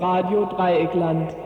Radio 0.00 0.46
Dreieckland. 0.46 1.36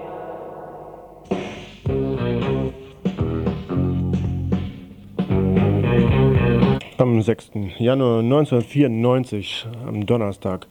Am 6.98 7.20
6. 7.20 7.50
Januar 7.78 8.20
1994, 8.20 9.66
am 9.88 10.06
Donnerstag, 10.06 10.68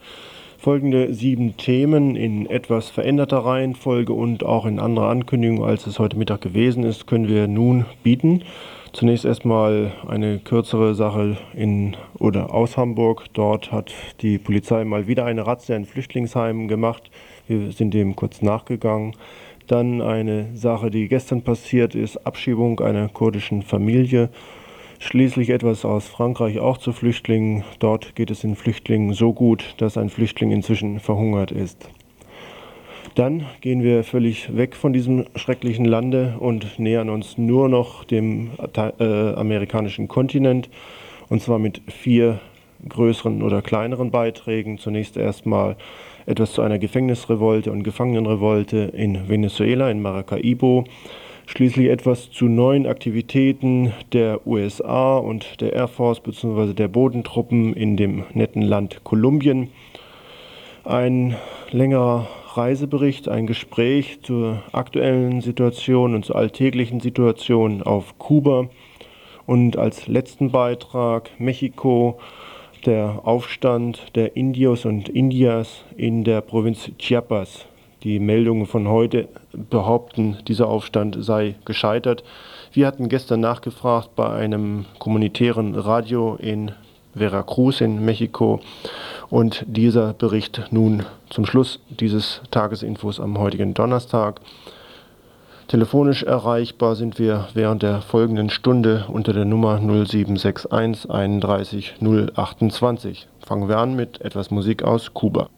folgende 0.56 1.12
sieben 1.12 1.58
Themen 1.58 2.16
in 2.16 2.46
etwas 2.48 2.88
veränderter 2.88 3.44
Reihenfolge 3.44 4.14
und 4.14 4.46
auch 4.46 4.64
in 4.64 4.80
anderer 4.80 5.10
Ankündigung, 5.10 5.62
als 5.62 5.86
es 5.86 5.98
heute 5.98 6.16
Mittag 6.16 6.40
gewesen 6.40 6.84
ist, 6.84 7.06
können 7.06 7.28
wir 7.28 7.48
nun 7.48 7.84
bieten. 8.02 8.44
Zunächst 8.94 9.24
erstmal 9.24 9.92
eine 10.06 10.38
kürzere 10.38 10.94
Sache 10.94 11.36
in 11.52 11.96
oder 12.20 12.54
aus 12.54 12.76
Hamburg. 12.76 13.24
Dort 13.34 13.72
hat 13.72 13.92
die 14.22 14.38
Polizei 14.38 14.84
mal 14.84 15.08
wieder 15.08 15.26
eine 15.26 15.46
Razzia 15.46 15.76
in 15.76 15.84
Flüchtlingsheim 15.84 16.68
gemacht. 16.68 17.10
Wir 17.46 17.72
sind 17.72 17.92
dem 17.92 18.16
kurz 18.16 18.42
nachgegangen. 18.42 19.14
Dann 19.66 20.00
eine 20.02 20.54
Sache, 20.54 20.90
die 20.90 21.08
gestern 21.08 21.42
passiert 21.42 21.94
ist, 21.94 22.26
Abschiebung 22.26 22.80
einer 22.80 23.08
kurdischen 23.08 23.62
Familie. 23.62 24.30
Schließlich 24.98 25.50
etwas 25.50 25.84
aus 25.84 26.06
Frankreich 26.08 26.58
auch 26.60 26.78
zu 26.78 26.92
Flüchtlingen. 26.92 27.64
Dort 27.78 28.14
geht 28.14 28.30
es 28.30 28.40
den 28.40 28.56
Flüchtlingen 28.56 29.12
so 29.12 29.32
gut, 29.32 29.74
dass 29.78 29.98
ein 29.98 30.08
Flüchtling 30.08 30.50
inzwischen 30.50 31.00
verhungert 31.00 31.50
ist. 31.50 31.88
Dann 33.14 33.46
gehen 33.60 33.82
wir 33.82 34.02
völlig 34.02 34.56
weg 34.56 34.74
von 34.74 34.92
diesem 34.92 35.26
schrecklichen 35.36 35.84
Lande 35.84 36.36
und 36.38 36.78
nähern 36.78 37.10
uns 37.10 37.38
nur 37.38 37.68
noch 37.68 38.04
dem 38.04 38.50
äh, 38.58 39.02
amerikanischen 39.34 40.08
Kontinent. 40.08 40.68
Und 41.28 41.40
zwar 41.40 41.58
mit 41.58 41.80
vier 41.86 42.40
größeren 42.88 43.42
oder 43.42 43.62
kleineren 43.62 44.10
Beiträgen. 44.10 44.78
Zunächst 44.78 45.16
erstmal 45.16 45.76
etwas 46.26 46.52
zu 46.52 46.62
einer 46.62 46.78
Gefängnisrevolte 46.78 47.70
und 47.70 47.82
Gefangenenrevolte 47.82 48.78
in 48.94 49.28
Venezuela, 49.28 49.90
in 49.90 50.02
Maracaibo. 50.02 50.84
Schließlich 51.46 51.88
etwas 51.88 52.30
zu 52.30 52.46
neuen 52.46 52.86
Aktivitäten 52.86 53.92
der 54.12 54.46
USA 54.46 55.18
und 55.18 55.60
der 55.60 55.74
Air 55.74 55.88
Force 55.88 56.20
bzw. 56.20 56.72
der 56.72 56.88
Bodentruppen 56.88 57.74
in 57.74 57.96
dem 57.96 58.24
netten 58.32 58.62
Land 58.62 59.04
Kolumbien. 59.04 59.68
Ein 60.84 61.36
längerer 61.70 62.26
Reisebericht, 62.54 63.28
ein 63.28 63.46
Gespräch 63.46 64.20
zur 64.22 64.62
aktuellen 64.72 65.40
Situation 65.40 66.14
und 66.14 66.24
zur 66.24 66.36
alltäglichen 66.36 67.00
Situation 67.00 67.82
auf 67.82 68.18
Kuba 68.18 68.68
und 69.46 69.76
als 69.76 70.06
letzten 70.06 70.50
Beitrag 70.50 71.30
Mexiko, 71.38 72.18
der 72.86 73.20
Aufstand 73.24 74.14
der 74.14 74.36
Indios 74.36 74.84
und 74.84 75.08
Indias 75.08 75.84
in 75.96 76.24
der 76.24 76.40
Provinz 76.40 76.90
Chiapas. 76.98 77.66
Die 78.02 78.18
Meldungen 78.18 78.66
von 78.66 78.88
heute 78.88 79.28
behaupten, 79.52 80.36
dieser 80.46 80.68
Aufstand 80.68 81.16
sei 81.20 81.54
gescheitert. 81.64 82.22
Wir 82.72 82.86
hatten 82.86 83.08
gestern 83.08 83.40
nachgefragt 83.40 84.14
bei 84.14 84.28
einem 84.28 84.84
kommunitären 84.98 85.74
Radio 85.74 86.36
in 86.36 86.72
Veracruz 87.14 87.80
in 87.80 88.04
Mexiko 88.04 88.60
und 89.30 89.64
dieser 89.66 90.12
Bericht 90.12 90.68
nun 90.70 91.04
zum 91.30 91.46
Schluss 91.46 91.80
dieses 91.88 92.42
Tagesinfos 92.50 93.20
am 93.20 93.38
heutigen 93.38 93.72
Donnerstag. 93.72 94.40
Telefonisch 95.66 96.22
erreichbar 96.22 96.94
sind 96.94 97.18
wir 97.18 97.48
während 97.54 97.82
der 97.82 98.02
folgenden 98.02 98.50
Stunde 98.50 99.06
unter 99.08 99.32
der 99.32 99.46
Nummer 99.46 99.78
0761 99.78 100.70
31 101.10 101.94
028. 102.00 103.28
Fangen 103.40 103.68
wir 103.68 103.78
an 103.78 103.96
mit 103.96 104.20
etwas 104.20 104.50
Musik 104.50 104.82
aus 104.82 105.14
Kuba. 105.14 105.48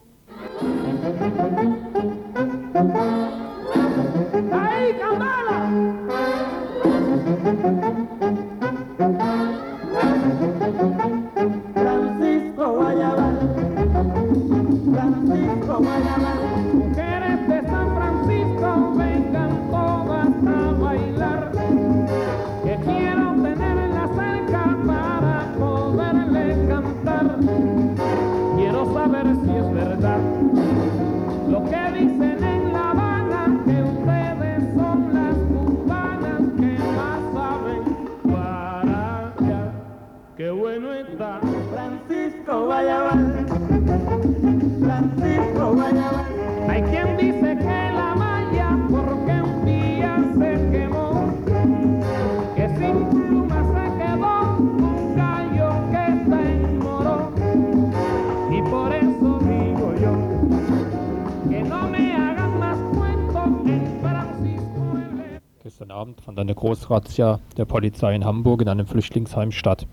Abend 65.96 66.20
fand 66.20 66.38
eine 66.38 66.54
Großrazzia 66.54 67.40
der 67.56 67.64
Polizei 67.64 68.14
in 68.14 68.26
Hamburg 68.26 68.60
in 68.60 68.68
einem 68.68 68.86
Flüchtlingsheim 68.86 69.50
statt. 69.50 69.86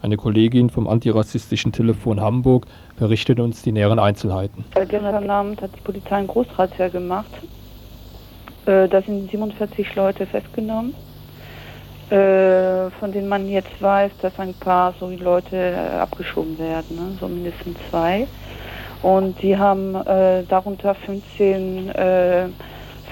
Eine 0.00 0.16
Kollegin 0.16 0.70
vom 0.70 0.88
antirassistischen 0.88 1.70
Telefon 1.70 2.18
Hamburg 2.22 2.66
berichtet 2.98 3.38
uns 3.40 3.60
die 3.60 3.72
näheren 3.72 3.98
Einzelheiten. 3.98 4.64
Gestern 4.88 5.28
Abend 5.28 5.60
hat 5.60 5.76
die 5.76 5.82
Polizei 5.82 6.16
eine 6.16 6.28
Großrazzia 6.28 6.88
gemacht. 6.88 7.30
Äh, 8.64 8.88
da 8.88 9.02
sind 9.02 9.30
47 9.30 9.94
Leute 9.94 10.24
festgenommen, 10.24 10.94
äh, 12.08 12.88
von 12.98 13.12
denen 13.12 13.28
man 13.28 13.46
jetzt 13.46 13.82
weiß, 13.82 14.12
dass 14.22 14.38
ein 14.38 14.54
paar 14.54 14.94
so 14.98 15.10
Leute 15.10 15.56
äh, 15.56 15.98
abgeschoben 15.98 16.58
werden, 16.58 16.96
ne? 16.96 17.18
so 17.20 17.28
mindestens 17.28 17.76
zwei. 17.90 18.26
Und 19.02 19.38
sie 19.40 19.58
haben 19.58 19.92
darunter 20.48 20.94
15 20.94 21.90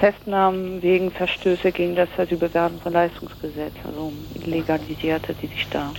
Festnahmen 0.03 0.81
wegen 0.81 1.11
Verstöße 1.11 1.71
gegen 1.71 1.95
das 1.95 2.09
Asylbewerberleistungsgesetz, 2.17 3.73
also 3.85 4.11
Illegalisierte, 4.33 5.33
die 5.41 5.47
sich 5.47 5.65
da 5.69 5.93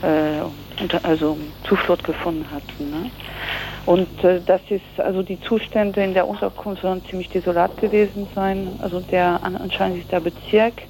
äh, 0.00 0.42
unter, 0.80 1.04
also 1.04 1.36
Zuflucht 1.64 2.04
gefunden 2.04 2.46
hatten. 2.52 2.88
Ne? 2.88 3.10
Und 3.84 4.22
äh, 4.22 4.40
das 4.46 4.60
ist, 4.68 4.84
also 4.98 5.24
die 5.24 5.40
Zustände 5.40 6.04
in 6.04 6.14
der 6.14 6.28
Unterkunft 6.28 6.82
sollen 6.82 7.04
ziemlich 7.06 7.30
desolat 7.30 7.76
gewesen 7.78 8.28
sein. 8.32 8.78
Also 8.80 9.00
der 9.00 9.40
anscheinend 9.42 10.04
ist 10.04 10.12
der 10.12 10.20
Bezirk 10.20 10.80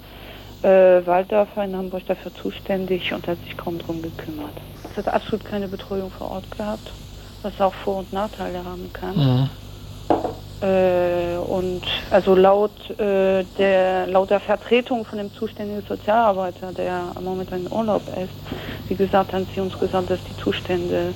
äh, 0.60 1.06
Walddorfer 1.06 1.64
in 1.64 1.74
Hamburg 1.74 2.04
dafür 2.04 2.34
zuständig 2.34 3.14
und 3.14 3.26
hat 3.26 3.38
sich 3.44 3.56
kaum 3.56 3.78
drum 3.78 4.02
gekümmert. 4.02 4.60
Es 4.90 4.98
hat 4.98 5.08
absolut 5.08 5.42
keine 5.42 5.68
Betreuung 5.68 6.10
vor 6.10 6.30
Ort 6.32 6.50
gehabt, 6.50 6.92
was 7.40 7.58
auch 7.62 7.72
Vor- 7.72 7.96
und 7.96 8.12
Nachteile 8.12 8.62
haben 8.62 8.92
kann. 8.92 9.16
Mhm. 9.16 9.50
Äh, 10.60 11.36
und 11.36 11.82
also 12.10 12.34
laut, 12.34 12.72
äh, 12.98 13.44
der, 13.58 14.06
laut 14.08 14.30
der 14.30 14.40
Vertretung 14.40 15.04
von 15.04 15.18
dem 15.18 15.32
zuständigen 15.32 15.82
Sozialarbeiter, 15.86 16.72
der 16.72 17.12
momentan 17.22 17.64
in 17.64 17.72
Urlaub 17.72 18.02
ist, 18.08 18.32
wie 18.88 18.94
gesagt, 18.94 19.32
haben 19.32 19.46
sie 19.54 19.60
uns 19.60 19.78
gesagt, 19.78 20.10
dass 20.10 20.18
die 20.24 20.36
Zustände 20.42 21.14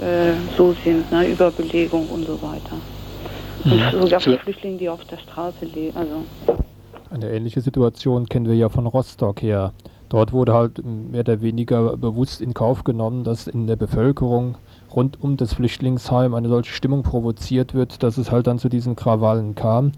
äh, 0.00 0.32
so 0.56 0.74
sind, 0.82 1.10
ne, 1.12 1.26
Überbelegung 1.26 2.08
und 2.08 2.26
so 2.26 2.40
weiter. 2.40 2.76
Und 3.64 3.74
mhm. 3.74 4.00
sogar 4.00 4.20
für 4.20 4.38
Flüchtlinge, 4.38 4.78
die 4.78 4.88
auf 4.88 5.04
der 5.04 5.18
Straße 5.18 5.66
leben. 5.66 5.96
Also. 5.96 6.24
Eine 7.10 7.30
ähnliche 7.30 7.60
Situation 7.60 8.26
kennen 8.26 8.46
wir 8.46 8.54
ja 8.54 8.70
von 8.70 8.86
Rostock 8.86 9.42
her. 9.42 9.72
Dort 10.08 10.32
wurde 10.32 10.54
halt 10.54 10.82
mehr 10.84 11.20
oder 11.20 11.40
weniger 11.42 11.96
bewusst 11.96 12.40
in 12.40 12.54
Kauf 12.54 12.82
genommen, 12.82 13.24
dass 13.24 13.46
in 13.46 13.66
der 13.66 13.76
Bevölkerung 13.76 14.56
rund 14.94 15.22
um 15.22 15.36
das 15.36 15.54
Flüchtlingsheim 15.54 16.34
eine 16.34 16.48
solche 16.48 16.72
Stimmung 16.72 17.02
provoziert 17.02 17.74
wird, 17.74 18.02
dass 18.02 18.18
es 18.18 18.30
halt 18.30 18.46
dann 18.46 18.58
zu 18.58 18.68
diesen 18.68 18.96
Krawallen 18.96 19.54
kam. 19.54 19.92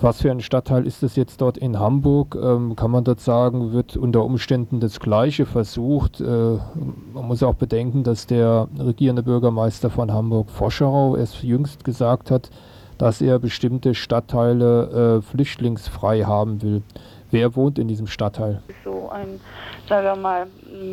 Was 0.00 0.20
für 0.20 0.30
ein 0.30 0.40
Stadtteil 0.40 0.86
ist 0.86 1.02
es 1.02 1.14
jetzt 1.14 1.40
dort 1.40 1.56
in 1.56 1.78
Hamburg? 1.78 2.34
Ähm, 2.34 2.74
kann 2.74 2.90
man 2.90 3.04
dort 3.04 3.20
sagen, 3.20 3.72
wird 3.72 3.96
unter 3.96 4.24
Umständen 4.24 4.80
das 4.80 4.98
Gleiche 4.98 5.46
versucht? 5.46 6.20
Äh, 6.20 6.24
man 6.24 7.26
muss 7.26 7.42
auch 7.42 7.54
bedenken, 7.54 8.02
dass 8.02 8.26
der 8.26 8.68
regierende 8.78 9.22
Bürgermeister 9.22 9.90
von 9.90 10.12
Hamburg, 10.12 10.50
Foscherau, 10.50 11.16
erst 11.16 11.42
jüngst 11.42 11.84
gesagt 11.84 12.30
hat, 12.30 12.50
dass 12.98 13.20
er 13.20 13.38
bestimmte 13.38 13.94
Stadtteile 13.94 15.20
äh, 15.20 15.22
flüchtlingsfrei 15.22 16.24
haben 16.24 16.60
will. 16.60 16.82
Wer 17.30 17.54
wohnt 17.56 17.78
in 17.78 17.88
diesem 17.88 18.06
Stadtteil? 18.06 18.62
So 18.84 19.08
ein, 19.10 19.40
sagen 19.88 20.06
wir 20.06 20.16
mal, 20.16 20.46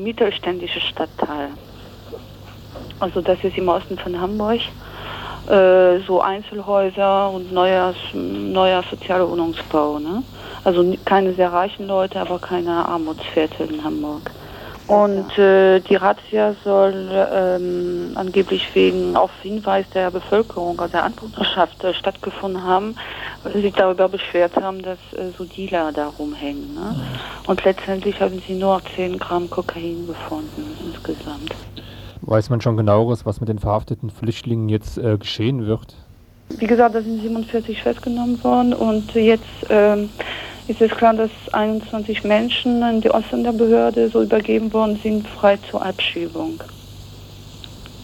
mittelständischer 0.03 0.80
Stadtteil. 0.80 1.50
Also 3.01 3.19
das 3.21 3.44
ist 3.44 3.57
im 3.57 3.68
Osten 3.68 3.98
von 3.98 4.19
Hamburg. 4.19 4.62
äh, 5.48 6.00
so 6.06 6.21
Einzelhäuser 6.21 7.30
und 7.31 7.51
neuer, 7.51 7.94
neuer 8.13 8.83
sozialer 8.89 9.30
Wohnungsbau. 9.30 10.00
Ne? 10.00 10.24
Also 10.63 10.95
keine 11.06 11.33
sehr 11.33 11.51
reichen 11.51 11.88
Leute, 11.88 12.19
aber 12.19 12.39
keine 12.39 12.88
Armutsviertel 12.88 13.74
in 13.74 13.83
Hamburg. 13.83 14.31
Und 14.88 15.38
äh, 15.38 15.80
die 15.80 15.95
Razzia 15.95 16.53
soll 16.65 17.09
ähm, 17.33 18.12
angeblich 18.15 18.68
wegen 18.74 19.15
auf 19.15 19.31
Hinweis 19.42 19.86
der 19.94 20.12
Bevölkerung, 20.12 20.77
also 20.80 20.92
der 20.92 21.06
Anwohnerschaft 21.06 21.81
äh, 21.83 21.94
stattgefunden 21.94 22.62
haben, 22.63 22.95
weil 23.42 23.53
sie 23.53 23.62
sich 23.62 23.74
darüber 23.74 24.09
beschwert 24.09 24.57
haben, 24.57 24.81
dass 24.81 24.98
äh, 25.13 25.31
so 25.38 25.45
Dealer 25.45 25.94
da 25.94 26.07
rumhängen. 26.07 26.74
Ne? 26.74 26.95
Und 27.48 27.63
letztendlich 27.63 28.19
haben 28.19 28.42
sie 28.45 28.53
nur 28.53 28.81
10 28.95 29.18
Gramm 29.18 29.50
Kokain 29.50 30.07
gefunden 30.07 30.77
insgesamt. 30.86 31.56
Weiß 32.22 32.50
man 32.50 32.62
schon 32.62 32.78
genaueres, 32.78 33.26
was 33.26 33.40
mit 33.40 33.50
den 33.50 33.60
verhafteten 33.60 34.10
Flüchtlingen 34.10 34.70
jetzt 34.70 34.98
äh, 34.98 35.18
geschehen 35.18 35.66
wird? 35.66 35.96
Wie 36.50 36.68
gesagt, 36.68 36.96
da 36.96 37.02
sind 37.02 37.22
47 37.22 37.82
festgenommen 37.82 38.44
worden 38.44 38.74
und 38.74 39.14
jetzt 39.16 39.46
ähm, 39.70 40.10
ist 40.68 40.82
es 40.82 40.92
klar, 40.92 41.14
dass 41.14 41.32
21 41.52 42.24
Menschen 42.24 42.82
in 42.84 43.02
die 43.02 43.10
Ausländerbehörde 43.10 44.10
so 44.10 44.22
übergeben 44.22 44.72
worden 44.74 45.00
sind, 45.02 45.28
frei 45.28 45.58
zur 45.70 45.84
Abschiebung. 45.84 46.62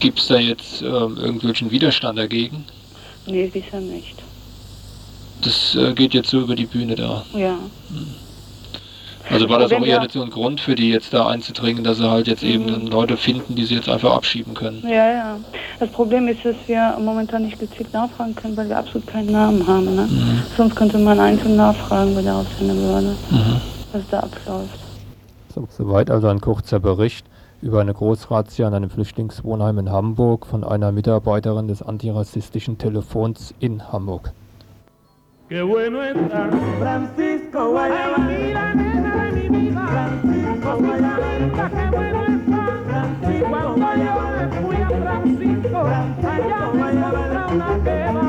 Gibt 0.00 0.18
es 0.18 0.28
da 0.28 0.38
jetzt 0.38 0.82
ähm, 0.82 1.16
irgendwelchen 1.16 1.70
Widerstand 1.70 2.18
dagegen? 2.18 2.64
Nee, 3.26 3.46
bisher 3.52 3.80
nicht. 3.80 4.16
Das 5.42 5.76
äh, 5.76 5.92
geht 5.92 6.14
jetzt 6.14 6.30
so 6.30 6.40
über 6.40 6.56
die 6.56 6.66
Bühne 6.66 6.94
da. 6.94 7.24
Ja. 7.34 7.58
Hm. 7.90 8.27
Also 9.30 9.48
war 9.48 9.58
das 9.58 9.72
auch 9.72 9.84
eher 9.84 10.00
nicht 10.00 10.12
so 10.12 10.22
ein 10.22 10.30
Grund 10.30 10.60
für 10.60 10.74
die 10.74 10.90
jetzt 10.90 11.12
da 11.12 11.26
einzudringen, 11.26 11.84
dass 11.84 11.98
sie 11.98 12.10
halt 12.10 12.26
jetzt 12.26 12.42
mhm. 12.42 12.48
eben 12.48 12.86
Leute 12.86 13.16
finden, 13.16 13.54
die 13.54 13.64
sie 13.64 13.76
jetzt 13.76 13.88
einfach 13.88 14.14
abschieben 14.14 14.54
können? 14.54 14.82
Ja, 14.84 15.12
ja. 15.12 15.36
Das 15.78 15.90
Problem 15.90 16.28
ist, 16.28 16.44
dass 16.44 16.56
wir 16.66 16.96
momentan 16.98 17.44
nicht 17.44 17.58
gezielt 17.58 17.92
nachfragen 17.92 18.34
können, 18.34 18.56
weil 18.56 18.68
wir 18.68 18.78
absolut 18.78 19.06
keinen 19.06 19.32
Namen 19.32 19.66
haben. 19.66 19.94
Ne? 19.94 20.02
Mhm. 20.02 20.42
Sonst 20.56 20.74
könnte 20.76 20.98
man 20.98 21.20
einzeln 21.20 21.56
nachfragen 21.56 22.14
bei 22.14 22.22
der 22.22 22.36
Ausländerbehörde, 22.36 23.16
mhm. 23.30 23.60
was 23.92 24.02
da 24.10 24.20
abläuft. 24.20 24.78
So, 25.54 25.68
soweit 25.70 26.10
also 26.10 26.28
ein 26.28 26.40
kurzer 26.40 26.80
Bericht 26.80 27.26
über 27.60 27.80
eine 27.80 27.92
Großrazzia 27.92 28.66
an 28.66 28.74
einem 28.74 28.90
Flüchtlingswohnheim 28.90 29.78
in 29.78 29.90
Hamburg 29.90 30.46
von 30.46 30.64
einer 30.64 30.92
Mitarbeiterin 30.92 31.68
des 31.68 31.82
antirassistischen 31.82 32.78
Telefons 32.78 33.54
in 33.58 33.92
Hamburg. 33.92 34.32
Qué 35.48 35.62
bueno 35.62 36.02
está 36.02 36.50
Francisco 36.78 37.72
Guayaba. 37.72 38.97
Santa 41.18 41.70
que 41.70 41.96
vuelve 41.96 42.26
San 42.48 42.84
Francisco. 42.86 43.48
Cuando 43.50 44.04
yo 44.04 44.14
le 44.36 44.44
fui 44.62 44.76
a 44.76 44.88
Francisco, 44.88 45.78
allá 46.22 46.60
me 46.72 46.86
encontré 46.92 47.40
una 47.54 47.70
queda. 47.82 48.27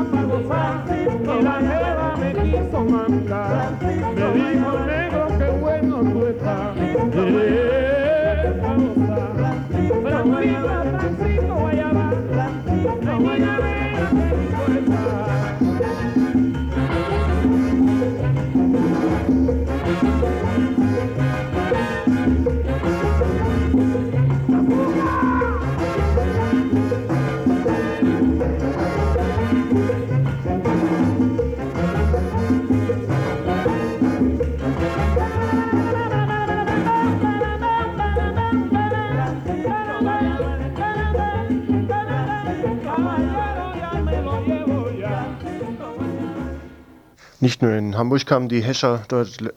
Nicht 47.42 47.62
nur 47.62 47.72
in 47.72 47.96
Hamburg 47.96 48.26
kamen 48.26 48.48
die 48.48 48.60
Häscher 48.60 49.02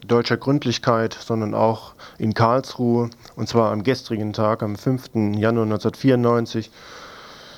deutscher 0.07 0.37
Gründlichkeit, 0.37 1.17
sondern 1.19 1.55
auch 1.55 1.95
in 2.19 2.33
Karlsruhe, 2.33 3.09
und 3.35 3.49
zwar 3.49 3.71
am 3.71 3.83
gestrigen 3.83 4.31
Tag, 4.31 4.61
am 4.61 4.75
5. 4.75 5.15
Januar 5.35 5.65
1994. 5.65 6.71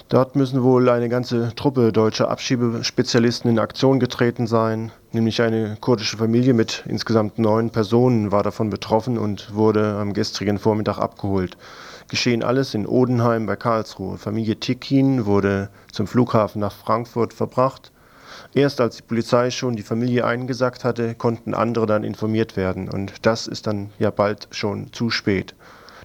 Dort 0.09 0.35
müssen 0.35 0.61
wohl 0.61 0.87
eine 0.89 1.09
ganze 1.09 1.55
Truppe 1.55 1.91
deutscher 1.91 2.29
Abschiebespezialisten 2.29 3.49
in 3.49 3.57
Aktion 3.57 3.99
getreten 3.99 4.45
sein, 4.45 4.91
nämlich 5.11 5.41
eine 5.41 5.77
kurdische 5.81 6.17
Familie 6.17 6.53
mit 6.53 6.83
insgesamt 6.87 7.39
neun 7.39 7.71
Personen 7.71 8.31
war 8.31 8.43
davon 8.43 8.69
betroffen 8.69 9.17
und 9.17 9.55
wurde 9.55 9.95
am 9.95 10.13
gestrigen 10.13 10.59
Vormittag 10.59 10.99
abgeholt. 10.99 11.57
Geschehen 12.07 12.43
alles 12.43 12.75
in 12.75 12.85
Odenheim 12.85 13.47
bei 13.47 13.55
Karlsruhe. 13.55 14.17
Familie 14.17 14.57
Tikin 14.57 15.25
wurde 15.25 15.69
zum 15.91 16.05
Flughafen 16.05 16.61
nach 16.61 16.73
Frankfurt 16.73 17.33
verbracht 17.33 17.91
Erst 18.55 18.79
als 18.79 18.95
die 18.95 19.01
Polizei 19.01 19.51
schon 19.51 19.75
die 19.75 19.83
Familie 19.83 20.25
eingesackt 20.25 20.85
hatte, 20.85 21.13
konnten 21.15 21.53
andere 21.53 21.85
dann 21.85 22.05
informiert 22.05 22.55
werden. 22.55 22.89
Und 22.89 23.25
das 23.25 23.47
ist 23.47 23.67
dann 23.67 23.89
ja 23.99 24.11
bald 24.11 24.47
schon 24.51 24.93
zu 24.93 25.09
spät. 25.09 25.55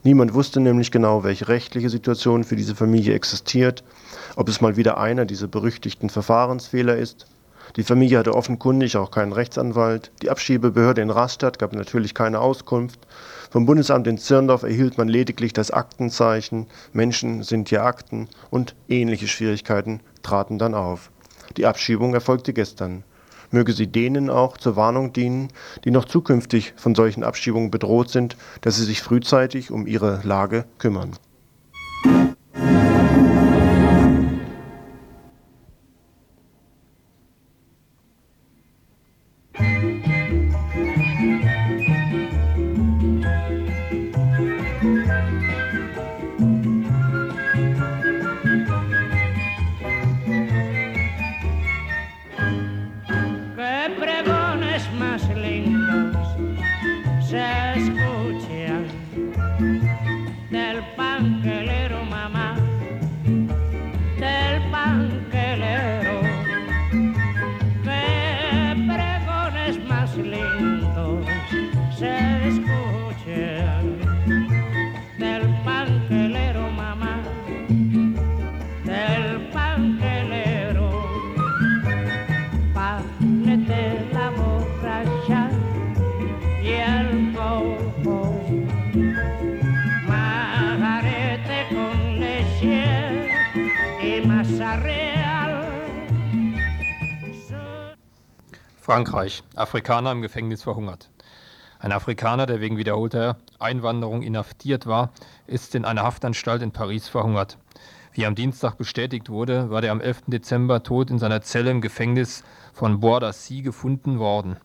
Niemand 0.02 0.32
wusste 0.32 0.61
nämlich 0.61 0.91
genau, 0.91 1.25
welche 1.25 1.49
rechtliche 1.49 1.91
Situation 1.91 2.44
für 2.44 2.56
diese 2.56 2.75
Familie 2.75 3.14
existiert, 3.14 3.85
ob 4.35 4.49
es 4.49 4.62
mal 4.62 4.76
wieder 4.76 4.97
einer 4.97 5.26
dieser 5.26 5.47
berüchtigten 5.47 6.08
Verfahrensfehler 6.08 6.97
ist. 6.97 7.26
Die 7.76 7.82
Familie 7.82 8.19
hatte 8.19 8.35
offenkundig 8.35 8.97
auch 8.97 9.11
keinen 9.11 9.32
Rechtsanwalt. 9.32 10.11
Die 10.23 10.31
Abschiebebehörde 10.31 11.02
in 11.02 11.11
Rastatt 11.11 11.58
gab 11.58 11.75
natürlich 11.75 12.14
keine 12.14 12.41
Auskunft. 12.41 12.99
Vom 13.50 13.67
Bundesamt 13.67 14.06
in 14.06 14.17
Zirndorf 14.17 14.62
erhielt 14.62 14.97
man 14.97 15.08
lediglich 15.08 15.52
das 15.52 15.70
Aktenzeichen 15.70 16.67
Menschen 16.93 17.43
sind 17.43 17.69
hier 17.69 17.85
Akten 17.85 18.29
und 18.49 18.75
ähnliche 18.88 19.28
Schwierigkeiten 19.28 20.00
traten 20.23 20.59
dann 20.59 20.75
auf. 20.75 21.11
Die 21.57 21.66
Abschiebung 21.66 22.14
erfolgte 22.14 22.52
gestern. 22.52 23.04
Möge 23.50 23.73
sie 23.73 23.87
denen 23.87 24.30
auch 24.30 24.57
zur 24.57 24.76
Warnung 24.76 25.12
dienen, 25.12 25.49
die 25.85 25.90
noch 25.90 26.04
zukünftig 26.04 26.75
von 26.76 26.95
solchen 26.95 27.25
Abschiebungen 27.25 27.71
bedroht 27.71 28.11
sind, 28.11 28.37
dass 28.61 28.76
sie 28.76 28.85
sich 28.85 29.02
frühzeitig 29.02 29.71
um 29.71 29.87
ihre 29.87 30.21
Lage 30.23 30.64
kümmern. 30.78 31.12
Frankreich. 98.90 99.44
Afrikaner 99.54 100.11
im 100.11 100.20
Gefängnis 100.20 100.64
verhungert. 100.64 101.11
Ein 101.78 101.92
Afrikaner, 101.92 102.47
der 102.47 102.61
wegen 102.61 102.76
wiederholter 102.76 103.37
Einwanderung 103.61 104.23
inhaftiert 104.23 104.85
war, 104.85 105.12
ist 105.47 105.76
in 105.76 105.85
einer 105.85 106.02
Haftanstalt 106.02 106.61
in 106.61 106.73
Paris 106.73 107.06
verhungert. 107.06 107.56
Wie 108.14 108.26
am 108.26 108.35
Dienstag 108.35 108.78
bestätigt 108.78 109.30
wurde, 109.30 109.70
war 109.70 109.80
der 109.80 109.92
am 109.92 110.00
11. 110.00 110.23
Dezember 110.26 110.82
tot 110.82 111.09
in 111.09 111.20
seiner 111.20 111.40
Zelle 111.40 111.70
im 111.70 111.80
Gefängnis 111.80 112.42
von 112.73 112.99
Bois 112.99 113.20
d'Assis 113.20 113.62
gefunden 113.62 114.18
worden. 114.18 114.56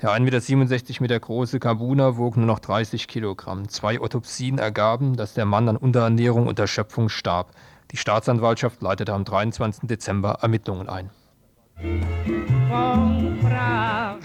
Der 0.00 0.08
1,67 0.08 1.02
Meter 1.02 1.20
große 1.20 1.60
Kabuna 1.60 2.16
wog 2.16 2.38
nur 2.38 2.46
noch 2.46 2.60
30 2.60 3.08
Kilogramm. 3.08 3.68
Zwei 3.68 4.00
Autopsien 4.00 4.56
ergaben, 4.56 5.16
dass 5.18 5.34
der 5.34 5.44
Mann 5.44 5.68
an 5.68 5.76
Unterernährung 5.76 6.46
und 6.46 6.58
Erschöpfung 6.58 7.10
starb. 7.10 7.50
Die 7.90 7.98
Staatsanwaltschaft 7.98 8.80
leitete 8.80 9.12
am 9.12 9.26
23. 9.26 9.86
Dezember 9.86 10.38
Ermittlungen 10.40 10.88
ein. 10.88 11.10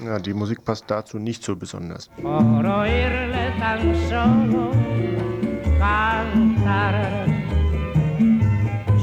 Ja, 0.05 0.19
die 0.19 0.33
Musik 0.33 0.63
passt 0.63 0.85
dazu 0.87 1.17
nicht 1.17 1.43
so 1.43 1.55
besonders. 1.55 2.09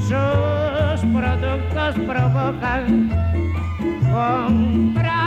Sus 0.09 1.01
productos 1.13 1.95
provocan. 2.07 3.11
Comprarle 4.13 5.22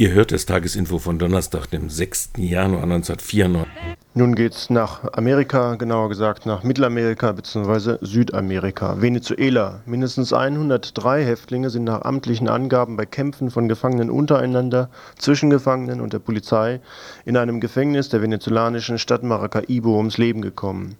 Ihr 0.00 0.12
hört 0.12 0.30
das 0.30 0.46
Tagesinfo 0.46 1.00
von 1.00 1.18
Donnerstag, 1.18 1.66
dem 1.72 1.90
6. 1.90 2.34
Januar 2.36 2.84
1994. 2.84 3.66
Nun 4.14 4.36
geht's 4.36 4.70
nach 4.70 5.12
Amerika, 5.14 5.74
genauer 5.74 6.08
gesagt 6.08 6.46
nach 6.46 6.62
Mittelamerika 6.62 7.32
bzw. 7.32 7.96
Südamerika. 8.00 9.02
Venezuela. 9.02 9.80
Mindestens 9.86 10.32
103 10.32 11.24
Häftlinge 11.24 11.70
sind 11.70 11.82
nach 11.82 12.02
amtlichen 12.02 12.48
Angaben 12.48 12.96
bei 12.96 13.06
Kämpfen 13.06 13.50
von 13.50 13.66
Gefangenen 13.66 14.08
untereinander, 14.08 14.88
zwischen 15.18 15.50
Gefangenen 15.50 16.00
und 16.00 16.12
der 16.12 16.20
Polizei 16.20 16.80
in 17.24 17.36
einem 17.36 17.58
Gefängnis 17.58 18.08
der 18.08 18.22
venezolanischen 18.22 18.98
Stadt 18.98 19.24
Maracaibo 19.24 19.96
ums 19.96 20.16
Leben 20.16 20.42
gekommen. 20.42 20.94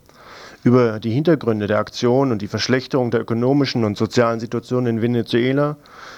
Über 0.64 0.98
die 0.98 1.10
Hintergründe 1.10 1.66
der 1.68 1.78
Aktion 1.78 2.32
und 2.32 2.42
die 2.42 2.48
Verschlechterung 2.48 3.10
der 3.10 3.20
ökonomischen 3.20 3.84
und 3.84 3.96
sozialen 3.96 4.40
Situation 4.40 4.86
in 4.86 5.00
Venezuela, 5.00 5.76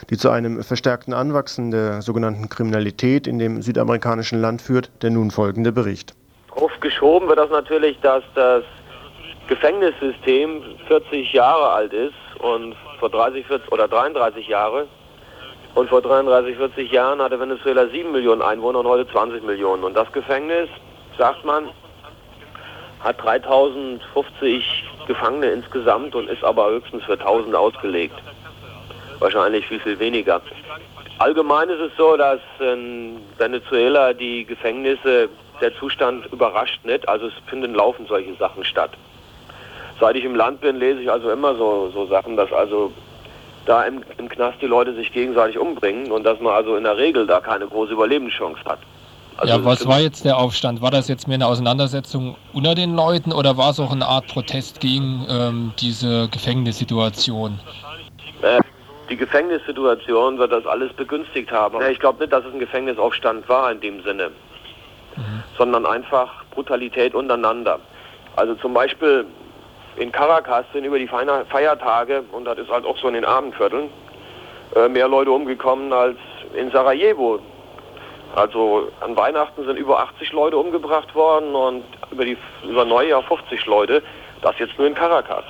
die 0.09 0.16
zu 0.16 0.30
einem 0.30 0.62
verstärkten 0.62 1.12
Anwachsen 1.12 1.70
der 1.70 2.00
sogenannten 2.00 2.49
Kriminalität 2.49 3.26
in 3.26 3.38
dem 3.38 3.61
südamerikanischen 3.61 4.40
Land 4.40 4.62
führt, 4.62 4.90
der 5.02 5.11
nun 5.11 5.30
folgende 5.30 5.73
Bericht. 5.73 6.14
Aufgeschoben 6.52 7.28
wird 7.28 7.38
das 7.38 7.50
natürlich, 7.50 7.99
dass 8.00 8.25
das 8.35 8.64
Gefängnissystem 9.49 10.62
40 10.88 11.32
Jahre 11.32 11.70
alt 11.70 11.92
ist 11.92 12.14
und 12.40 12.75
vor 12.99 13.11
30, 13.11 13.47
40 13.47 13.70
oder 13.70 13.88
33 13.88 14.49
Jahre. 14.49 14.87
Und 15.75 15.88
vor 15.88 16.02
33, 16.02 16.56
40 16.56 16.90
Jahren 16.90 17.20
hatte 17.20 17.38
Venezuela 17.38 17.87
7 17.88 18.11
Millionen 18.11 18.42
Einwohner 18.42 18.80
und 18.80 18.87
heute 18.87 19.11
20 19.11 19.42
Millionen. 19.44 19.85
Und 19.85 19.94
das 19.94 20.11
Gefängnis, 20.12 20.68
sagt 21.16 21.44
man, 21.44 21.68
hat 23.02 23.23
3050 23.23 24.85
Gefangene 25.07 25.50
insgesamt 25.50 26.14
und 26.14 26.28
ist 26.28 26.45
aber 26.45 26.71
höchstens 26.71 27.04
für 27.04 27.19
1000 27.19 27.54
ausgelegt. 27.54 28.14
Wahrscheinlich 29.19 29.66
viel, 29.66 29.80
viel 29.80 29.99
weniger. 29.99 30.40
Allgemein 31.19 31.69
ist 31.69 31.80
es 31.80 31.92
so, 31.97 32.16
dass 32.16 32.40
in 32.59 33.16
Venezuela 33.37 34.12
die 34.14 34.45
Gefängnisse 34.45 35.28
der 35.61 35.75
Zustand 35.76 36.26
überrascht 36.33 36.85
nicht. 36.85 37.07
Also 37.09 37.26
es 37.26 37.35
finden 37.47 37.75
laufend 37.75 38.09
solche 38.09 38.35
Sachen 38.35 38.64
statt. 38.64 38.92
Seit 40.00 40.16
ich 40.16 40.25
im 40.25 40.35
Land 40.35 40.62
bin, 40.62 40.76
lese 40.76 41.02
ich 41.02 41.11
also 41.11 41.30
immer 41.30 41.54
so, 41.57 41.90
so 41.92 42.07
Sachen, 42.07 42.37
dass 42.37 42.50
also 42.52 42.90
da 43.66 43.85
im, 43.85 44.02
im 44.16 44.28
Knast 44.28 44.62
die 44.62 44.66
Leute 44.66 44.95
sich 44.95 45.12
gegenseitig 45.12 45.59
umbringen 45.59 46.11
und 46.11 46.25
dass 46.25 46.40
man 46.40 46.54
also 46.54 46.76
in 46.76 46.85
der 46.85 46.97
Regel 46.97 47.26
da 47.26 47.40
keine 47.40 47.66
große 47.66 47.92
Überlebenschance 47.92 48.64
hat. 48.64 48.78
Also 49.40 49.54
ja, 49.54 49.64
was 49.64 49.87
war 49.87 50.00
jetzt 50.00 50.25
der 50.25 50.38
Aufstand? 50.38 50.82
War 50.82 50.90
das 50.90 51.09
jetzt 51.09 51.26
mehr 51.26 51.37
eine 51.37 51.47
Auseinandersetzung 51.47 52.37
unter 52.52 52.75
den 52.75 52.94
Leuten 52.94 53.32
oder 53.32 53.56
war 53.56 53.70
es 53.70 53.80
auch 53.80 53.92
eine 53.92 54.06
Art 54.06 54.26
Protest 54.28 54.80
gegen 54.80 55.26
ähm, 55.28 55.73
diese 55.80 56.28
Gefängnissituation? 56.28 57.59
Äh, 58.42 58.61
die 59.09 59.16
Gefängnissituation 59.16 60.38
wird 60.38 60.52
das 60.52 60.66
alles 60.66 60.92
begünstigt 60.92 61.50
haben. 61.50 61.78
Ich 61.90 61.99
glaube 61.99 62.20
nicht, 62.20 62.32
dass 62.32 62.44
es 62.44 62.52
ein 62.52 62.61
Gefängnisaufstand 62.61 63.49
war 63.49 63.73
in 63.73 63.80
dem 63.80 64.02
Sinne 64.02 64.30
mhm. 65.16 65.42
sondern 65.56 65.87
einfach 65.87 66.44
Brutalität 66.50 67.14
untereinander. 67.14 67.78
Also 68.37 68.54
zum 68.56 68.75
Beispiel 68.75 69.26
in 69.97 70.12
Caracas 70.12 70.64
sind 70.73 70.85
über 70.85 70.99
die 70.99 71.09
Feiertage, 71.09 72.23
und 72.32 72.44
das 72.44 72.59
ist 72.59 72.70
halt 72.70 72.85
auch 72.85 72.97
so 72.99 73.09
in 73.09 73.14
den 73.14 73.25
Abendvierteln, 73.25 73.90
äh, 74.76 74.88
mehr 74.88 75.09
Leute 75.09 75.30
umgekommen 75.30 75.92
als 75.92 76.16
in 76.54 76.70
Sarajevo. 76.70 77.40
Also 78.37 78.88
an 79.00 79.16
Weihnachten 79.16 79.64
sind 79.64 79.76
über 79.76 80.00
80 80.00 80.32
Leute 80.32 80.56
umgebracht 80.56 81.14
worden 81.14 81.54
und 81.54 81.82
über, 82.10 82.25
die, 82.25 82.37
über 82.68 82.84
Neujahr 82.84 83.22
50 83.22 83.66
Leute. 83.66 84.02
Das 84.42 84.58
jetzt 84.58 84.78
nur 84.78 84.87
in 84.87 84.94
Caracas. 84.94 85.44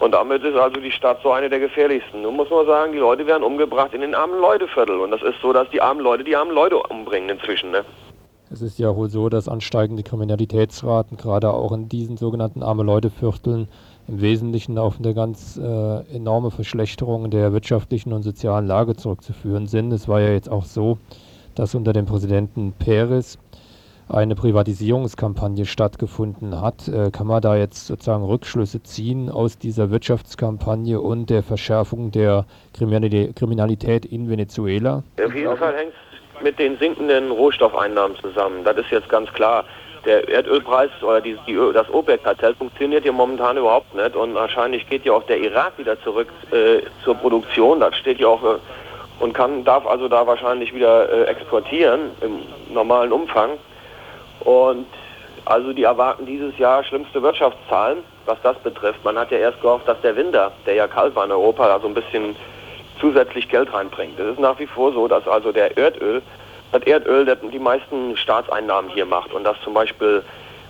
Und 0.00 0.12
damit 0.12 0.44
ist 0.44 0.56
also 0.56 0.80
die 0.80 0.92
Stadt 0.92 1.20
so 1.22 1.32
eine 1.32 1.48
der 1.48 1.58
gefährlichsten. 1.58 2.22
Nun 2.22 2.36
muss 2.36 2.50
man 2.50 2.66
sagen, 2.66 2.92
die 2.92 2.98
Leute 2.98 3.26
werden 3.26 3.42
umgebracht 3.42 3.92
in 3.92 4.00
den 4.00 4.14
armen 4.14 4.40
Leuteviertel. 4.40 4.98
Und 5.00 5.10
das 5.10 5.22
ist 5.22 5.40
so, 5.42 5.52
dass 5.52 5.68
die 5.70 5.80
armen 5.80 6.00
Leute 6.00 6.24
die 6.24 6.36
armen 6.36 6.52
Leute 6.52 6.78
umbringen 6.78 7.30
inzwischen. 7.30 7.72
Ne? 7.72 7.84
Es 8.50 8.62
ist 8.62 8.78
ja 8.78 8.94
wohl 8.94 9.10
so, 9.10 9.28
dass 9.28 9.48
ansteigende 9.48 10.02
Kriminalitätsraten 10.02 11.16
gerade 11.16 11.52
auch 11.52 11.72
in 11.72 11.88
diesen 11.88 12.16
sogenannten 12.16 12.62
arme 12.62 12.82
Leute 12.82 13.10
Vierteln 13.10 13.68
im 14.06 14.20
Wesentlichen 14.20 14.78
auf 14.78 14.98
eine 14.98 15.14
ganz 15.14 15.58
äh, 15.58 16.14
enorme 16.14 16.50
Verschlechterung 16.50 17.30
der 17.30 17.52
wirtschaftlichen 17.52 18.12
und 18.12 18.22
sozialen 18.22 18.66
Lage 18.66 18.96
zurückzuführen 18.96 19.66
sind. 19.66 19.92
Es 19.92 20.08
war 20.08 20.20
ja 20.20 20.30
jetzt 20.30 20.48
auch 20.48 20.64
so, 20.64 20.96
dass 21.58 21.74
unter 21.74 21.92
dem 21.92 22.06
Präsidenten 22.06 22.72
Perez 22.72 23.38
eine 24.08 24.34
Privatisierungskampagne 24.34 25.66
stattgefunden 25.66 26.60
hat. 26.60 26.88
Äh, 26.88 27.10
kann 27.10 27.26
man 27.26 27.42
da 27.42 27.56
jetzt 27.56 27.86
sozusagen 27.86 28.24
Rückschlüsse 28.24 28.82
ziehen 28.82 29.28
aus 29.28 29.58
dieser 29.58 29.90
Wirtschaftskampagne 29.90 31.00
und 31.00 31.28
der 31.28 31.42
Verschärfung 31.42 32.10
der 32.10 32.46
Kriminalität 32.72 34.06
in 34.06 34.30
Venezuela? 34.30 35.02
Auf 35.22 35.34
jeden 35.34 35.56
Fall 35.56 35.74
hängt 35.74 35.92
es 35.92 36.42
mit 36.42 36.58
den 36.58 36.78
sinkenden 36.78 37.30
Rohstoffeinnahmen 37.30 38.16
zusammen. 38.18 38.64
Das 38.64 38.76
ist 38.78 38.90
jetzt 38.90 39.08
ganz 39.08 39.30
klar. 39.32 39.64
Der 40.06 40.26
Erdölpreis 40.28 40.90
oder 41.02 41.20
die, 41.20 41.36
die, 41.46 41.58
das 41.74 41.92
OPEC-Kartell 41.92 42.54
funktioniert 42.54 43.02
hier 43.02 43.12
momentan 43.12 43.58
überhaupt 43.58 43.94
nicht 43.94 44.14
und 44.14 44.32
wahrscheinlich 44.32 44.88
geht 44.88 45.04
ja 45.04 45.12
auch 45.12 45.24
der 45.24 45.38
Irak 45.40 45.72
wieder 45.76 46.00
zurück 46.02 46.28
äh, 46.52 46.82
zur 47.04 47.16
Produktion. 47.16 47.80
Das 47.80 47.96
steht 47.96 48.20
ja 48.20 48.28
auch 48.28 48.42
äh, 48.44 48.58
und 49.20 49.32
kann, 49.32 49.64
darf 49.64 49.86
also 49.86 50.08
da 50.08 50.26
wahrscheinlich 50.26 50.74
wieder 50.74 51.10
äh, 51.10 51.24
exportieren 51.24 52.10
im 52.20 52.40
normalen 52.72 53.12
Umfang. 53.12 53.50
Und 54.40 54.86
also 55.44 55.72
die 55.72 55.84
erwarten 55.84 56.26
dieses 56.26 56.56
Jahr 56.58 56.84
schlimmste 56.84 57.22
Wirtschaftszahlen, 57.22 57.98
was 58.26 58.38
das 58.42 58.56
betrifft. 58.58 59.02
Man 59.04 59.18
hat 59.18 59.30
ja 59.30 59.38
erst 59.38 59.60
gehofft, 59.60 59.88
dass 59.88 60.00
der 60.02 60.14
Winter, 60.16 60.52
der 60.66 60.74
ja 60.74 60.86
kalt 60.86 61.14
war 61.16 61.24
in 61.24 61.32
Europa, 61.32 61.66
da 61.66 61.80
so 61.80 61.88
ein 61.88 61.94
bisschen 61.94 62.36
zusätzlich 63.00 63.48
Geld 63.48 63.72
reinbringt. 63.72 64.18
Es 64.18 64.32
ist 64.32 64.40
nach 64.40 64.58
wie 64.58 64.66
vor 64.66 64.92
so, 64.92 65.08
dass 65.08 65.26
also 65.26 65.52
der 65.52 65.76
Erdöl, 65.76 66.22
das 66.72 66.82
Erdöl 66.82 67.24
die 67.50 67.58
meisten 67.58 68.16
Staatseinnahmen 68.16 68.90
hier 68.90 69.06
macht 69.06 69.32
und 69.32 69.44
dass 69.44 69.56
zum 69.62 69.74
Beispiel 69.74 70.22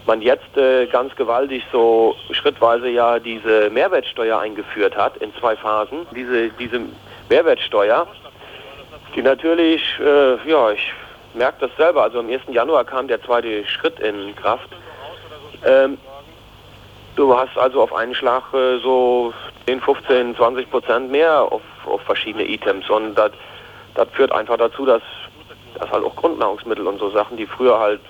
man 0.06 0.22
jetzt 0.22 0.56
äh, 0.56 0.86
ganz 0.86 1.14
gewaltig 1.16 1.64
so 1.70 2.14
schrittweise 2.30 2.88
ja 2.88 3.18
diese 3.18 3.68
Mehrwertsteuer 3.70 4.38
eingeführt 4.38 4.96
hat 4.96 5.16
in 5.18 5.34
zwei 5.34 5.56
Phasen. 5.56 6.06
Diese, 6.14 6.48
diese 6.50 6.80
Mehrwertsteuer, 7.28 8.06
die 9.14 9.22
natürlich, 9.22 9.82
äh, 10.00 10.48
ja, 10.48 10.70
ich 10.70 10.92
merke 11.34 11.66
das 11.66 11.76
selber, 11.76 12.02
also 12.02 12.18
am 12.20 12.28
1. 12.28 12.42
Januar 12.48 12.84
kam 12.84 13.08
der 13.08 13.22
zweite 13.22 13.66
Schritt 13.66 13.98
in 14.00 14.34
Kraft. 14.36 14.68
Ähm, 15.64 15.98
du 17.16 17.36
hast 17.36 17.56
also 17.58 17.82
auf 17.82 17.94
einen 17.94 18.14
Schlag 18.14 18.42
äh, 18.52 18.78
so 18.78 19.32
10, 19.66 19.80
15, 19.80 20.36
20 20.36 20.70
Prozent 20.70 21.10
mehr 21.10 21.40
auf 21.42 21.62
auf 21.88 22.02
verschiedene 22.02 22.44
Items. 22.44 22.88
Und 22.90 23.14
das, 23.14 23.32
führt 24.12 24.32
einfach 24.32 24.56
dazu, 24.56 24.86
dass, 24.86 25.02
dass 25.78 25.90
halt 25.90 26.04
auch 26.04 26.14
Grundnahrungsmittel 26.16 26.86
und 26.86 26.98
so 26.98 27.10
Sachen, 27.10 27.36
die 27.36 27.46
früher 27.46 27.78
halt 27.78 28.00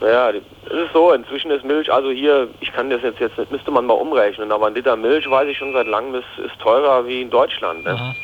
naja, 0.00 0.30
es 0.30 0.72
ist 0.72 0.92
so, 0.92 1.12
inzwischen 1.12 1.50
ist 1.50 1.64
Milch, 1.64 1.92
also 1.92 2.10
hier, 2.10 2.48
ich 2.60 2.72
kann 2.72 2.88
das 2.88 3.02
jetzt, 3.02 3.18
jetzt 3.18 3.50
müsste 3.50 3.70
man 3.72 3.84
mal 3.86 3.94
umrechnen, 3.94 4.52
aber 4.52 4.68
ein 4.68 4.74
Liter 4.74 4.96
Milch, 4.96 5.28
weiß 5.28 5.48
ich 5.48 5.58
schon 5.58 5.72
seit 5.72 5.88
langem, 5.88 6.14
ist, 6.14 6.26
ist 6.44 6.58
teurer 6.60 7.04
wie 7.06 7.22
in 7.22 7.30
Deutschland. 7.30 7.84
Ne? 7.84 8.14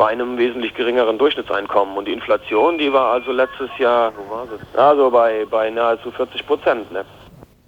Bei 0.00 0.06
einem 0.06 0.38
wesentlich 0.38 0.72
geringeren 0.72 1.18
Durchschnittseinkommen. 1.18 1.94
Und 1.98 2.08
die 2.08 2.12
Inflation, 2.12 2.78
die 2.78 2.90
war 2.90 3.12
also 3.12 3.32
letztes 3.32 3.68
Jahr, 3.78 4.12
wo 4.16 4.34
war 4.34 4.46
sie? 4.46 4.78
Also 4.78 5.10
bei, 5.10 5.44
bei 5.50 5.68
nahezu 5.68 6.10
40 6.10 6.46
Prozent. 6.46 6.90
Ne? 6.90 7.04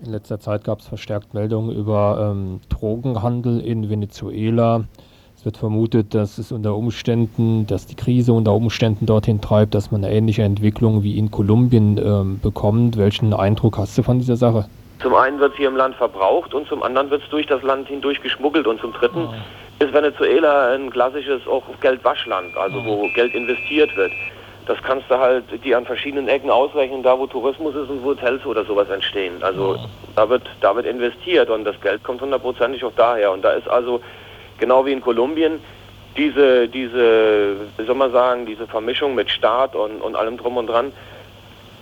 In 0.02 0.12
letzter 0.12 0.40
Zeit 0.40 0.64
gab 0.64 0.78
es 0.78 0.88
verstärkt 0.88 1.34
Meldungen 1.34 1.76
über 1.76 2.32
ähm, 2.32 2.62
Drogenhandel 2.70 3.60
in 3.60 3.90
Venezuela. 3.90 4.84
Es 5.36 5.44
wird 5.44 5.58
vermutet, 5.58 6.14
dass 6.14 6.38
es 6.38 6.52
unter 6.52 6.74
Umständen, 6.74 7.66
dass 7.66 7.84
die 7.84 7.96
Krise 7.96 8.32
unter 8.32 8.54
Umständen 8.54 9.04
dorthin 9.04 9.42
treibt, 9.42 9.74
dass 9.74 9.90
man 9.90 10.02
eine 10.02 10.14
ähnliche 10.14 10.42
Entwicklung 10.42 11.02
wie 11.02 11.18
in 11.18 11.30
Kolumbien 11.30 11.98
ähm, 11.98 12.40
bekommt. 12.40 12.96
Welchen 12.96 13.34
Eindruck 13.34 13.76
hast 13.76 13.98
du 13.98 14.02
von 14.02 14.20
dieser 14.20 14.36
Sache? 14.36 14.64
Zum 15.02 15.14
einen 15.14 15.38
wird 15.38 15.52
es 15.52 15.58
hier 15.58 15.68
im 15.68 15.76
Land 15.76 15.96
verbraucht 15.96 16.54
und 16.54 16.66
zum 16.66 16.82
anderen 16.82 17.10
wird 17.10 17.24
es 17.24 17.28
durch 17.28 17.46
das 17.46 17.62
Land 17.62 17.88
hindurch 17.88 18.22
geschmuggelt 18.22 18.66
und 18.66 18.80
zum 18.80 18.94
dritten 18.94 19.26
oh. 19.26 19.34
Ist 19.82 19.92
Venezuela 19.92 20.74
ein 20.74 20.90
klassisches 20.90 21.46
auch 21.46 21.62
Geldwaschland, 21.80 22.56
also 22.56 22.78
oh. 22.78 23.02
wo 23.02 23.08
Geld 23.14 23.34
investiert 23.34 23.94
wird. 23.96 24.12
Das 24.66 24.80
kannst 24.82 25.10
du 25.10 25.18
halt 25.18 25.44
die 25.64 25.74
an 25.74 25.84
verschiedenen 25.84 26.28
Ecken 26.28 26.48
ausrechnen, 26.48 27.02
da 27.02 27.18
wo 27.18 27.26
Tourismus 27.26 27.74
ist 27.74 27.90
und 27.90 28.02
wo 28.04 28.10
Hotels 28.10 28.46
oder 28.46 28.64
sowas 28.64 28.88
entstehen. 28.88 29.42
Also 29.42 29.76
oh. 29.76 29.88
da 30.14 30.28
wird 30.28 30.42
da 30.60 30.74
wird 30.76 30.86
investiert 30.86 31.50
und 31.50 31.64
das 31.64 31.80
Geld 31.80 32.02
kommt 32.02 32.20
hundertprozentig 32.20 32.84
auch 32.84 32.92
daher 32.96 33.32
und 33.32 33.42
da 33.42 33.52
ist 33.52 33.68
also 33.68 34.00
genau 34.58 34.86
wie 34.86 34.92
in 34.92 35.00
Kolumbien, 35.00 35.60
diese, 36.16 36.68
diese, 36.68 37.56
wie 37.76 37.84
soll 37.84 37.94
man 37.94 38.12
sagen, 38.12 38.46
diese 38.46 38.66
Vermischung 38.66 39.14
mit 39.14 39.30
Staat 39.30 39.74
und, 39.74 40.00
und 40.00 40.14
allem 40.14 40.36
drum 40.36 40.56
und 40.56 40.66
dran, 40.66 40.92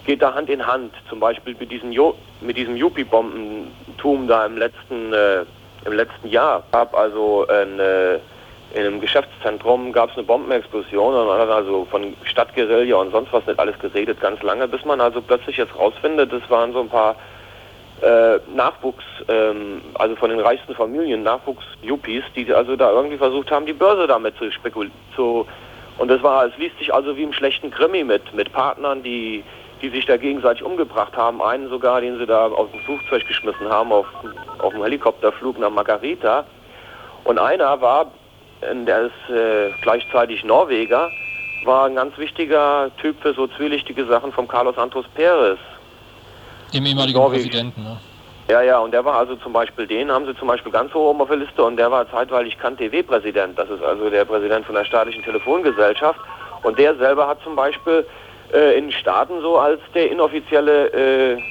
geht 0.07 0.23
da 0.23 0.35
Hand 0.35 0.49
in 0.49 0.66
Hand. 0.66 0.95
Zum 1.09 1.21
Beispiel 1.21 1.57
mit, 1.59 1.71
diesen 1.71 1.92
jo 1.92 2.14
mit 2.40 2.57
diesem 2.57 2.76
Yuppie-Bombentum 2.76 4.28
da 4.28 4.47
im 4.47 4.57
letzten, 4.57 5.12
äh, 5.12 5.45
im 5.84 5.92
letzten 5.92 6.28
Jahr. 6.28 6.62
Gab 6.72 6.94
also 6.96 7.46
ein, 7.49 7.78
äh, 7.78 8.14
in 8.72 8.87
einem 8.87 9.00
Geschäftszentrum 9.00 9.92
gab 9.92 10.10
es 10.10 10.16
eine 10.16 10.26
Bombenexplosion 10.26 11.14
und 11.14 11.26
man 11.26 11.38
hat 11.40 11.50
also 11.50 11.87
von 11.90 12.14
Stadtguerilla 12.25 12.96
und 12.96 13.10
sonst 13.10 13.32
was 13.32 13.46
nicht 13.46 13.58
alles 13.58 13.78
geredet, 13.78 14.20
ganz 14.20 14.42
lange, 14.42 14.68
bis 14.68 14.84
man 14.84 15.00
also 15.00 15.20
plötzlich 15.20 15.56
jetzt 15.56 15.76
rausfindet, 15.76 16.32
das 16.32 16.49
waren 16.49 16.72
so 16.72 16.80
ein 16.80 16.88
paar 16.88 17.16
äh, 18.02 18.38
Nachwuchs, 18.54 19.04
ähm, 19.28 19.82
also 19.94 20.16
von 20.16 20.30
den 20.30 20.40
reichsten 20.40 20.75
Familien, 20.75 21.22
Nachwuchs-Yuppies, 21.22 22.25
die 22.37 22.52
also 22.52 22.76
da 22.76 22.92
irgendwie 22.92 23.18
versucht 23.18 23.50
haben, 23.50 23.66
die 23.66 23.72
Börse 23.72 24.06
damit 24.06 24.37
zu 24.38 24.50
spekulieren. 24.50 24.94
Und 25.99 26.08
das 26.08 26.22
war, 26.22 26.46
es 26.46 26.56
liest 26.56 26.78
sich 26.78 26.94
also 26.94 27.14
wie 27.16 27.25
im 27.25 27.32
schlechten 27.32 27.70
Krimi 27.70 28.04
mit, 28.04 28.32
mit 28.32 28.52
Partnern, 28.52 29.02
die, 29.02 29.44
die 29.82 29.88
sich 29.90 30.06
da 30.06 30.16
gegenseitig 30.16 30.62
umgebracht 30.62 31.16
haben. 31.16 31.42
Einen 31.42 31.68
sogar, 31.68 32.00
den 32.00 32.18
sie 32.18 32.26
da 32.26 32.46
aus 32.46 32.70
dem 32.70 32.80
Flugzeug 32.80 33.26
geschmissen 33.26 33.68
haben, 33.68 33.92
auf, 33.92 34.06
auf 34.58 34.72
dem 34.72 34.82
Helikopterflug 34.82 35.58
nach 35.58 35.70
Margarita. 35.70 36.44
Und 37.25 37.38
einer 37.38 37.80
war, 37.80 38.10
der 38.62 39.02
ist 39.02 39.34
äh, 39.34 39.72
gleichzeitig 39.82 40.44
Norweger, 40.44 41.10
war 41.64 41.87
ein 41.87 41.94
ganz 41.94 42.16
wichtiger 42.18 42.90
Typ 43.00 43.20
für 43.20 43.34
so 43.34 43.46
zwielichtige 43.46 44.06
Sachen 44.06 44.32
vom 44.32 44.49
Carlos 44.49 44.76
Santos 44.76 45.06
Perez. 45.14 45.58
Dem 46.72 46.87
ehemaligen 46.87 47.18
Norwegen. 47.18 47.42
Präsidenten, 47.42 47.82
ne? 47.82 47.99
Ja, 48.50 48.62
ja, 48.62 48.80
und 48.80 48.90
der 48.90 49.04
war 49.04 49.14
also 49.14 49.37
zum 49.37 49.52
Beispiel, 49.52 49.87
den 49.87 50.10
haben 50.10 50.26
sie 50.26 50.34
zum 50.34 50.49
Beispiel 50.49 50.72
ganz 50.72 50.92
hoch 50.92 51.10
oben 51.10 51.20
auf 51.20 51.28
der 51.28 51.37
Liste 51.37 51.62
und 51.62 51.76
der 51.76 51.88
war 51.90 52.10
zeitweilig 52.10 52.58
KTW-Präsident. 52.58 53.56
Das 53.56 53.70
ist 53.70 53.80
also 53.80 54.10
der 54.10 54.25
Präsident 54.25 54.66
von 54.66 54.75
der 54.75 54.84
staatlichen 54.84 55.22
Telefongesellschaft. 55.22 56.18
Und 56.64 56.76
der 56.76 56.96
selber 56.96 57.28
hat 57.28 57.40
zum 57.44 57.54
Beispiel 57.54 58.04
äh, 58.52 58.78
in 58.78 58.92
Staaten 58.92 59.40
so 59.40 59.59
als 59.59 59.80
der 59.95 60.11
inoffizielle 60.11 60.92
äh, 60.92 61.42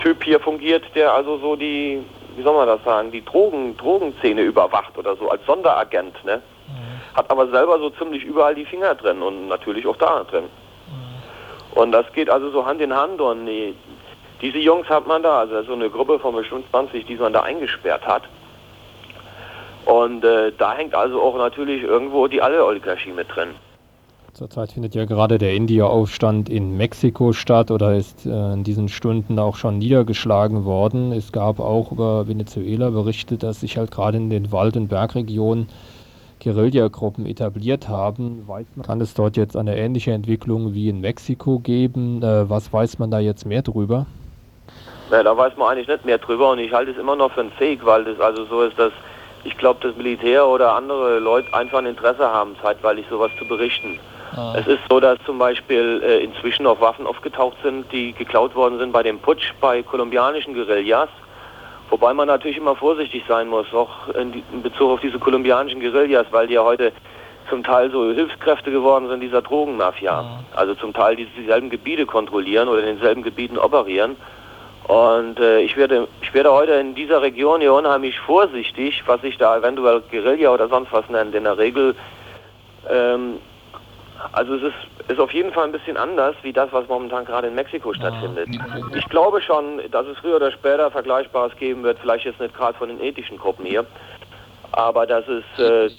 Typ 0.00 0.22
hier 0.22 0.40
fungiert, 0.40 0.84
der 0.94 1.12
also 1.12 1.38
so 1.38 1.56
die, 1.56 2.02
wie 2.36 2.42
soll 2.42 2.54
man 2.54 2.68
das 2.68 2.82
sagen, 2.84 3.10
die 3.10 3.24
Drogen, 3.24 3.76
Drogenszene 3.76 4.42
überwacht 4.42 4.96
oder 4.96 5.16
so, 5.16 5.28
als 5.28 5.44
Sonderagent, 5.46 6.24
ne? 6.24 6.40
Mhm. 6.68 7.16
Hat 7.16 7.30
aber 7.30 7.48
selber 7.48 7.78
so 7.78 7.90
ziemlich 7.90 8.24
überall 8.24 8.54
die 8.54 8.64
Finger 8.64 8.94
drin 8.94 9.22
und 9.22 9.48
natürlich 9.48 9.86
auch 9.86 9.96
da 9.96 10.24
drin. 10.24 10.44
Mhm. 10.44 11.80
Und 11.80 11.92
das 11.92 12.10
geht 12.12 12.30
also 12.30 12.50
so 12.50 12.64
Hand 12.64 12.80
in 12.80 12.94
Hand 12.94 13.20
und 13.20 13.46
die, 13.46 13.74
diese 14.40 14.58
Jungs 14.58 14.88
hat 14.88 15.06
man 15.06 15.22
da, 15.22 15.40
also 15.40 15.62
so 15.62 15.72
eine 15.72 15.90
Gruppe 15.90 16.18
von 16.18 16.34
bestimmt 16.36 16.70
20, 16.70 17.06
die 17.06 17.16
man 17.16 17.32
da 17.32 17.40
eingesperrt 17.40 18.06
hat. 18.06 18.22
Und 19.84 20.24
äh, 20.24 20.52
da 20.56 20.74
hängt 20.74 20.94
also 20.94 21.20
auch 21.20 21.36
natürlich 21.36 21.82
irgendwo 21.82 22.28
die 22.28 22.40
alle 22.42 22.64
Oligarchie 22.64 23.10
mit 23.10 23.34
drin. 23.34 23.54
Zurzeit 24.34 24.72
findet 24.72 24.94
ja 24.94 25.04
gerade 25.04 25.38
der 25.38 25.54
India-Aufstand 25.54 26.48
in 26.48 26.76
Mexiko 26.76 27.32
statt 27.32 27.70
oder 27.70 27.96
ist 27.96 28.26
äh, 28.26 28.52
in 28.52 28.62
diesen 28.62 28.88
Stunden 28.88 29.38
auch 29.38 29.56
schon 29.56 29.78
niedergeschlagen 29.78 30.64
worden. 30.64 31.12
Es 31.12 31.32
gab 31.32 31.58
auch 31.58 31.90
über 31.92 32.28
Venezuela 32.28 32.90
Berichte, 32.90 33.36
dass 33.36 33.60
sich 33.60 33.78
halt 33.78 33.90
gerade 33.90 34.18
in 34.18 34.30
den 34.30 34.52
Wald- 34.52 34.76
und 34.76 34.88
Bergregionen 34.88 35.68
Guerillagruppen 36.40 37.26
etabliert 37.26 37.88
haben. 37.88 38.46
Weiß 38.46 38.66
man, 38.76 38.86
kann 38.86 39.00
es 39.00 39.14
dort 39.14 39.36
jetzt 39.36 39.56
eine 39.56 39.76
ähnliche 39.76 40.12
Entwicklung 40.12 40.72
wie 40.72 40.88
in 40.88 41.00
Mexiko 41.00 41.58
geben? 41.58 42.22
Äh, 42.22 42.48
was 42.48 42.72
weiß 42.72 42.98
man 42.98 43.10
da 43.10 43.18
jetzt 43.18 43.44
mehr 43.44 43.62
drüber? 43.62 44.06
Ja, 45.10 45.22
da 45.22 45.36
weiß 45.36 45.56
man 45.56 45.72
eigentlich 45.72 45.88
nicht 45.88 46.04
mehr 46.04 46.18
drüber 46.18 46.50
und 46.52 46.58
ich 46.58 46.72
halte 46.72 46.90
es 46.90 46.98
immer 46.98 47.16
noch 47.16 47.32
für 47.32 47.40
ein 47.40 47.50
Fake, 47.52 47.84
weil 47.84 48.04
das 48.04 48.20
also 48.20 48.44
so 48.44 48.62
ist, 48.62 48.78
dass 48.78 48.92
ich 49.44 49.56
glaube, 49.56 49.80
das 49.82 49.96
Militär 49.96 50.46
oder 50.46 50.74
andere 50.74 51.18
Leute 51.18 51.52
einfach 51.54 51.78
ein 51.78 51.86
Interesse 51.86 52.28
haben, 52.28 52.56
zeitweilig 52.60 53.06
sowas 53.08 53.30
zu 53.38 53.46
berichten. 53.46 53.98
Ah. 54.36 54.54
Es 54.56 54.66
ist 54.66 54.80
so, 54.88 55.00
dass 55.00 55.18
zum 55.24 55.38
Beispiel 55.38 56.02
äh, 56.04 56.24
inzwischen 56.24 56.66
auch 56.66 56.80
Waffen 56.80 57.06
aufgetaucht 57.06 57.56
sind, 57.62 57.90
die 57.92 58.12
geklaut 58.12 58.54
worden 58.54 58.78
sind 58.78 58.92
bei 58.92 59.02
dem 59.02 59.18
Putsch 59.18 59.52
bei 59.60 59.82
kolumbianischen 59.82 60.54
Guerillas. 60.54 61.08
Wobei 61.90 62.12
man 62.12 62.28
natürlich 62.28 62.58
immer 62.58 62.76
vorsichtig 62.76 63.24
sein 63.26 63.48
muss, 63.48 63.72
auch 63.72 64.08
in, 64.08 64.32
die, 64.32 64.44
in 64.52 64.62
Bezug 64.62 64.90
auf 64.90 65.00
diese 65.00 65.18
kolumbianischen 65.18 65.80
Guerillas, 65.80 66.26
weil 66.30 66.46
die 66.46 66.54
ja 66.54 66.62
heute 66.62 66.92
zum 67.48 67.64
Teil 67.64 67.90
so 67.90 68.12
Hilfskräfte 68.12 68.70
geworden 68.70 69.08
sind 69.08 69.20
dieser 69.20 69.40
Drogenmafia. 69.40 70.12
Ah. 70.12 70.44
Also 70.54 70.74
zum 70.74 70.92
Teil 70.92 71.16
die 71.16 71.26
dieselben 71.26 71.70
Gebiete 71.70 72.04
kontrollieren 72.04 72.68
oder 72.68 72.80
in 72.80 72.86
denselben 72.86 73.22
Gebieten 73.22 73.58
operieren. 73.58 74.16
Und 74.88 75.38
äh, 75.38 75.60
ich, 75.60 75.76
werde, 75.76 76.08
ich 76.22 76.32
werde 76.32 76.50
heute 76.50 76.72
in 76.72 76.94
dieser 76.94 77.20
Region 77.20 77.60
hier 77.60 77.74
unheimlich 77.74 78.18
vorsichtig, 78.20 79.02
was 79.06 79.22
ich 79.22 79.36
da 79.36 79.58
eventuell 79.58 80.02
Guerilla 80.10 80.50
oder 80.50 80.68
sonst 80.68 80.90
was 80.92 81.08
nennt. 81.10 81.34
In 81.34 81.44
der 81.44 81.58
Regel, 81.58 81.94
ähm, 82.90 83.34
also 84.32 84.54
es 84.54 84.62
ist, 84.62 85.10
ist 85.10 85.20
auf 85.20 85.32
jeden 85.32 85.52
Fall 85.52 85.64
ein 85.64 85.72
bisschen 85.72 85.96
anders, 85.96 86.34
wie 86.42 86.52
das, 86.52 86.72
was 86.72 86.88
momentan 86.88 87.24
gerade 87.24 87.48
in 87.48 87.54
Mexiko 87.54 87.92
stattfindet. 87.94 88.48
Ich 88.94 89.08
glaube 89.08 89.40
schon, 89.40 89.80
dass 89.90 90.06
es 90.06 90.18
früher 90.18 90.36
oder 90.36 90.50
später 90.50 90.90
Vergleichbares 90.90 91.56
geben 91.56 91.82
wird, 91.82 91.98
vielleicht 92.00 92.24
jetzt 92.24 92.40
nicht 92.40 92.54
gerade 92.54 92.76
von 92.76 92.88
den 92.88 93.00
ethischen 93.00 93.38
Gruppen 93.38 93.64
hier, 93.64 93.86
aber 94.72 95.06
dass 95.06 95.24
es 95.28 95.44
äh, 95.58 95.90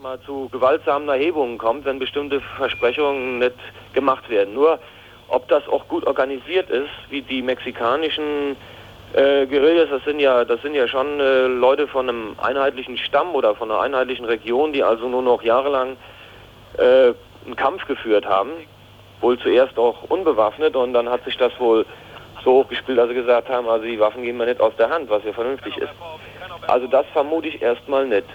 mal 0.00 0.20
zu 0.20 0.48
gewaltsamen 0.50 1.08
Erhebungen 1.08 1.58
kommt, 1.58 1.84
wenn 1.84 1.98
bestimmte 1.98 2.40
Versprechungen 2.56 3.38
nicht 3.38 3.56
gemacht 3.92 4.28
werden. 4.28 4.54
Nur 4.54 4.78
ob 5.28 5.48
das 5.48 5.66
auch 5.68 5.86
gut 5.88 6.06
organisiert 6.06 6.70
ist, 6.70 6.90
wie 7.10 7.22
die 7.22 7.42
mexikanischen 7.42 8.56
äh, 9.12 9.46
Guerillas, 9.46 9.88
das 9.90 10.04
sind 10.04 10.20
ja, 10.20 10.44
das 10.44 10.60
sind 10.62 10.74
ja 10.74 10.86
schon 10.88 11.20
äh, 11.20 11.46
Leute 11.46 11.86
von 11.86 12.08
einem 12.08 12.36
einheitlichen 12.38 12.96
Stamm 12.98 13.34
oder 13.34 13.54
von 13.54 13.70
einer 13.70 13.80
einheitlichen 13.80 14.24
Region, 14.24 14.72
die 14.72 14.82
also 14.82 15.08
nur 15.08 15.22
noch 15.22 15.42
jahrelang 15.42 15.96
äh, 16.76 17.12
einen 17.44 17.56
Kampf 17.56 17.86
geführt 17.86 18.26
haben, 18.26 18.50
wohl 19.20 19.38
zuerst 19.38 19.78
auch 19.78 20.04
unbewaffnet 20.08 20.76
und 20.76 20.92
dann 20.92 21.08
hat 21.08 21.24
sich 21.24 21.36
das 21.36 21.52
wohl 21.58 21.84
so 22.44 22.52
hochgespielt, 22.60 22.98
dass 22.98 23.08
sie 23.08 23.14
gesagt 23.14 23.48
haben, 23.48 23.68
also 23.68 23.84
die 23.84 23.98
Waffen 23.98 24.22
gehen 24.22 24.36
mir 24.36 24.46
nicht 24.46 24.60
aus 24.60 24.72
der 24.78 24.90
Hand, 24.90 25.10
was 25.10 25.24
ja 25.24 25.32
vernünftig 25.32 25.76
ist. 25.76 25.92
Also 26.66 26.86
das 26.86 27.06
vermute 27.12 27.48
ich 27.48 27.60
erstmal 27.60 28.06
nicht. 28.06 28.26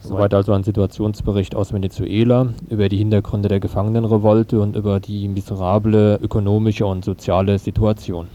Soweit 0.00 0.34
also 0.34 0.52
ein 0.52 0.64
Situationsbericht 0.64 1.54
aus 1.54 1.72
Venezuela 1.72 2.48
über 2.68 2.88
die 2.88 2.96
Hintergründe 2.96 3.48
der 3.48 3.60
Gefangenenrevolte 3.60 4.60
und 4.60 4.74
über 4.74 4.98
die 4.98 5.28
miserable 5.28 6.18
ökonomische 6.20 6.84
und 6.86 7.04
soziale 7.04 7.58
Situation. 7.58 8.26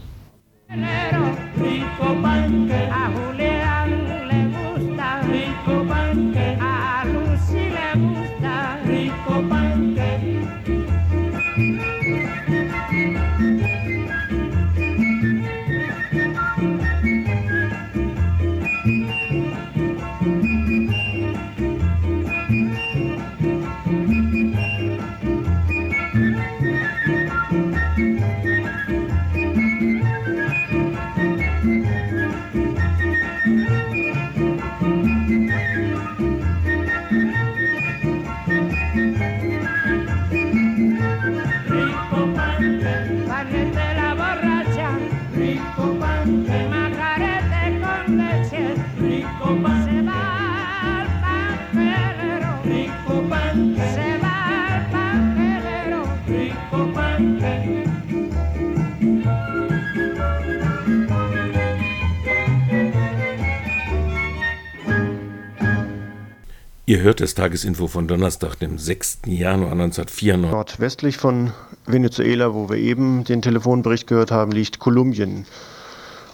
Ihr 67.08 67.12
hört 67.12 67.20
das 67.22 67.32
Tagesinfo 67.34 67.86
von 67.86 68.06
Donnerstag, 68.06 68.58
dem 68.58 68.76
6. 68.76 69.20
Januar 69.24 69.72
1994. 69.72 70.50
Nordwestlich 70.50 71.16
von 71.16 71.54
Venezuela, 71.86 72.52
wo 72.52 72.68
wir 72.68 72.76
eben 72.76 73.24
den 73.24 73.40
Telefonbericht 73.40 74.06
gehört 74.06 74.30
haben, 74.30 74.52
liegt 74.52 74.78
Kolumbien. 74.78 75.46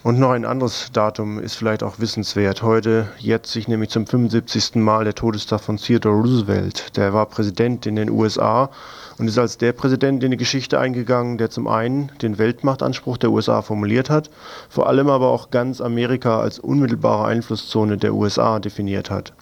Und 0.03 0.19
noch 0.19 0.33
ein 0.33 0.45
anderes 0.45 0.91
Datum 0.93 1.39
ist 1.39 1.55
vielleicht 1.55 1.85
auch 1.85 2.01
wissenswert. 2.01 2.65
Heute 2.65 3.07
jetzt 3.21 3.53
sich 3.53 3.69
nämlich 3.69 3.91
zum 3.91 4.05
75. 4.05 4.75
Mal 4.75 5.05
der 5.05 5.15
Todestag 5.15 5.61
von 5.61 5.77
Theodore 5.77 6.17
Roosevelt. 6.17 6.97
Der 6.97 7.13
war 7.13 7.27
Präsident 7.27 7.87
in 7.87 7.95
den 7.95 8.11
USA 8.11 8.69
und 9.19 9.29
ist 9.29 9.39
als 9.39 9.59
der 9.59 9.73
Präsident 9.75 10.25
in 10.25 10.33
die 10.33 10.37
Geschichte 10.37 10.81
eingegangen, 10.81 11.39
der 11.39 11.51
zum 11.51 11.69
einen 11.69 12.11
den 12.21 12.37
Weltmachtanspruch 12.37 13.17
der 13.17 13.31
USA 13.31 13.63
formuliert 13.63 14.11
hat, 14.11 14.29
vor 14.69 14.89
allem 14.89 15.09
aber 15.09 15.29
auch 15.29 15.51
ganz 15.51 15.81
Amerika 15.81 16.41
als 16.41 16.59
unmittelbare 16.59 17.27
Einflusszone 17.27 17.97
der 17.97 18.13
USA 18.13 18.59
definiert 18.59 19.09
hat. 19.09 19.33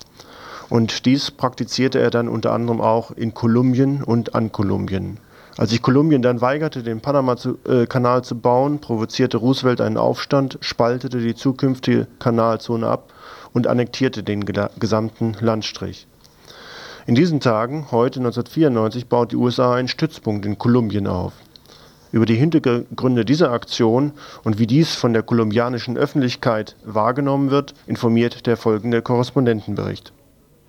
Und 0.73 1.05
dies 1.05 1.31
praktizierte 1.31 1.99
er 1.99 2.09
dann 2.09 2.29
unter 2.29 2.55
anderem 2.55 2.81
auch 2.81 3.11
in 3.11 3.35
Kolumbien 3.35 4.03
und 4.03 4.35
an 4.35 4.53
Kolumbien. 4.53 5.19
Als 5.59 5.69
sich 5.69 5.83
Kolumbien 5.83 6.23
dann 6.23 6.41
weigerte, 6.41 6.83
den 6.83 7.03
Panama-Kanal 7.03 8.25
zu 8.25 8.39
bauen, 8.39 8.81
provozierte 8.81 9.37
Roosevelt 9.37 9.83
einen 9.83 9.99
Aufstand, 9.99 10.57
spaltete 10.63 11.19
die 11.19 11.35
zukünftige 11.35 12.07
Kanalzone 12.19 12.87
ab 12.87 13.13
und 13.53 13.67
annektierte 13.67 14.23
den 14.23 14.47
gesamten 14.47 15.37
Landstrich. 15.41 16.07
In 17.05 17.17
diesen 17.17 17.41
Tagen, 17.41 17.89
heute 17.91 18.21
1994, 18.21 19.09
baut 19.09 19.33
die 19.33 19.37
USA 19.37 19.75
einen 19.75 19.89
Stützpunkt 19.89 20.47
in 20.47 20.57
Kolumbien 20.57 21.07
auf. 21.07 21.35
Über 22.13 22.25
die 22.25 22.37
Hintergründe 22.37 23.27
dieser 23.27 23.51
Aktion 23.51 24.13
und 24.43 24.59
wie 24.59 24.67
dies 24.67 24.95
von 24.95 25.13
der 25.13 25.23
kolumbianischen 25.23 25.99
Öffentlichkeit 25.99 26.77
wahrgenommen 26.83 27.51
wird, 27.51 27.75
informiert 27.87 28.47
der 28.47 28.57
folgende 28.57 29.03
Korrespondentenbericht. 29.03 30.15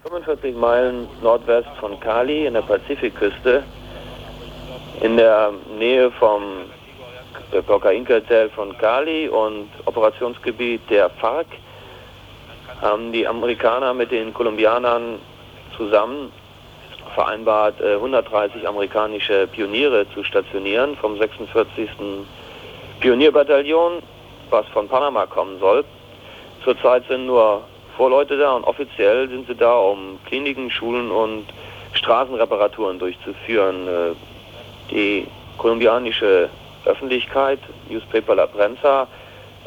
45 0.04 0.54
Meilen 0.58 1.08
nordwest 1.22 1.70
von 1.80 1.98
Cali 1.98 2.46
in 2.46 2.56
der 2.56 2.62
Pazifikküste, 2.62 3.64
in 5.00 5.16
der 5.16 5.54
Nähe 5.80 6.12
vom 6.12 6.44
Kokainkartell 7.66 8.50
von 8.50 8.78
Cali 8.78 9.30
und 9.30 9.70
Operationsgebiet 9.86 10.82
der 10.90 11.10
FARC, 11.10 11.48
haben 12.82 13.14
die 13.14 13.26
Amerikaner 13.26 13.94
mit 13.94 14.12
den 14.12 14.34
Kolumbianern 14.34 15.20
zusammen 15.78 16.34
vereinbart, 17.16 17.82
130 17.82 18.62
äh, 18.62 18.68
amerikanische 18.68 19.48
Pioniere 19.48 20.06
zu 20.14 20.22
stationieren 20.26 20.98
vom 20.98 21.18
46. 21.18 21.90
Pionierbataillon, 23.00 24.04
was 24.50 24.66
von 24.68 24.90
Panama 24.90 25.26
kommen 25.28 25.60
soll. 25.60 25.86
Zurzeit 26.66 27.08
sind 27.08 27.26
nur 27.26 27.64
Vorleute 27.98 28.38
da 28.38 28.54
und 28.54 28.64
offiziell 28.64 29.30
sind 29.30 29.48
sie 29.48 29.56
da, 29.56 29.76
um 29.76 30.20
Kliniken, 30.26 30.70
Schulen 30.72 31.12
und 31.12 31.46
Straßenreparaturen 31.94 33.00
durchzuführen. 33.00 33.88
Äh, 33.88 34.16
die 34.92 35.28
kolumbianische 35.58 36.50
Öffentlichkeit, 36.86 37.60
Newspaper 37.90 38.36
La 38.36 38.48
Prensa, 38.48 39.08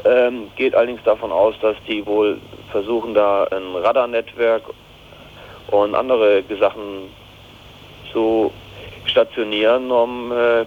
ähm, 0.05 0.51
geht 0.57 0.75
allerdings 0.75 1.03
davon 1.05 1.33
aus, 1.33 1.55
dass 1.61 1.77
die 1.89 2.05
wohl 2.05 2.39
versuchen, 2.71 3.15
da 3.15 3.45
ein 3.45 3.75
Radarnetzwerk 3.77 4.63
und 5.69 5.95
andere 5.95 6.43
Sachen 6.61 7.11
zu 8.13 8.53
stationieren, 9.07 9.91
um 9.91 10.33
äh, 10.33 10.65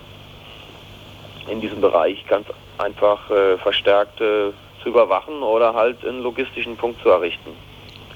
in 1.52 1.62
diesem 1.62 1.82
Bereich 1.82 2.26
ganz 2.28 2.48
einfach 2.78 3.30
äh, 3.30 3.58
verstärkt 3.58 4.22
äh, 4.22 4.52
zu 4.82 4.90
überwachen 4.90 5.42
oder 5.42 5.74
halt 5.74 6.06
einen 6.06 6.22
logistischen 6.22 6.76
Punkt 6.76 7.02
zu 7.02 7.10
errichten. 7.10 7.52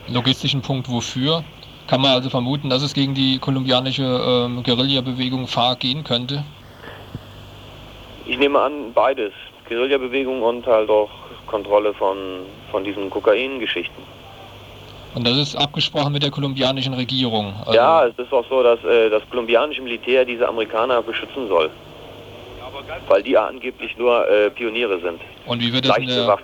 Logistischen 0.08 0.62
Punkt 0.62 0.90
wofür? 0.90 1.44
Kann 1.88 2.02
man 2.02 2.12
also 2.12 2.30
vermuten, 2.30 2.70
dass 2.70 2.82
es 2.82 2.94
gegen 2.94 3.14
die 3.14 3.40
kolumbianische 3.40 4.04
ähm, 4.04 4.64
Guerillabewegung 4.64 5.48
FARC 5.48 5.80
gehen 5.82 6.04
könnte? 6.04 6.44
Ich 8.26 8.38
nehme 8.38 8.60
an, 8.60 8.94
beides. 8.94 9.34
Guerillabewegung 9.68 10.42
und 10.42 10.66
halt 10.66 10.90
auch 10.90 11.10
Kontrolle 11.48 11.94
von, 11.94 12.18
von 12.72 12.84
diesen 12.84 13.10
Kokain-Geschichten. 13.10 14.02
Und 15.16 15.28
das 15.28 15.38
ist 15.38 15.56
abgesprochen 15.56 16.12
mit 16.12 16.24
der 16.24 16.32
kolumbianischen 16.32 16.94
Regierung. 16.94 17.54
Also 17.60 17.74
ja, 17.74 18.06
es 18.08 18.18
ist 18.18 18.34
auch 18.34 18.46
so, 18.50 18.64
dass 18.64 18.84
äh, 18.84 19.10
das 19.10 19.22
kolumbianische 19.30 19.82
Militär 19.82 20.26
diese 20.26 20.48
Amerikaner 20.48 21.02
beschützen 21.02 21.48
soll. 21.48 21.70
Weil 23.08 23.22
die 23.22 23.32
ja 23.32 23.46
angeblich 23.46 23.96
nur 23.98 24.28
äh, 24.28 24.50
Pioniere 24.50 25.00
sind. 25.00 25.22
Und 25.46 25.62
wie 25.62 25.74
wird, 25.74 25.88
das 25.88 25.98
in 25.98 26.08
der, 26.08 26.38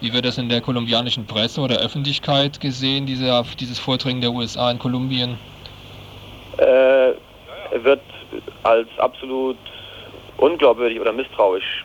wie 0.00 0.12
wird 0.12 0.24
das 0.26 0.36
in 0.36 0.48
der 0.50 0.60
kolumbianischen 0.60 1.26
Presse 1.26 1.60
oder 1.60 1.76
Öffentlichkeit 1.80 2.60
gesehen, 2.60 3.06
diese, 3.06 3.42
dieses 3.58 3.78
Vorträgen 3.78 4.20
der 4.20 4.32
USA 4.32 4.70
in 4.70 4.78
Kolumbien? 4.78 5.38
Äh, 6.58 7.12
wird 7.82 8.02
als 8.64 8.88
absolut 8.98 9.56
unglaubwürdig 10.36 11.00
oder 11.00 11.12
misstrauisch 11.12 11.84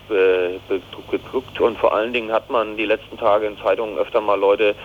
geguckt 1.10 1.60
und 1.62 1.78
vor 1.78 1.94
allen 1.94 2.12
Dingen 2.12 2.32
hat 2.32 2.50
man 2.50 2.76
die 2.76 2.86
letzten 2.86 3.18
Tage 3.18 3.46
in 3.46 3.58
Zeitungen 3.60 3.98
öfter 3.98 4.20
mal 4.20 4.40
Leute 4.40 4.76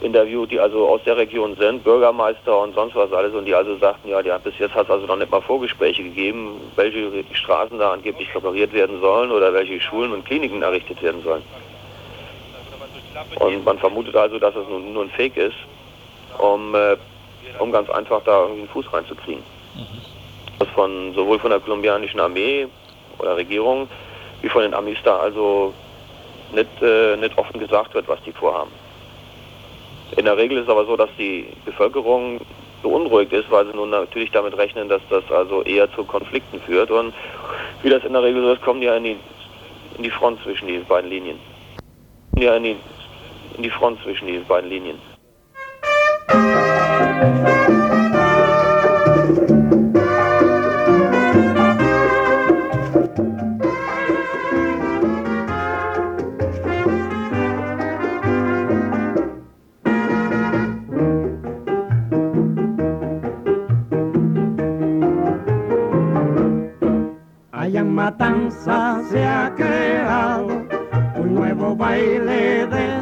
interviewt, 0.00 0.50
die 0.50 0.60
also 0.60 0.88
aus 0.88 1.00
der 1.04 1.16
Region 1.16 1.56
sind, 1.56 1.82
Bürgermeister 1.82 2.60
und 2.60 2.74
sonst 2.74 2.94
was 2.94 3.12
alles, 3.12 3.32
und 3.34 3.46
die 3.46 3.54
also 3.54 3.76
sagten, 3.78 4.08
ja, 4.08 4.22
die 4.22 4.30
hat, 4.30 4.44
bis 4.44 4.58
jetzt 4.58 4.74
hat 4.74 4.84
es 4.84 4.90
also 4.90 5.06
noch 5.06 5.16
nicht 5.16 5.30
mal 5.30 5.40
Vorgespräche 5.40 6.02
gegeben, 6.02 6.60
welche 6.76 7.24
Straßen 7.32 7.78
da 7.78 7.92
angeblich 7.92 8.34
repariert 8.34 8.72
werden 8.72 9.00
sollen 9.00 9.30
oder 9.30 9.52
welche 9.52 9.80
Schulen 9.80 10.12
und 10.12 10.24
Kliniken 10.26 10.62
errichtet 10.62 11.02
werden 11.02 11.22
sollen. 11.22 11.42
Und 13.40 13.64
man 13.64 13.78
vermutet 13.78 14.14
also, 14.14 14.38
dass 14.38 14.54
es 14.54 14.68
nur, 14.68 14.80
nur 14.80 15.04
ein 15.04 15.10
Fake 15.10 15.36
ist, 15.36 15.56
um, 16.38 16.74
äh, 16.74 16.96
um 17.58 17.72
ganz 17.72 17.88
einfach 17.88 18.20
da 18.24 18.42
irgendwie 18.42 18.60
einen 18.60 18.68
Fuß 18.68 18.92
reinzukriegen. 18.92 19.42
Mhm. 19.74 19.86
Das 20.58 20.68
von 20.68 21.14
sowohl 21.14 21.38
von 21.38 21.50
der 21.50 21.60
kolumbianischen 21.60 22.20
Armee 22.20 22.66
oder 23.18 23.36
Regierung 23.36 23.88
wie 24.42 24.48
von 24.48 24.62
den 24.62 24.74
Amis 24.74 24.98
da 25.02 25.18
also 25.18 25.72
nicht, 26.52 26.68
äh, 26.82 27.16
nicht 27.16 27.36
offen 27.38 27.58
gesagt 27.58 27.94
wird, 27.94 28.06
was 28.08 28.22
die 28.22 28.32
vorhaben. 28.32 28.70
In 30.16 30.24
der 30.24 30.36
Regel 30.36 30.58
ist 30.58 30.64
es 30.64 30.68
aber 30.70 30.86
so, 30.86 30.96
dass 30.96 31.10
die 31.18 31.46
Bevölkerung 31.64 32.40
beunruhigt 32.82 33.32
ist, 33.32 33.50
weil 33.50 33.66
sie 33.66 33.74
nun 33.74 33.90
natürlich 33.90 34.30
damit 34.30 34.56
rechnen, 34.56 34.88
dass 34.88 35.02
das 35.10 35.24
also 35.30 35.62
eher 35.62 35.92
zu 35.92 36.04
Konflikten 36.04 36.60
führt. 36.60 36.90
Und 36.90 37.12
wie 37.82 37.90
das 37.90 38.04
in 38.04 38.12
der 38.12 38.22
Regel 38.22 38.42
so 38.42 38.52
ist, 38.52 38.62
kommen 38.62 38.80
die 38.80 38.86
ja 38.86 38.96
in 38.96 39.04
die, 39.04 39.16
in 39.96 40.02
die 40.04 40.10
Front 40.10 40.40
zwischen 40.42 40.68
diesen 40.68 40.86
beiden 40.86 41.10
Linien. 41.10 41.38
Ja, 42.38 42.54
in 42.56 42.62
die, 42.62 42.76
in 43.56 43.62
die 43.62 43.70
Front 43.70 44.00
zwischen 44.02 44.26
diesen 44.28 44.46
beiden 44.46 44.70
Linien. 44.70 44.98
Se 68.66 69.24
ha 69.24 69.52
creado 69.54 70.66
un 71.16 71.34
nuevo 71.36 71.76
baile 71.76 72.66
de 72.66 72.95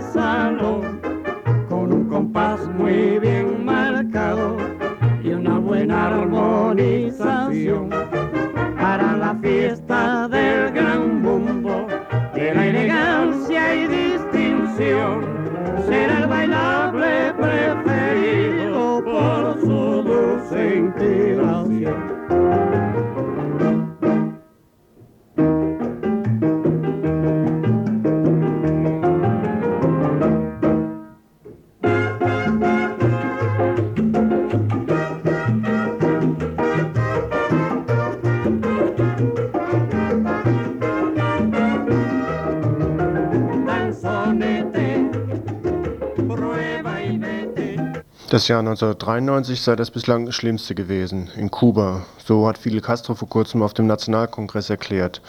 Das 48.34 48.48
Jahr 48.48 48.58
1993 48.58 49.60
sei 49.62 49.76
das 49.76 49.92
bislang 49.92 50.32
schlimmste 50.32 50.74
gewesen 50.74 51.30
in 51.36 51.52
Kuba. 51.52 52.04
So 52.18 52.48
hat 52.48 52.58
Fidel 52.58 52.80
Castro 52.80 53.14
vor 53.14 53.28
kurzem 53.28 53.62
auf 53.62 53.74
dem 53.74 53.86
Nationalkongress 53.86 54.70
erklärt. 54.70 55.22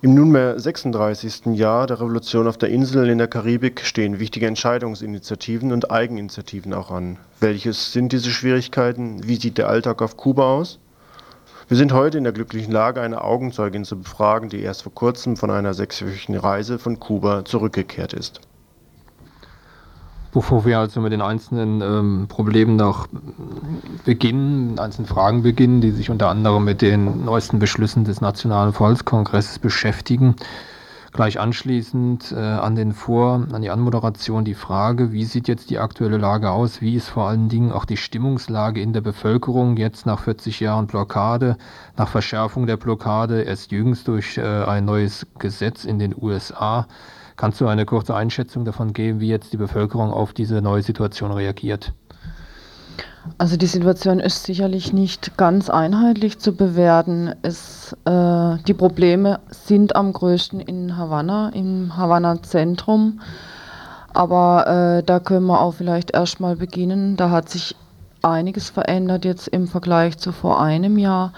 Im 0.00 0.14
nunmehr 0.14 0.58
36. 0.58 1.44
Jahr 1.58 1.86
der 1.86 2.00
Revolution 2.00 2.48
auf 2.48 2.56
der 2.56 2.70
Insel 2.70 3.10
in 3.10 3.18
der 3.18 3.28
Karibik 3.28 3.82
stehen 3.82 4.18
wichtige 4.18 4.46
Entscheidungsinitiativen 4.46 5.72
und 5.72 5.90
Eigeninitiativen 5.90 6.72
auch 6.72 6.90
an. 6.90 7.18
Welches 7.38 7.92
sind 7.92 8.12
diese 8.12 8.30
Schwierigkeiten? 8.30 9.28
Wie 9.28 9.36
sieht 9.36 9.58
der 9.58 9.68
Alltag 9.68 10.00
auf 10.00 10.16
Kuba 10.16 10.44
aus? 10.44 10.78
Wir 11.68 11.76
sind 11.76 11.92
heute 11.92 12.16
in 12.16 12.24
der 12.24 12.32
glücklichen 12.32 12.72
Lage, 12.72 13.02
eine 13.02 13.24
Augenzeugin 13.24 13.84
zu 13.84 13.98
befragen, 13.98 14.48
die 14.48 14.62
erst 14.62 14.84
vor 14.84 14.94
kurzem 14.94 15.36
von 15.36 15.50
einer 15.50 15.74
sechswöchigen 15.74 16.38
Reise 16.38 16.78
von 16.78 16.98
Kuba 16.98 17.44
zurückgekehrt 17.44 18.14
ist. 18.14 18.40
Bevor 20.32 20.64
wir 20.66 20.78
also 20.78 21.00
mit 21.00 21.12
den 21.12 21.22
einzelnen 21.22 21.80
ähm, 21.80 22.26
Problemen 22.28 22.76
noch 22.76 23.08
beginnen, 24.04 24.78
einzelnen 24.78 25.08
Fragen 25.08 25.42
beginnen, 25.42 25.80
die 25.80 25.90
sich 25.90 26.10
unter 26.10 26.28
anderem 26.28 26.64
mit 26.64 26.82
den 26.82 27.24
neuesten 27.24 27.58
Beschlüssen 27.58 28.04
des 28.04 28.20
Nationalen 28.20 28.72
Volkskongresses 28.72 29.58
beschäftigen, 29.58 30.36
Gleich 31.12 31.40
anschließend 31.40 32.32
äh, 32.32 32.38
an 32.38 32.76
den 32.76 32.92
Vor, 32.92 33.46
an 33.50 33.62
die 33.62 33.70
Anmoderation 33.70 34.44
die 34.44 34.54
Frage, 34.54 35.10
wie 35.10 35.24
sieht 35.24 35.48
jetzt 35.48 35.70
die 35.70 35.78
aktuelle 35.78 36.18
Lage 36.18 36.50
aus? 36.50 36.82
Wie 36.82 36.94
ist 36.94 37.08
vor 37.08 37.28
allen 37.28 37.48
Dingen 37.48 37.72
auch 37.72 37.86
die 37.86 37.96
Stimmungslage 37.96 38.82
in 38.82 38.92
der 38.92 39.00
Bevölkerung 39.00 39.78
jetzt 39.78 40.04
nach 40.04 40.20
40 40.20 40.60
Jahren 40.60 40.86
Blockade, 40.86 41.56
nach 41.96 42.08
Verschärfung 42.08 42.66
der 42.66 42.76
Blockade, 42.76 43.42
erst 43.42 43.72
jüngst 43.72 44.06
durch 44.06 44.36
äh, 44.36 44.42
ein 44.42 44.84
neues 44.84 45.26
Gesetz 45.38 45.84
in 45.84 45.98
den 45.98 46.14
USA? 46.14 46.86
Kannst 47.38 47.60
du 47.60 47.68
eine 47.68 47.86
kurze 47.86 48.16
Einschätzung 48.16 48.64
davon 48.64 48.92
geben, 48.92 49.20
wie 49.20 49.28
jetzt 49.28 49.52
die 49.52 49.56
Bevölkerung 49.56 50.12
auf 50.12 50.32
diese 50.32 50.60
neue 50.60 50.82
Situation 50.82 51.30
reagiert? 51.30 51.92
Also 53.38 53.56
die 53.56 53.66
Situation 53.66 54.18
ist 54.18 54.42
sicherlich 54.42 54.92
nicht 54.92 55.36
ganz 55.36 55.70
einheitlich 55.70 56.40
zu 56.40 56.56
bewerten. 56.56 57.32
Es, 57.42 57.96
äh, 58.06 58.56
die 58.66 58.74
Probleme 58.74 59.38
sind 59.50 59.94
am 59.94 60.12
größten 60.12 60.58
in 60.58 60.96
Havanna, 60.96 61.50
im 61.50 61.96
Havanna-Zentrum. 61.96 63.20
Aber 64.12 64.98
äh, 64.98 65.02
da 65.04 65.20
können 65.20 65.46
wir 65.46 65.60
auch 65.60 65.74
vielleicht 65.74 66.10
erstmal 66.10 66.56
beginnen. 66.56 67.16
Da 67.16 67.30
hat 67.30 67.50
sich 67.50 67.76
einiges 68.20 68.68
verändert 68.68 69.24
jetzt 69.24 69.46
im 69.46 69.68
Vergleich 69.68 70.18
zu 70.18 70.32
vor 70.32 70.60
einem 70.60 70.98
Jahr. 70.98 71.32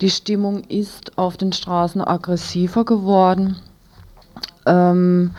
Die 0.00 0.10
Stimmung 0.10 0.62
ist 0.62 1.18
auf 1.18 1.36
den 1.36 1.52
Straßen 1.52 2.02
aggressiver 2.02 2.84
geworden. 2.84 3.56
Ähm, 4.66 5.30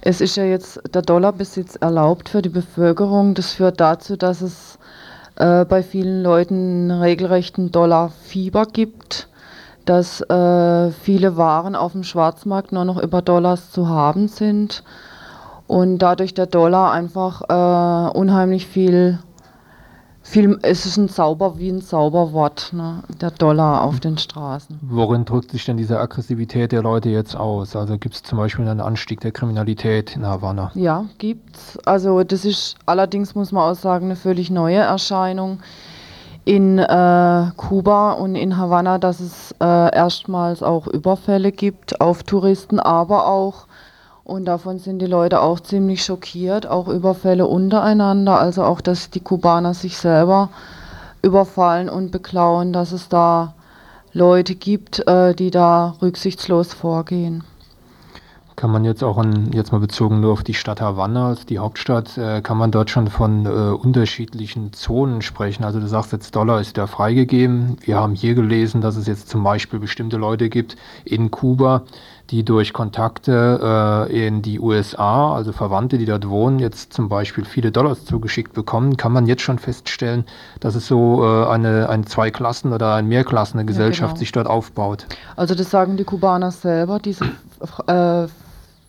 es 0.00 0.20
ist 0.20 0.36
ja 0.36 0.44
jetzt 0.44 0.80
der 0.94 1.02
Dollarbesitz 1.02 1.76
erlaubt 1.76 2.28
für 2.28 2.42
die 2.42 2.50
Bevölkerung. 2.50 3.34
Das 3.34 3.52
führt 3.52 3.80
dazu, 3.80 4.16
dass 4.16 4.42
es 4.42 4.78
äh, 5.36 5.64
bei 5.64 5.82
vielen 5.82 6.22
Leuten 6.22 6.90
regelrechten 6.90 7.72
Dollarfieber 7.72 8.66
gibt, 8.66 9.28
dass 9.84 10.20
äh, 10.20 10.90
viele 10.90 11.36
Waren 11.36 11.74
auf 11.74 11.92
dem 11.92 12.04
Schwarzmarkt 12.04 12.72
nur 12.72 12.84
noch 12.84 13.02
über 13.02 13.22
Dollars 13.22 13.70
zu 13.70 13.88
haben 13.88 14.28
sind 14.28 14.84
und 15.66 15.98
dadurch 15.98 16.34
der 16.34 16.46
Dollar 16.46 16.92
einfach 16.92 17.42
äh, 17.48 18.18
unheimlich 18.18 18.66
viel 18.66 19.18
viel, 20.34 20.58
es 20.62 20.84
ist 20.84 20.96
ein 20.96 21.08
Zauber 21.08 21.58
wie 21.58 21.68
ein 21.68 21.80
Zauberwort, 21.80 22.72
ne? 22.72 23.04
der 23.20 23.30
Dollar 23.30 23.82
auf 23.82 24.00
den 24.00 24.18
Straßen. 24.18 24.80
Worin 24.82 25.24
drückt 25.24 25.52
sich 25.52 25.64
denn 25.64 25.76
diese 25.76 26.00
Aggressivität 26.00 26.72
der 26.72 26.82
Leute 26.82 27.08
jetzt 27.08 27.36
aus? 27.36 27.76
Also 27.76 27.96
gibt 27.98 28.16
es 28.16 28.22
zum 28.24 28.38
Beispiel 28.38 28.66
einen 28.66 28.80
Anstieg 28.80 29.20
der 29.20 29.30
Kriminalität 29.30 30.16
in 30.16 30.26
Havanna? 30.26 30.72
Ja, 30.74 31.04
gibt's. 31.18 31.78
Also 31.86 32.24
das 32.24 32.44
ist 32.44 32.74
allerdings, 32.84 33.36
muss 33.36 33.52
man 33.52 33.70
auch 33.70 33.76
sagen, 33.76 34.06
eine 34.06 34.16
völlig 34.16 34.50
neue 34.50 34.78
Erscheinung 34.78 35.60
in 36.44 36.80
äh, 36.80 37.46
Kuba 37.56 38.12
und 38.12 38.34
in 38.34 38.56
Havanna, 38.58 38.98
dass 38.98 39.20
es 39.20 39.54
äh, 39.60 39.94
erstmals 39.94 40.64
auch 40.64 40.88
Überfälle 40.88 41.52
gibt 41.52 42.00
auf 42.00 42.24
Touristen, 42.24 42.80
aber 42.80 43.28
auch 43.28 43.66
und 44.24 44.46
davon 44.46 44.78
sind 44.78 45.00
die 45.00 45.06
Leute 45.06 45.40
auch 45.40 45.60
ziemlich 45.60 46.02
schockiert, 46.02 46.66
auch 46.66 46.88
Überfälle 46.88 47.46
untereinander, 47.46 48.38
also 48.38 48.64
auch, 48.64 48.80
dass 48.80 49.10
die 49.10 49.20
Kubaner 49.20 49.74
sich 49.74 49.98
selber 49.98 50.48
überfallen 51.22 51.88
und 51.88 52.10
beklauen, 52.10 52.72
dass 52.72 52.92
es 52.92 53.08
da 53.08 53.54
Leute 54.12 54.54
gibt, 54.54 55.06
äh, 55.06 55.34
die 55.34 55.50
da 55.50 55.96
rücksichtslos 56.00 56.72
vorgehen. 56.72 57.44
Kann 58.56 58.70
man 58.70 58.84
jetzt 58.84 59.02
auch 59.02 59.18
an, 59.18 59.50
jetzt 59.52 59.72
mal 59.72 59.80
bezogen 59.80 60.20
nur 60.20 60.32
auf 60.32 60.44
die 60.44 60.54
Stadt 60.54 60.80
Havanna, 60.80 61.34
die 61.48 61.58
Hauptstadt, 61.58 62.16
äh, 62.16 62.40
kann 62.40 62.56
man 62.56 62.70
dort 62.70 62.88
schon 62.88 63.08
von 63.08 63.46
äh, 63.46 63.48
unterschiedlichen 63.48 64.72
Zonen 64.72 65.22
sprechen? 65.22 65.64
Also 65.64 65.80
du 65.80 65.88
sagst 65.88 66.12
jetzt, 66.12 66.36
Dollar 66.36 66.60
ist 66.60 66.76
ja 66.76 66.86
freigegeben. 66.86 67.78
Wir 67.80 67.96
haben 67.96 68.14
hier 68.14 68.34
gelesen, 68.36 68.80
dass 68.80 68.96
es 68.96 69.08
jetzt 69.08 69.28
zum 69.28 69.42
Beispiel 69.42 69.80
bestimmte 69.80 70.18
Leute 70.18 70.48
gibt 70.48 70.76
in 71.04 71.32
Kuba, 71.32 71.82
die 72.30 72.44
durch 72.44 72.72
Kontakte 72.72 74.08
äh, 74.10 74.26
in 74.26 74.42
die 74.42 74.58
USA, 74.58 75.34
also 75.34 75.52
Verwandte, 75.52 75.98
die 75.98 76.06
dort 76.06 76.28
wohnen, 76.28 76.58
jetzt 76.58 76.92
zum 76.92 77.08
Beispiel 77.08 77.44
viele 77.44 77.70
Dollars 77.70 78.04
zugeschickt 78.04 78.54
bekommen. 78.54 78.96
Kann 78.96 79.12
man 79.12 79.26
jetzt 79.26 79.42
schon 79.42 79.58
feststellen, 79.58 80.24
dass 80.60 80.74
es 80.74 80.86
so 80.86 81.22
äh, 81.22 81.46
eine, 81.46 81.88
eine 81.88 82.04
Zweiklassen- 82.04 82.72
oder 82.72 82.94
eine 82.94 83.06
Mehrklassengesellschaft 83.08 84.00
ja, 84.00 84.06
genau. 84.06 84.18
sich 84.18 84.32
dort 84.32 84.46
aufbaut? 84.46 85.06
Also 85.36 85.54
das 85.54 85.70
sagen 85.70 85.96
die 85.96 86.04
Kubaner 86.04 86.50
selber, 86.50 86.98
diese 86.98 87.26
äh, 87.86 88.26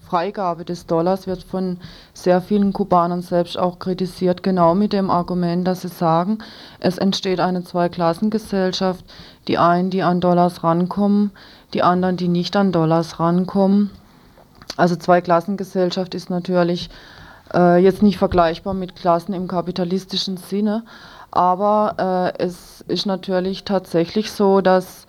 Freigabe 0.05 0.63
des 0.63 0.85
Dollars 0.85 1.27
wird 1.27 1.43
von 1.43 1.77
sehr 2.13 2.39
vielen 2.41 2.73
Kubanern 2.73 3.21
selbst 3.21 3.57
auch 3.57 3.79
kritisiert, 3.79 4.43
genau 4.43 4.75
mit 4.75 4.93
dem 4.93 5.09
Argument, 5.09 5.67
dass 5.67 5.81
sie 5.81 5.87
sagen, 5.87 6.37
es 6.79 6.97
entsteht 6.97 7.39
eine 7.39 7.63
Zweiklassengesellschaft, 7.63 9.03
die 9.47 9.57
einen, 9.57 9.89
die 9.89 10.03
an 10.03 10.21
Dollars 10.21 10.63
rankommen, 10.63 11.31
die 11.73 11.83
anderen, 11.83 12.17
die 12.17 12.27
nicht 12.27 12.55
an 12.55 12.71
Dollars 12.71 13.19
rankommen. 13.19 13.91
Also 14.77 14.95
Zweiklassengesellschaft 14.95 16.15
ist 16.15 16.29
natürlich 16.29 16.89
äh, 17.53 17.77
jetzt 17.77 18.03
nicht 18.03 18.17
vergleichbar 18.17 18.73
mit 18.73 18.95
Klassen 18.95 19.33
im 19.33 19.47
kapitalistischen 19.47 20.37
Sinne, 20.37 20.83
aber 21.31 22.33
äh, 22.37 22.43
es 22.43 22.83
ist 22.87 23.05
natürlich 23.05 23.63
tatsächlich 23.63 24.31
so, 24.31 24.61
dass 24.61 25.05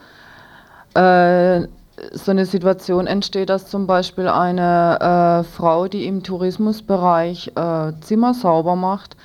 äh, 0.95 1.67
so 2.13 2.31
eine 2.31 2.45
Situation 2.45 3.07
entsteht, 3.07 3.49
dass 3.49 3.69
zum 3.69 3.87
Beispiel 3.87 4.29
eine 4.29 5.45
äh, 5.45 5.45
Frau, 5.45 5.89
die 5.89 6.07
im 6.07 6.23
Tourismusbereich 6.23 7.53
äh, 7.57 7.93
Zimmer 8.01 8.35
sauber 8.35 8.77
macht, 8.77 9.17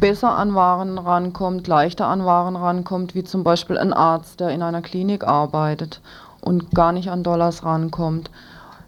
besser 0.00 0.36
an 0.36 0.54
Waren 0.54 0.98
rankommt, 0.98 1.66
leichter 1.66 2.06
an 2.06 2.24
Waren 2.24 2.56
rankommt, 2.56 3.14
wie 3.14 3.24
zum 3.24 3.44
Beispiel 3.44 3.78
ein 3.78 3.92
Arzt, 3.92 4.40
der 4.40 4.50
in 4.50 4.62
einer 4.62 4.82
Klinik 4.82 5.24
arbeitet 5.24 6.00
und 6.40 6.74
gar 6.74 6.92
nicht 6.92 7.10
an 7.10 7.22
Dollars 7.22 7.64
rankommt. 7.64 8.30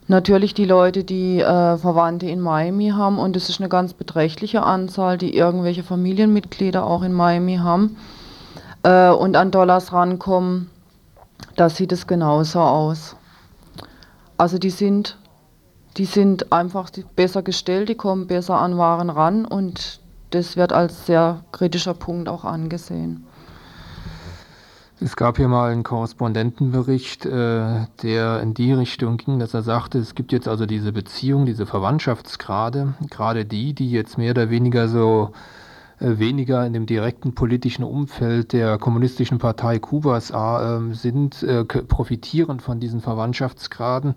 Natürlich 0.06 0.54
die 0.54 0.64
Leute, 0.64 1.04
die 1.04 1.40
äh, 1.40 1.76
Verwandte 1.76 2.26
in 2.26 2.40
Miami 2.40 2.90
haben, 2.90 3.18
und 3.18 3.36
es 3.36 3.48
ist 3.48 3.60
eine 3.60 3.68
ganz 3.68 3.92
beträchtliche 3.94 4.62
Anzahl, 4.62 5.18
die 5.18 5.36
irgendwelche 5.36 5.84
Familienmitglieder 5.84 6.84
auch 6.84 7.02
in 7.02 7.12
Miami 7.12 7.56
haben 7.56 7.96
äh, 8.82 9.10
und 9.10 9.36
an 9.36 9.50
Dollars 9.50 9.92
rankommen 9.92 10.70
da 11.56 11.68
sieht 11.68 11.92
es 11.92 12.06
genauso 12.06 12.60
aus. 12.60 13.16
Also 14.36 14.58
die 14.58 14.70
sind, 14.70 15.18
die 15.96 16.04
sind 16.04 16.52
einfach 16.52 16.90
besser 17.16 17.42
gestellt, 17.42 17.88
die 17.88 17.94
kommen 17.94 18.26
besser 18.26 18.58
an 18.58 18.78
Waren 18.78 19.10
ran 19.10 19.44
und 19.44 20.00
das 20.30 20.56
wird 20.56 20.72
als 20.72 21.06
sehr 21.06 21.42
kritischer 21.52 21.94
Punkt 21.94 22.28
auch 22.28 22.44
angesehen. 22.44 23.26
Es 25.02 25.16
gab 25.16 25.38
hier 25.38 25.48
mal 25.48 25.72
einen 25.72 25.82
Korrespondentenbericht, 25.82 27.24
äh, 27.24 27.86
der 28.02 28.42
in 28.42 28.52
die 28.52 28.74
Richtung 28.74 29.16
ging, 29.16 29.38
dass 29.38 29.54
er 29.54 29.62
sagte, 29.62 29.98
es 29.98 30.14
gibt 30.14 30.30
jetzt 30.30 30.46
also 30.46 30.66
diese 30.66 30.92
Beziehung, 30.92 31.46
diese 31.46 31.64
Verwandtschaftsgrade, 31.64 32.92
gerade 33.08 33.46
die, 33.46 33.72
die 33.72 33.90
jetzt 33.90 34.18
mehr 34.18 34.32
oder 34.32 34.50
weniger 34.50 34.88
so 34.88 35.32
äh, 36.00 36.18
weniger 36.18 36.66
in 36.66 36.74
dem 36.74 36.84
direkten 36.84 37.34
politischen 37.34 37.82
Umfeld 37.82 38.52
der 38.52 38.76
Kommunistischen 38.76 39.38
Partei 39.38 39.78
Kubas 39.78 40.32
äh, 40.32 40.92
sind, 40.92 41.46
profitieren 41.88 42.60
von 42.60 42.78
diesen 42.78 43.00
Verwandtschaftsgraden 43.00 44.14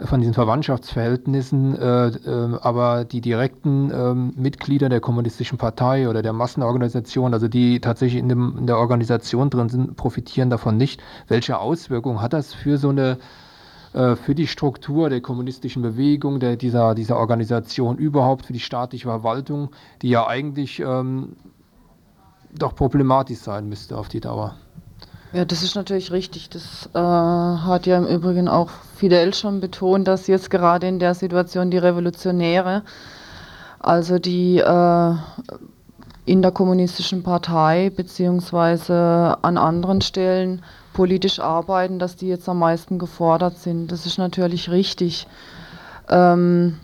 von 0.00 0.20
diesen 0.20 0.34
Verwandtschaftsverhältnissen, 0.34 1.76
äh, 1.78 2.06
äh, 2.08 2.58
aber 2.60 3.04
die 3.04 3.20
direkten 3.20 3.90
äh, 3.90 4.14
Mitglieder 4.14 4.88
der 4.88 5.00
Kommunistischen 5.00 5.56
Partei 5.56 6.08
oder 6.08 6.20
der 6.22 6.32
Massenorganisation, 6.32 7.32
also 7.32 7.46
die 7.46 7.80
tatsächlich 7.80 8.20
in, 8.20 8.28
dem, 8.28 8.58
in, 8.58 8.66
der 8.66 8.78
Organisation 8.78 9.50
drin 9.50 9.68
sind, 9.68 9.96
profitieren 9.96 10.50
davon 10.50 10.76
nicht. 10.76 11.02
Welche 11.28 11.58
Auswirkungen 11.58 12.20
hat 12.20 12.32
das 12.32 12.52
für 12.52 12.76
so 12.76 12.88
eine 12.88 13.18
äh, 13.92 14.16
für 14.16 14.34
die 14.34 14.48
Struktur 14.48 15.08
der 15.10 15.20
kommunistischen 15.20 15.82
Bewegung, 15.82 16.40
der, 16.40 16.56
dieser, 16.56 16.96
dieser 16.96 17.16
Organisation 17.16 17.96
überhaupt, 17.96 18.46
für 18.46 18.52
die 18.52 18.60
staatliche 18.60 19.06
Verwaltung, 19.06 19.70
die 20.02 20.08
ja 20.08 20.26
eigentlich 20.26 20.80
ähm, 20.80 21.36
doch 22.52 22.74
problematisch 22.74 23.38
sein 23.38 23.68
müsste 23.68 23.96
auf 23.96 24.08
die 24.08 24.20
Dauer. 24.20 24.56
Ja, 25.34 25.44
das 25.44 25.64
ist 25.64 25.74
natürlich 25.74 26.12
richtig. 26.12 26.48
Das 26.48 26.88
äh, 26.94 26.98
hat 26.98 27.86
ja 27.86 27.98
im 27.98 28.06
Übrigen 28.06 28.46
auch 28.46 28.70
Fidel 28.96 29.34
schon 29.34 29.60
betont, 29.60 30.06
dass 30.06 30.28
jetzt 30.28 30.48
gerade 30.48 30.86
in 30.86 31.00
der 31.00 31.14
Situation 31.14 31.72
die 31.72 31.78
Revolutionäre, 31.78 32.82
also 33.80 34.20
die 34.20 34.58
äh, 34.58 35.14
in 36.24 36.40
der 36.40 36.52
kommunistischen 36.52 37.24
Partei 37.24 37.90
beziehungsweise 37.90 39.36
an 39.42 39.58
anderen 39.58 40.02
Stellen 40.02 40.62
politisch 40.92 41.40
arbeiten, 41.40 41.98
dass 41.98 42.14
die 42.14 42.28
jetzt 42.28 42.48
am 42.48 42.60
meisten 42.60 43.00
gefordert 43.00 43.58
sind. 43.58 43.90
Das 43.90 44.06
ist 44.06 44.18
natürlich 44.18 44.70
richtig. 44.70 45.26
Ähm, 46.08 46.78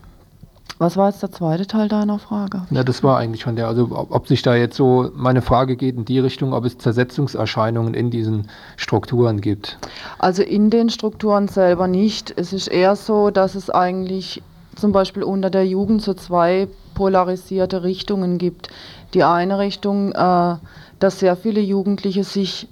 was 0.81 0.97
war 0.97 1.11
jetzt 1.11 1.23
der 1.23 1.31
zweite 1.31 1.67
Teil 1.67 1.89
deiner 1.89 2.19
Frage? 2.19 2.63
Ja, 2.71 2.83
das 2.83 3.03
war 3.03 3.19
eigentlich 3.19 3.45
von 3.45 3.55
der, 3.55 3.69
also 3.69 3.89
ob, 3.91 4.11
ob, 4.11 4.27
sich 4.27 4.41
da 4.41 4.55
jetzt 4.55 4.77
so, 4.77 5.11
meine 5.15 5.43
Frage 5.43 5.77
geht 5.77 5.95
in 5.95 6.07
die 6.07 6.19
Richtung, 6.19 6.55
ob 6.55 6.65
es 6.65 6.79
Zersetzungserscheinungen 6.79 7.93
in 7.93 8.11
diesen 8.11 8.49
Strukturen 8.79 9.43
gibt. 9.43 9.79
Also 10.19 10.43
in 10.43 10.71
den 10.71 10.89
Strukturen 10.89 11.49
selber 11.49 11.87
nicht. 11.87 12.33
Es 12.35 12.55
ist 12.55 12.67
eher 12.67 12.97
so, 12.97 13.29
dass 13.29 13.57
es 13.57 13.69
eigentlich 13.69 14.43
zum 14.75 14.93
Beispiel 14.93 15.23
unter 15.23 15.51
der 15.51 15.67
Jugend 15.67 16.01
so 16.01 16.15
zwei 16.15 16.67
polarisierte 16.95 17.83
Richtungen 17.83 18.39
gibt. 18.39 18.71
Die 19.13 19.23
eine 19.23 19.59
Richtung, 19.59 20.13
äh, 20.13 20.57
dass 20.99 21.21
sehr 21.21 21.37
viele 21.37 21.61
Jugendliche 21.61 22.25
sich 22.25 22.69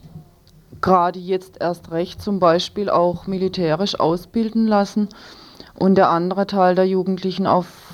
gerade 0.80 1.18
jetzt 1.18 1.60
erst 1.60 1.90
recht 1.90 2.22
zum 2.22 2.38
Beispiel 2.38 2.88
auch 2.88 3.26
militärisch 3.26 4.00
ausbilden 4.00 4.66
lassen 4.66 5.08
und 5.78 5.94
der 5.94 6.10
andere 6.10 6.46
Teil 6.46 6.74
der 6.74 6.86
Jugendlichen 6.86 7.46
auf, 7.46 7.87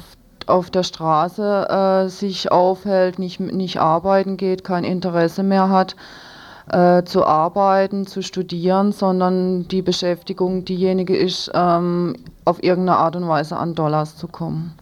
auf 0.46 0.70
der 0.70 0.82
Straße 0.82 1.68
äh, 1.68 2.08
sich 2.08 2.50
aufhält, 2.52 3.18
nicht, 3.18 3.40
nicht 3.40 3.80
arbeiten 3.80 4.36
geht, 4.36 4.64
kein 4.64 4.84
Interesse 4.84 5.42
mehr 5.42 5.68
hat 5.68 5.96
äh, 6.70 7.04
zu 7.04 7.24
arbeiten, 7.24 8.06
zu 8.06 8.22
studieren, 8.22 8.92
sondern 8.92 9.68
die 9.68 9.82
Beschäftigung 9.82 10.64
diejenige 10.64 11.16
ist, 11.16 11.50
ähm, 11.54 12.16
auf 12.44 12.62
irgendeine 12.62 12.98
Art 12.98 13.16
und 13.16 13.28
Weise 13.28 13.56
an 13.56 13.74
Dollars 13.74 14.16
zu 14.16 14.28
kommen. 14.28 14.74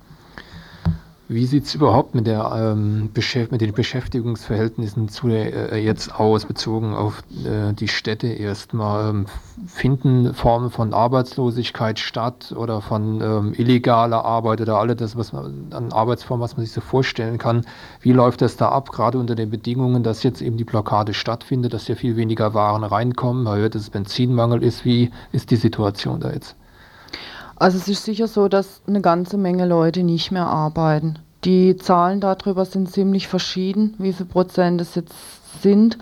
Wie 1.33 1.47
sieht 1.47 1.65
es 1.65 1.75
überhaupt 1.75 2.15
mit, 2.15 2.27
der, 2.27 2.53
ähm, 2.55 3.11
mit 3.51 3.61
den 3.61 3.73
Beschäftigungsverhältnissen 3.73 5.09
zu 5.09 5.29
der, 5.29 5.73
äh, 5.73 5.83
jetzt 5.83 6.15
aus, 6.15 6.45
bezogen 6.45 6.95
auf 6.95 7.23
äh, 7.45 7.73
die 7.73 7.89
Städte 7.89 8.27
erstmal? 8.29 9.11
Ähm, 9.11 9.27
finden 9.67 10.35
Formen 10.35 10.71
von 10.71 10.93
Arbeitslosigkeit 10.93 11.99
statt 11.99 12.53
oder 12.57 12.81
von 12.81 13.21
ähm, 13.21 13.55
illegaler 13.57 14.25
Arbeit 14.25 14.61
oder 14.61 14.77
alles 14.79 14.97
das, 14.97 15.17
was 15.17 15.33
man 15.33 15.69
an 15.71 15.93
Arbeitsformen, 15.93 16.43
was 16.43 16.57
man 16.57 16.67
sich 16.67 16.75
so 16.75 16.81
vorstellen 16.81 17.39
kann? 17.39 17.65
Wie 18.01 18.13
läuft 18.13 18.43
das 18.43 18.57
da 18.57 18.69
ab, 18.69 18.91
gerade 18.91 19.19
unter 19.19 19.35
den 19.35 19.51
Bedingungen, 19.51 20.03
dass 20.03 20.23
jetzt 20.23 20.43
eben 20.43 20.57
die 20.57 20.65
Blockade 20.65 21.15
stattfindet, 21.15 21.73
dass 21.73 21.89
ja 21.89 21.95
viel 21.95 22.17
weniger 22.17 22.55
Waren 22.55 22.85
reinkommen, 22.85 23.45
man 23.45 23.59
hört, 23.59 23.75
es 23.75 23.91
Benzinmangel 23.91 24.63
ist? 24.63 24.85
Wie 24.85 25.11
ist 25.33 25.51
die 25.51 25.57
Situation 25.57 26.21
da 26.21 26.31
jetzt? 26.31 26.57
Also 27.63 27.79
es 27.79 27.87
ist 27.87 28.05
sicher 28.05 28.27
so, 28.27 28.49
dass 28.49 28.83
eine 28.89 29.01
ganze 29.01 29.39
Menge 29.39 29.67
Leute 29.67 30.03
nicht 30.03 30.33
mehr 30.33 30.49
arbeiten. 30.49 31.21
Die 31.45 31.77
Zahlen 31.77 32.19
darüber 32.19 32.65
sind 32.65 32.91
ziemlich 32.91 33.29
verschieden, 33.29 33.95
wie 33.99 34.13
viel 34.13 34.27
Prozent 34.27 34.81
es 34.81 34.97
jetzt 34.97 35.15
sind. 35.63 35.97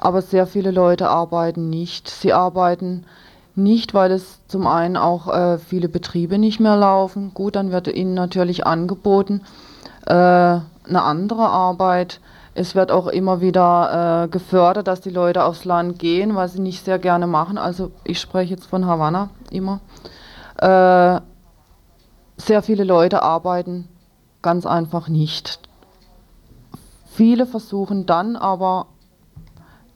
Aber 0.00 0.22
sehr 0.22 0.48
viele 0.48 0.72
Leute 0.72 1.08
arbeiten 1.08 1.70
nicht. 1.70 2.10
Sie 2.10 2.32
arbeiten 2.32 3.04
nicht, 3.54 3.94
weil 3.94 4.10
es 4.10 4.40
zum 4.48 4.66
einen 4.66 4.96
auch 4.96 5.32
äh, 5.32 5.58
viele 5.58 5.88
Betriebe 5.88 6.36
nicht 6.36 6.58
mehr 6.58 6.76
laufen. 6.76 7.30
Gut, 7.32 7.54
dann 7.54 7.70
wird 7.70 7.86
ihnen 7.86 8.14
natürlich 8.14 8.66
angeboten 8.66 9.42
äh, 10.04 10.12
eine 10.12 10.64
andere 10.88 11.48
Arbeit. 11.48 12.18
Es 12.56 12.74
wird 12.74 12.90
auch 12.90 13.06
immer 13.06 13.40
wieder 13.40 14.24
äh, 14.24 14.28
gefördert, 14.28 14.88
dass 14.88 15.00
die 15.00 15.10
Leute 15.10 15.44
aufs 15.44 15.64
Land 15.64 16.00
gehen, 16.00 16.34
was 16.34 16.54
sie 16.54 16.60
nicht 16.60 16.84
sehr 16.84 16.98
gerne 16.98 17.28
machen. 17.28 17.56
Also 17.56 17.92
ich 18.02 18.20
spreche 18.20 18.54
jetzt 18.54 18.66
von 18.66 18.84
Havanna 18.86 19.30
immer. 19.52 19.78
Äh, 20.58 21.20
sehr 22.36 22.62
viele 22.62 22.84
Leute 22.84 23.22
arbeiten 23.22 23.88
ganz 24.42 24.66
einfach 24.66 25.08
nicht. 25.08 25.60
Viele 27.06 27.46
versuchen 27.46 28.06
dann 28.06 28.36
aber 28.36 28.86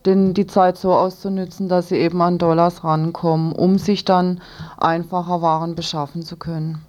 den, 0.04 0.34
die 0.34 0.46
Zeit 0.46 0.76
so 0.76 0.92
auszunützen, 0.92 1.68
dass 1.68 1.88
sie 1.88 1.96
eben 1.96 2.20
an 2.20 2.38
Dollars 2.38 2.82
rankommen, 2.82 3.52
um 3.52 3.78
sich 3.78 4.04
dann 4.04 4.40
einfacher 4.78 5.42
Waren 5.42 5.74
beschaffen 5.76 6.22
zu 6.22 6.36
können. 6.36 6.84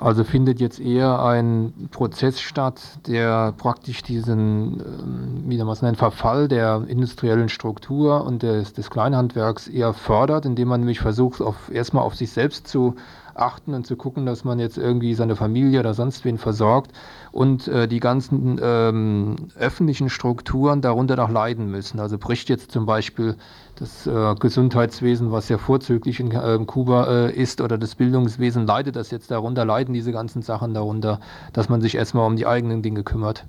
Also 0.00 0.24
findet 0.24 0.60
jetzt 0.60 0.80
eher 0.80 1.22
ein 1.22 1.74
Prozess 1.90 2.40
statt, 2.40 2.80
der 3.06 3.52
praktisch 3.52 4.02
diesen, 4.02 4.80
ähm, 4.80 5.44
wie 5.46 5.58
man 5.58 5.68
es 5.68 5.82
nennt, 5.82 5.98
Verfall 5.98 6.48
der 6.48 6.84
industriellen 6.88 7.50
Struktur 7.50 8.24
und 8.24 8.42
des, 8.42 8.72
des 8.72 8.88
Kleinhandwerks 8.88 9.68
eher 9.68 9.92
fördert, 9.92 10.46
indem 10.46 10.68
man 10.68 10.80
nämlich 10.80 11.00
versucht, 11.00 11.42
auf, 11.42 11.70
erstmal 11.70 12.02
auf 12.02 12.14
sich 12.14 12.30
selbst 12.30 12.66
zu 12.66 12.94
achten 13.34 13.74
und 13.74 13.86
zu 13.86 13.96
gucken, 13.96 14.24
dass 14.24 14.42
man 14.42 14.58
jetzt 14.58 14.78
irgendwie 14.78 15.14
seine 15.14 15.36
Familie 15.36 15.80
oder 15.80 15.92
sonst 15.92 16.24
wen 16.24 16.38
versorgt 16.38 16.92
und 17.30 17.68
äh, 17.68 17.86
die 17.86 18.00
ganzen 18.00 18.58
ähm, 18.62 19.36
öffentlichen 19.58 20.08
Strukturen 20.08 20.80
darunter 20.80 21.16
noch 21.16 21.30
leiden 21.30 21.70
müssen. 21.70 22.00
Also 22.00 22.16
bricht 22.16 22.48
jetzt 22.48 22.72
zum 22.72 22.86
Beispiel 22.86 23.36
das 23.80 24.06
äh, 24.06 24.34
Gesundheitswesen, 24.38 25.32
was 25.32 25.48
ja 25.48 25.58
vorzüglich 25.58 26.20
in 26.20 26.30
äh, 26.30 26.58
Kuba 26.66 27.28
äh, 27.28 27.32
ist, 27.32 27.60
oder 27.60 27.78
das 27.78 27.94
Bildungswesen, 27.94 28.66
leidet 28.66 28.94
das 28.94 29.10
jetzt 29.10 29.30
darunter, 29.30 29.64
leiden 29.64 29.94
diese 29.94 30.12
ganzen 30.12 30.42
Sachen 30.42 30.74
darunter, 30.74 31.18
dass 31.52 31.68
man 31.68 31.80
sich 31.80 31.94
erstmal 31.94 32.26
um 32.26 32.36
die 32.36 32.46
eigenen 32.46 32.82
Dinge 32.82 33.02
kümmert. 33.02 33.46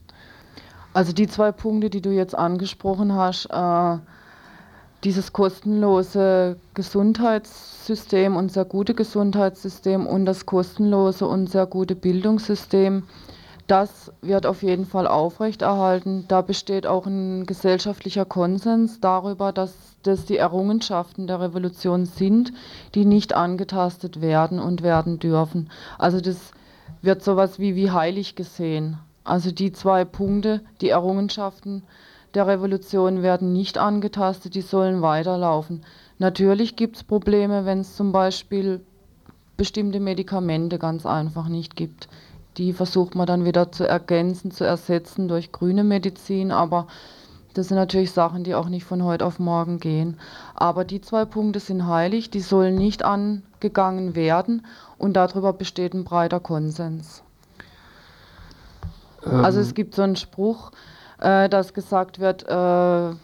Also 0.94 1.13
die 1.13 1.28
zwei 1.28 1.52
Punkte, 1.52 1.89
die 1.89 2.02
du 2.02 2.12
jetzt 2.12 2.36
angesprochen 2.36 3.13
hast, 3.13 3.46
äh, 3.46 3.98
dieses 5.04 5.34
kostenlose 5.34 6.58
Gesundheitssystem 6.74 8.36
und 8.36 8.52
sehr 8.52 8.65
gute 8.65 8.94
Gesundheitssystem 8.94 10.06
und 10.06 10.26
das 10.26 10.46
kostenlose 10.46 11.26
und 11.26 11.50
sehr 11.50 11.65
gute 11.65 11.96
Bildungssystem, 11.96 13.04
das 13.71 14.12
wird 14.21 14.45
auf 14.45 14.63
jeden 14.63 14.86
Fall 14.86 15.07
aufrechterhalten. 15.07 16.25
Da 16.27 16.41
besteht 16.41 16.86
auch 16.86 17.05
ein 17.05 17.45
gesellschaftlicher 17.45 18.25
Konsens 18.25 18.99
darüber, 18.99 19.53
dass 19.53 19.73
das 20.03 20.25
die 20.25 20.36
Errungenschaften 20.36 21.25
der 21.25 21.39
Revolution 21.39 22.05
sind, 22.05 22.51
die 22.95 23.05
nicht 23.05 23.34
angetastet 23.34 24.19
werden 24.19 24.60
und 24.60 24.84
werden 24.84 25.19
dürfen. 25.19 25.69
Also 25.97 26.19
das 26.19 26.51
wird 27.01 27.23
sowas 27.23 27.60
wie, 27.60 27.77
wie 27.77 27.91
heilig 27.91 28.36
gesehen. 28.36 28.97
Also 29.23 29.51
die 29.51 29.71
zwei 29.71 30.03
Punkte, 30.03 30.60
die 30.81 30.89
Errungenschaften 30.89 31.84
der 32.34 32.47
Revolution 32.47 33.23
werden 33.23 33.53
nicht 33.53 33.77
angetastet, 33.77 34.53
die 34.53 34.62
sollen 34.62 35.01
weiterlaufen. 35.01 35.86
Natürlich 36.19 36.75
gibt 36.75 36.97
es 36.97 37.05
Probleme, 37.05 37.63
wenn 37.65 37.79
es 37.79 37.95
zum 37.95 38.12
Beispiel 38.12 38.81
bestimmte 39.55 40.01
Medikamente 40.01 40.77
ganz 40.77 41.05
einfach 41.05 41.47
nicht 41.47 41.77
gibt. 41.77 42.10
Die 42.57 42.73
versucht 42.73 43.15
man 43.15 43.27
dann 43.27 43.45
wieder 43.45 43.71
zu 43.71 43.87
ergänzen, 43.87 44.51
zu 44.51 44.65
ersetzen 44.65 45.27
durch 45.27 45.51
grüne 45.51 45.83
Medizin, 45.83 46.51
aber 46.51 46.87
das 47.53 47.67
sind 47.67 47.77
natürlich 47.77 48.11
Sachen, 48.11 48.43
die 48.43 48.55
auch 48.55 48.69
nicht 48.69 48.85
von 48.85 49.03
heute 49.03 49.25
auf 49.25 49.39
morgen 49.39 49.79
gehen. 49.79 50.19
Aber 50.55 50.85
die 50.85 51.01
zwei 51.01 51.25
Punkte 51.25 51.59
sind 51.59 51.87
heilig, 51.87 52.29
die 52.29 52.39
sollen 52.39 52.75
nicht 52.75 53.03
angegangen 53.03 54.15
werden 54.15 54.65
und 54.97 55.13
darüber 55.13 55.53
besteht 55.53 55.93
ein 55.93 56.03
breiter 56.03 56.39
Konsens. 56.39 57.23
Ähm 59.25 59.43
also 59.43 59.59
es 59.59 59.73
gibt 59.73 59.95
so 59.95 60.01
einen 60.01 60.15
Spruch, 60.15 60.71
äh, 61.19 61.49
dass 61.49 61.73
gesagt 61.73 62.19
wird, 62.19 62.43
äh, 62.47 63.15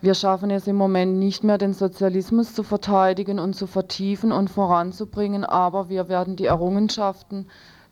wir 0.00 0.14
schaffen 0.14 0.50
es 0.50 0.66
im 0.66 0.76
Moment 0.76 1.16
nicht 1.18 1.44
mehr, 1.44 1.56
den 1.56 1.72
Sozialismus 1.72 2.54
zu 2.54 2.62
verteidigen 2.62 3.38
und 3.38 3.54
zu 3.54 3.66
vertiefen 3.66 4.32
und 4.32 4.50
voranzubringen, 4.50 5.44
aber 5.44 5.88
wir 5.88 6.08
werden 6.08 6.36
die 6.36 6.46
Errungenschaften 6.46 7.46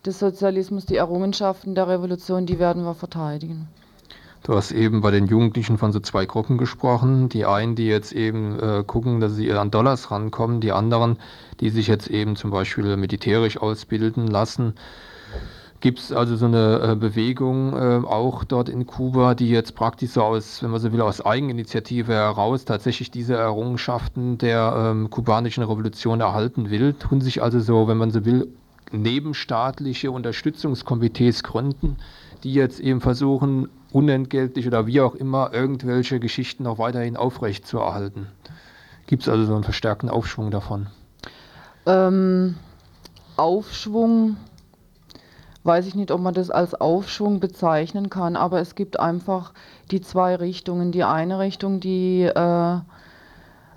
des 0.05 0.19
Sozialismus, 0.19 0.85
die 0.85 0.97
Errungenschaften 0.97 1.75
der 1.75 1.87
Revolution, 1.87 2.45
die 2.45 2.59
werden 2.59 2.83
wir 2.83 2.93
verteidigen. 2.93 3.67
Du 4.43 4.53
hast 4.55 4.73
eben 4.73 4.99
bei 4.99 5.09
den 5.09 5.27
Jugendlichen 5.27 5.77
von 5.77 5.93
so 5.93 6.01
zwei 6.01 6.25
Gruppen 6.25 6.57
gesprochen. 6.57 7.29
Die 7.29 7.45
einen, 7.45 7.75
die 7.75 7.87
jetzt 7.87 8.11
eben 8.11 8.59
äh, 8.59 8.83
gucken, 8.85 9.21
dass 9.21 9.35
sie 9.35 9.49
an 9.53 9.71
Dollars 9.71 10.11
rankommen, 10.11 10.59
die 10.59 10.73
anderen, 10.73 11.17
die 11.61 11.69
sich 11.69 11.87
jetzt 11.87 12.09
eben 12.09 12.35
zum 12.35 12.51
Beispiel 12.51 12.97
militärisch 12.97 13.55
ausbilden 13.57 14.27
lassen. 14.27 14.75
Gibt 15.79 15.99
es 15.99 16.11
also 16.11 16.35
so 16.35 16.45
eine 16.45 16.91
äh, 16.91 16.95
Bewegung 16.95 17.73
äh, 17.73 18.05
auch 18.05 18.43
dort 18.43 18.67
in 18.67 18.85
Kuba, 18.85 19.33
die 19.33 19.49
jetzt 19.49 19.75
praktisch 19.75 20.11
so 20.11 20.23
aus, 20.23 20.61
wenn 20.61 20.71
man 20.71 20.81
so 20.81 20.91
will, 20.91 21.01
aus 21.01 21.25
Eigeninitiative 21.25 22.11
heraus 22.11 22.65
tatsächlich 22.65 23.11
diese 23.11 23.35
Errungenschaften 23.35 24.37
der 24.37 24.73
ähm, 24.91 25.09
kubanischen 25.09 25.63
Revolution 25.63 26.19
erhalten 26.19 26.69
will? 26.69 26.93
Tun 26.93 27.21
sich 27.21 27.41
also 27.41 27.61
so, 27.61 27.87
wenn 27.87 27.97
man 27.97 28.11
so 28.11 28.25
will, 28.25 28.49
nebenstaatliche 28.93 30.11
Unterstützungskomitees 30.11 31.43
gründen, 31.43 31.97
die 32.43 32.53
jetzt 32.53 32.79
eben 32.79 33.01
versuchen, 33.01 33.69
unentgeltlich 33.91 34.67
oder 34.67 34.87
wie 34.87 35.01
auch 35.01 35.15
immer 35.15 35.53
irgendwelche 35.53 36.19
Geschichten 36.19 36.63
noch 36.63 36.77
weiterhin 36.77 37.17
aufrechtzuerhalten. 37.17 38.27
Gibt 39.07 39.23
es 39.23 39.29
also 39.29 39.45
so 39.45 39.53
einen 39.53 39.63
verstärkten 39.63 40.09
Aufschwung 40.09 40.51
davon? 40.51 40.87
Ähm, 41.85 42.55
Aufschwung 43.35 44.37
weiß 45.63 45.87
ich 45.87 45.95
nicht, 45.95 46.11
ob 46.11 46.21
man 46.21 46.33
das 46.33 46.49
als 46.49 46.75
Aufschwung 46.75 47.39
bezeichnen 47.39 48.09
kann, 48.09 48.35
aber 48.35 48.59
es 48.59 48.75
gibt 48.75 48.99
einfach 48.99 49.53
die 49.91 50.01
zwei 50.01 50.35
Richtungen. 50.35 50.91
Die 50.91 51.03
eine 51.03 51.39
Richtung, 51.39 51.79
die 51.79 52.23
äh, 52.23 52.79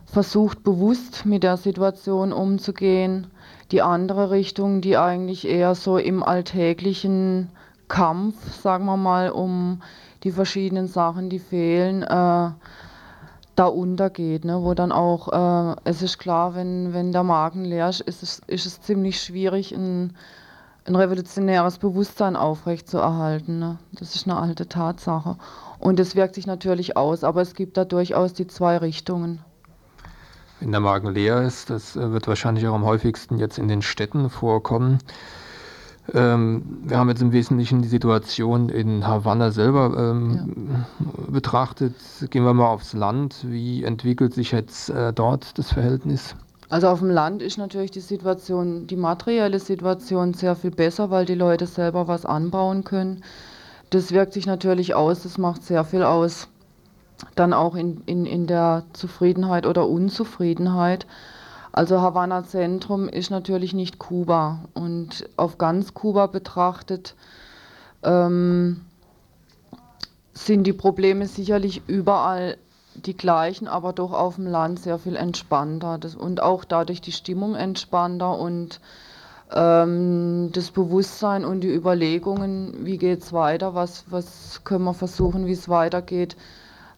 versucht 0.06 0.62
bewusst 0.62 1.26
mit 1.26 1.42
der 1.42 1.56
Situation 1.56 2.32
umzugehen 2.32 3.28
die 3.72 3.82
andere 3.82 4.30
Richtung, 4.30 4.80
die 4.80 4.96
eigentlich 4.96 5.46
eher 5.46 5.74
so 5.74 5.98
im 5.98 6.22
alltäglichen 6.22 7.50
Kampf, 7.88 8.60
sagen 8.60 8.84
wir 8.86 8.96
mal, 8.96 9.30
um 9.30 9.82
die 10.22 10.30
verschiedenen 10.30 10.88
Sachen, 10.88 11.30
die 11.30 11.38
fehlen, 11.38 12.02
äh, 12.02 12.50
da 13.56 13.66
untergeht, 13.66 14.44
ne? 14.44 14.62
wo 14.62 14.74
dann 14.74 14.92
auch, 14.92 15.32
äh, 15.32 15.76
es 15.84 16.02
ist 16.02 16.18
klar, 16.18 16.54
wenn, 16.54 16.92
wenn 16.92 17.12
der 17.12 17.22
Magen 17.22 17.64
leer 17.64 17.88
ist, 17.88 18.00
ist 18.00 18.22
es, 18.22 18.42
ist 18.46 18.66
es 18.66 18.80
ziemlich 18.82 19.20
schwierig, 19.20 19.72
ein, 19.72 20.14
ein 20.84 20.94
revolutionäres 20.94 21.78
Bewusstsein 21.78 22.36
aufrechtzuerhalten. 22.36 23.58
Ne? 23.58 23.78
Das 23.92 24.14
ist 24.14 24.28
eine 24.28 24.38
alte 24.38 24.68
Tatsache. 24.68 25.36
Und 25.78 25.98
das 25.98 26.14
wirkt 26.14 26.34
sich 26.34 26.46
natürlich 26.46 26.96
aus, 26.96 27.24
aber 27.24 27.40
es 27.40 27.54
gibt 27.54 27.76
da 27.76 27.84
durchaus 27.84 28.34
die 28.34 28.46
zwei 28.46 28.76
Richtungen 28.76 29.42
wenn 30.60 30.70
der 30.70 30.80
Magen 30.80 31.12
leer 31.12 31.42
ist. 31.42 31.70
Das 31.70 31.96
äh, 31.96 32.12
wird 32.12 32.28
wahrscheinlich 32.28 32.66
auch 32.66 32.74
am 32.74 32.84
häufigsten 32.84 33.38
jetzt 33.38 33.58
in 33.58 33.68
den 33.68 33.82
Städten 33.82 34.30
vorkommen. 34.30 34.98
Ähm, 36.14 36.62
wir 36.84 36.98
haben 36.98 37.08
jetzt 37.08 37.22
im 37.22 37.32
Wesentlichen 37.32 37.82
die 37.82 37.88
Situation 37.88 38.68
in 38.68 39.06
Havanna 39.06 39.50
selber 39.50 39.94
ähm, 39.98 40.86
ja. 41.00 41.06
betrachtet. 41.28 41.94
Gehen 42.30 42.44
wir 42.44 42.54
mal 42.54 42.68
aufs 42.68 42.92
Land. 42.92 43.36
Wie 43.42 43.82
entwickelt 43.82 44.34
sich 44.34 44.52
jetzt 44.52 44.90
äh, 44.90 45.12
dort 45.12 45.58
das 45.58 45.72
Verhältnis? 45.72 46.36
Also 46.68 46.88
auf 46.88 46.98
dem 46.98 47.10
Land 47.10 47.42
ist 47.42 47.58
natürlich 47.58 47.92
die 47.92 48.00
Situation, 48.00 48.86
die 48.86 48.96
materielle 48.96 49.60
Situation 49.60 50.34
sehr 50.34 50.56
viel 50.56 50.72
besser, 50.72 51.10
weil 51.10 51.24
die 51.24 51.34
Leute 51.34 51.66
selber 51.66 52.08
was 52.08 52.24
anbauen 52.24 52.82
können. 52.82 53.22
Das 53.90 54.10
wirkt 54.10 54.32
sich 54.32 54.46
natürlich 54.46 54.94
aus, 54.94 55.22
das 55.22 55.38
macht 55.38 55.62
sehr 55.62 55.84
viel 55.84 56.02
aus. 56.02 56.48
Dann 57.34 57.52
auch 57.52 57.74
in, 57.74 58.02
in, 58.06 58.26
in 58.26 58.46
der 58.46 58.84
Zufriedenheit 58.92 59.66
oder 59.66 59.88
Unzufriedenheit. 59.88 61.06
Also 61.72 62.00
Havanna 62.00 62.44
Zentrum 62.44 63.08
ist 63.08 63.30
natürlich 63.30 63.74
nicht 63.74 63.98
Kuba. 63.98 64.60
Und 64.74 65.28
auf 65.36 65.58
ganz 65.58 65.94
Kuba 65.94 66.26
betrachtet 66.26 67.14
ähm, 68.02 68.82
sind 70.34 70.64
die 70.64 70.72
Probleme 70.72 71.26
sicherlich 71.26 71.82
überall 71.86 72.58
die 72.94 73.16
gleichen, 73.16 73.68
aber 73.68 73.92
doch 73.92 74.12
auf 74.12 74.36
dem 74.36 74.46
Land 74.46 74.80
sehr 74.80 74.98
viel 74.98 75.16
entspannter 75.16 75.98
das, 75.98 76.14
und 76.14 76.42
auch 76.42 76.64
dadurch 76.64 77.00
die 77.00 77.12
Stimmung 77.12 77.54
entspannter 77.54 78.38
und 78.38 78.80
ähm, 79.52 80.50
das 80.52 80.70
Bewusstsein 80.70 81.44
und 81.44 81.60
die 81.60 81.72
Überlegungen, 81.72 82.84
wie 82.84 82.98
geht 82.98 83.22
es 83.22 83.32
weiter, 83.32 83.74
was, 83.74 84.04
was 84.08 84.62
können 84.64 84.84
wir 84.84 84.94
versuchen, 84.94 85.46
wie 85.46 85.52
es 85.52 85.68
weitergeht, 85.68 86.36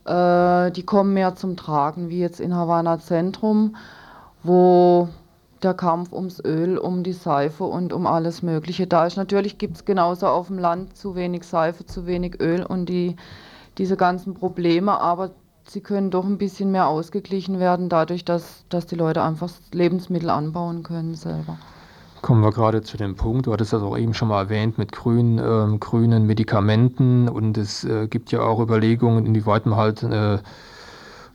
äh, 0.08 0.70
die 0.72 0.84
kommen 0.84 1.14
mehr 1.14 1.34
zum 1.34 1.56
Tragen, 1.56 2.08
wie 2.08 2.20
jetzt 2.20 2.40
in 2.40 2.54
Havanna 2.54 2.98
Zentrum, 2.98 3.76
wo 4.42 5.08
der 5.62 5.74
Kampf 5.74 6.12
ums 6.12 6.42
Öl, 6.44 6.78
um 6.78 7.02
die 7.02 7.12
Seife 7.12 7.64
und 7.64 7.92
um 7.92 8.06
alles 8.06 8.42
Mögliche 8.42 8.86
da 8.86 9.06
ist. 9.06 9.16
Natürlich 9.16 9.58
gibt 9.58 9.76
es 9.76 9.84
genauso 9.84 10.28
auf 10.28 10.46
dem 10.46 10.58
Land 10.58 10.96
zu 10.96 11.14
wenig 11.16 11.44
Seife, 11.44 11.84
zu 11.84 12.06
wenig 12.06 12.40
Öl 12.40 12.64
und 12.64 12.88
die, 12.88 13.16
diese 13.76 13.96
ganzen 13.96 14.34
Probleme, 14.34 15.00
aber 15.00 15.30
sie 15.66 15.80
können 15.80 16.10
doch 16.10 16.24
ein 16.24 16.38
bisschen 16.38 16.70
mehr 16.70 16.88
ausgeglichen 16.88 17.58
werden, 17.58 17.88
dadurch, 17.88 18.24
dass, 18.24 18.64
dass 18.68 18.86
die 18.86 18.94
Leute 18.94 19.22
einfach 19.22 19.50
Lebensmittel 19.72 20.30
anbauen 20.30 20.82
können 20.82 21.14
selber. 21.14 21.58
Kommen 22.20 22.42
wir 22.42 22.50
gerade 22.50 22.82
zu 22.82 22.96
dem 22.96 23.14
Punkt, 23.14 23.46
du 23.46 23.52
hattest 23.52 23.72
das 23.72 23.82
auch 23.82 23.96
eben 23.96 24.12
schon 24.12 24.28
mal 24.28 24.42
erwähnt 24.42 24.76
mit 24.76 24.92
grün, 24.92 25.38
äh, 25.38 25.78
grünen 25.78 26.26
Medikamenten. 26.26 27.28
Und 27.28 27.56
es 27.56 27.84
äh, 27.84 28.08
gibt 28.08 28.32
ja 28.32 28.40
auch 28.40 28.60
Überlegungen, 28.60 29.24
inwieweit 29.24 29.66
man 29.66 29.78
halt 29.78 30.02
äh, 30.02 30.38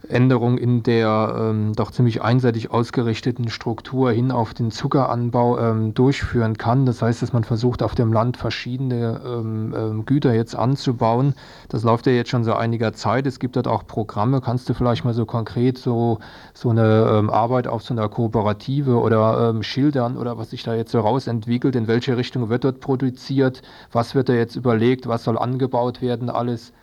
Änderung 0.09 0.57
in 0.57 0.83
der 0.83 1.35
ähm, 1.37 1.73
doch 1.75 1.91
ziemlich 1.91 2.21
einseitig 2.21 2.71
ausgerichteten 2.71 3.49
Struktur 3.49 4.11
hin 4.11 4.31
auf 4.31 4.53
den 4.53 4.71
Zuckeranbau 4.71 5.57
ähm, 5.59 5.93
durchführen 5.93 6.57
kann. 6.57 6.85
Das 6.85 7.01
heißt, 7.01 7.21
dass 7.21 7.33
man 7.33 7.43
versucht, 7.43 7.81
auf 7.81 7.95
dem 7.95 8.11
Land 8.11 8.37
verschiedene 8.37 9.21
ähm, 9.25 9.73
ähm, 9.77 10.05
Güter 10.05 10.33
jetzt 10.33 10.55
anzubauen. 10.55 11.35
Das 11.69 11.83
läuft 11.83 12.05
ja 12.07 12.11
jetzt 12.11 12.29
schon 12.29 12.43
seit 12.43 12.57
einiger 12.57 12.93
Zeit. 12.93 13.25
Es 13.27 13.39
gibt 13.39 13.55
dort 13.55 13.67
auch 13.67 13.87
Programme. 13.87 14.41
Kannst 14.41 14.67
du 14.69 14.73
vielleicht 14.73 15.05
mal 15.05 15.13
so 15.13 15.25
konkret 15.25 15.77
so, 15.77 16.19
so 16.53 16.69
eine 16.69 17.07
ähm, 17.09 17.29
Arbeit 17.29 17.67
auf 17.67 17.83
so 17.83 17.93
einer 17.93 18.09
Kooperative 18.09 18.99
oder 18.99 19.49
ähm, 19.49 19.63
schildern 19.63 20.17
oder 20.17 20.37
was 20.37 20.49
sich 20.49 20.63
da 20.63 20.75
jetzt 20.75 20.91
so 20.91 20.99
rausentwickelt? 20.99 21.75
In 21.75 21.87
welche 21.87 22.17
Richtung 22.17 22.49
wird 22.49 22.65
dort 22.65 22.81
produziert? 22.81 23.61
Was 23.91 24.15
wird 24.15 24.29
da 24.29 24.33
jetzt 24.33 24.55
überlegt? 24.55 25.07
Was 25.07 25.23
soll 25.23 25.37
angebaut 25.37 26.01
werden? 26.01 26.29
Alles. 26.29 26.73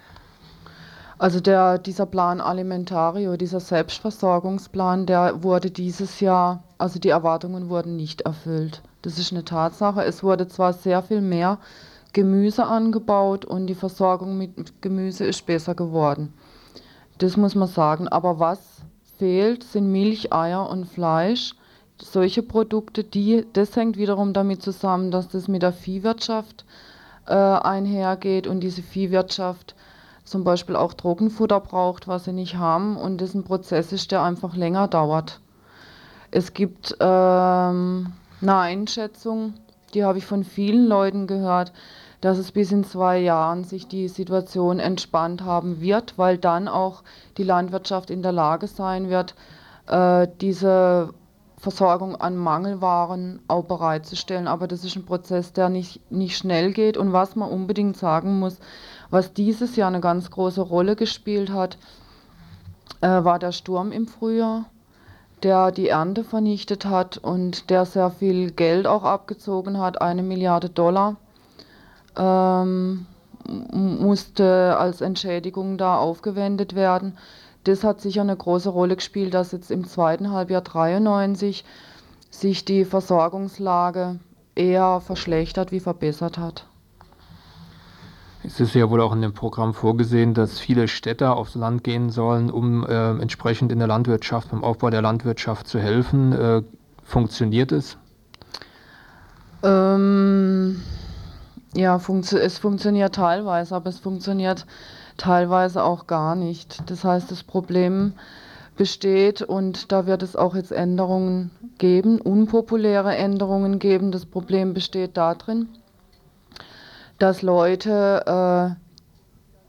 Also 1.20 1.38
der, 1.38 1.76
dieser 1.76 2.06
Plan 2.06 2.40
Alimentario, 2.40 3.36
dieser 3.36 3.60
Selbstversorgungsplan, 3.60 5.04
der 5.04 5.42
wurde 5.42 5.70
dieses 5.70 6.20
Jahr, 6.20 6.62
also 6.78 6.98
die 6.98 7.10
Erwartungen 7.10 7.68
wurden 7.68 7.94
nicht 7.94 8.22
erfüllt. 8.22 8.80
Das 9.02 9.18
ist 9.18 9.30
eine 9.30 9.44
Tatsache. 9.44 10.02
Es 10.02 10.22
wurde 10.22 10.48
zwar 10.48 10.72
sehr 10.72 11.02
viel 11.02 11.20
mehr 11.20 11.58
Gemüse 12.14 12.64
angebaut 12.64 13.44
und 13.44 13.66
die 13.66 13.74
Versorgung 13.74 14.38
mit 14.38 14.80
Gemüse 14.80 15.26
ist 15.26 15.44
besser 15.44 15.74
geworden. 15.74 16.32
Das 17.18 17.36
muss 17.36 17.54
man 17.54 17.68
sagen. 17.68 18.08
Aber 18.08 18.38
was 18.38 18.80
fehlt, 19.18 19.62
sind 19.62 19.92
Milch, 19.92 20.32
Eier 20.32 20.70
und 20.70 20.86
Fleisch. 20.86 21.54
Solche 22.00 22.42
Produkte, 22.42 23.04
die, 23.04 23.44
das 23.52 23.76
hängt 23.76 23.98
wiederum 23.98 24.32
damit 24.32 24.62
zusammen, 24.62 25.10
dass 25.10 25.28
das 25.28 25.48
mit 25.48 25.60
der 25.60 25.74
Viehwirtschaft 25.74 26.64
äh, 27.26 27.34
einhergeht 27.34 28.46
und 28.46 28.60
diese 28.60 28.80
Viehwirtschaft 28.80 29.74
zum 30.30 30.44
Beispiel 30.44 30.76
auch 30.76 30.94
Trockenfutter 30.94 31.58
braucht, 31.58 32.06
was 32.06 32.24
sie 32.24 32.32
nicht 32.32 32.56
haben 32.56 32.96
und 32.96 33.20
das 33.20 33.34
ein 33.34 33.42
Prozess 33.42 33.92
ist, 33.92 34.12
der 34.12 34.22
einfach 34.22 34.54
länger 34.54 34.86
dauert. 34.86 35.40
Es 36.30 36.54
gibt 36.54 36.96
ähm, 37.00 38.12
eine 38.40 38.56
Einschätzung, 38.56 39.54
die 39.92 40.04
habe 40.04 40.18
ich 40.18 40.26
von 40.26 40.44
vielen 40.44 40.86
Leuten 40.86 41.26
gehört, 41.26 41.72
dass 42.20 42.38
es 42.38 42.52
bis 42.52 42.70
in 42.70 42.84
zwei 42.84 43.18
Jahren 43.18 43.64
sich 43.64 43.88
die 43.88 44.06
Situation 44.06 44.78
entspannt 44.78 45.42
haben 45.42 45.80
wird, 45.80 46.16
weil 46.16 46.38
dann 46.38 46.68
auch 46.68 47.02
die 47.36 47.42
Landwirtschaft 47.42 48.08
in 48.08 48.22
der 48.22 48.32
Lage 48.32 48.68
sein 48.68 49.10
wird, 49.10 49.34
äh, 49.88 50.28
diese 50.40 51.12
Versorgung 51.58 52.14
an 52.16 52.36
Mangelwaren 52.36 53.40
auch 53.48 53.64
bereitzustellen. 53.64 54.46
Aber 54.46 54.68
das 54.68 54.84
ist 54.84 54.96
ein 54.96 55.04
Prozess, 55.04 55.52
der 55.52 55.70
nicht, 55.70 56.00
nicht 56.10 56.36
schnell 56.36 56.72
geht. 56.72 56.96
Und 56.96 57.12
was 57.12 57.34
man 57.36 57.50
unbedingt 57.50 57.96
sagen 57.96 58.38
muss, 58.38 58.58
was 59.10 59.32
dieses 59.32 59.76
Jahr 59.76 59.88
eine 59.88 60.00
ganz 60.00 60.30
große 60.30 60.60
Rolle 60.60 60.96
gespielt 60.96 61.50
hat, 61.50 61.78
äh, 63.00 63.08
war 63.08 63.38
der 63.38 63.52
Sturm 63.52 63.92
im 63.92 64.06
Frühjahr, 64.06 64.66
der 65.42 65.72
die 65.72 65.88
Ernte 65.88 66.24
vernichtet 66.24 66.84
hat 66.84 67.18
und 67.18 67.70
der 67.70 67.86
sehr 67.86 68.10
viel 68.10 68.50
Geld 68.50 68.86
auch 68.86 69.04
abgezogen 69.04 69.78
hat, 69.78 70.00
eine 70.00 70.22
Milliarde 70.22 70.68
Dollar. 70.68 71.16
Ähm, 72.16 73.06
musste 73.72 74.76
als 74.78 75.00
Entschädigung 75.00 75.78
da 75.78 75.96
aufgewendet 75.96 76.74
werden. 76.74 77.16
Das 77.64 77.84
hat 77.84 78.00
sicher 78.00 78.20
eine 78.22 78.36
große 78.36 78.68
Rolle 78.68 78.96
gespielt, 78.96 79.34
dass 79.34 79.52
jetzt 79.52 79.70
im 79.70 79.86
zweiten 79.86 80.30
Halbjahr 80.30 80.62
93 80.62 81.64
sich 82.30 82.64
die 82.64 82.84
Versorgungslage 82.84 84.20
eher 84.54 85.00
verschlechtert 85.00 85.72
wie 85.72 85.80
verbessert 85.80 86.38
hat. 86.38 86.66
Es 88.42 88.58
ist 88.58 88.74
ja 88.74 88.88
wohl 88.88 89.02
auch 89.02 89.12
in 89.12 89.20
dem 89.20 89.34
Programm 89.34 89.74
vorgesehen, 89.74 90.32
dass 90.32 90.58
viele 90.58 90.88
Städter 90.88 91.36
aufs 91.36 91.54
Land 91.54 91.84
gehen 91.84 92.10
sollen, 92.10 92.50
um 92.50 92.86
äh, 92.86 93.10
entsprechend 93.20 93.70
in 93.70 93.78
der 93.78 93.88
Landwirtschaft, 93.88 94.50
beim 94.50 94.64
Aufbau 94.64 94.88
der 94.88 95.02
Landwirtschaft 95.02 95.68
zu 95.68 95.78
helfen. 95.78 96.32
Äh, 96.32 96.62
funktioniert 97.04 97.70
es? 97.70 97.98
Ähm, 99.62 100.80
ja, 101.74 101.98
funktio 101.98 102.38
es 102.38 102.58
funktioniert 102.58 103.14
teilweise, 103.14 103.74
aber 103.74 103.90
es 103.90 103.98
funktioniert 103.98 104.64
teilweise 105.18 105.84
auch 105.84 106.06
gar 106.06 106.34
nicht. 106.34 106.82
Das 106.90 107.04
heißt, 107.04 107.30
das 107.30 107.42
Problem 107.42 108.14
besteht 108.76 109.42
und 109.42 109.92
da 109.92 110.06
wird 110.06 110.22
es 110.22 110.34
auch 110.34 110.54
jetzt 110.54 110.72
Änderungen 110.72 111.50
geben, 111.76 112.18
unpopuläre 112.18 113.14
Änderungen 113.14 113.78
geben. 113.78 114.10
Das 114.10 114.24
Problem 114.24 114.72
besteht 114.72 115.18
darin, 115.18 115.68
dass 117.20 117.42
Leute, 117.42 118.24
äh, 118.26 118.74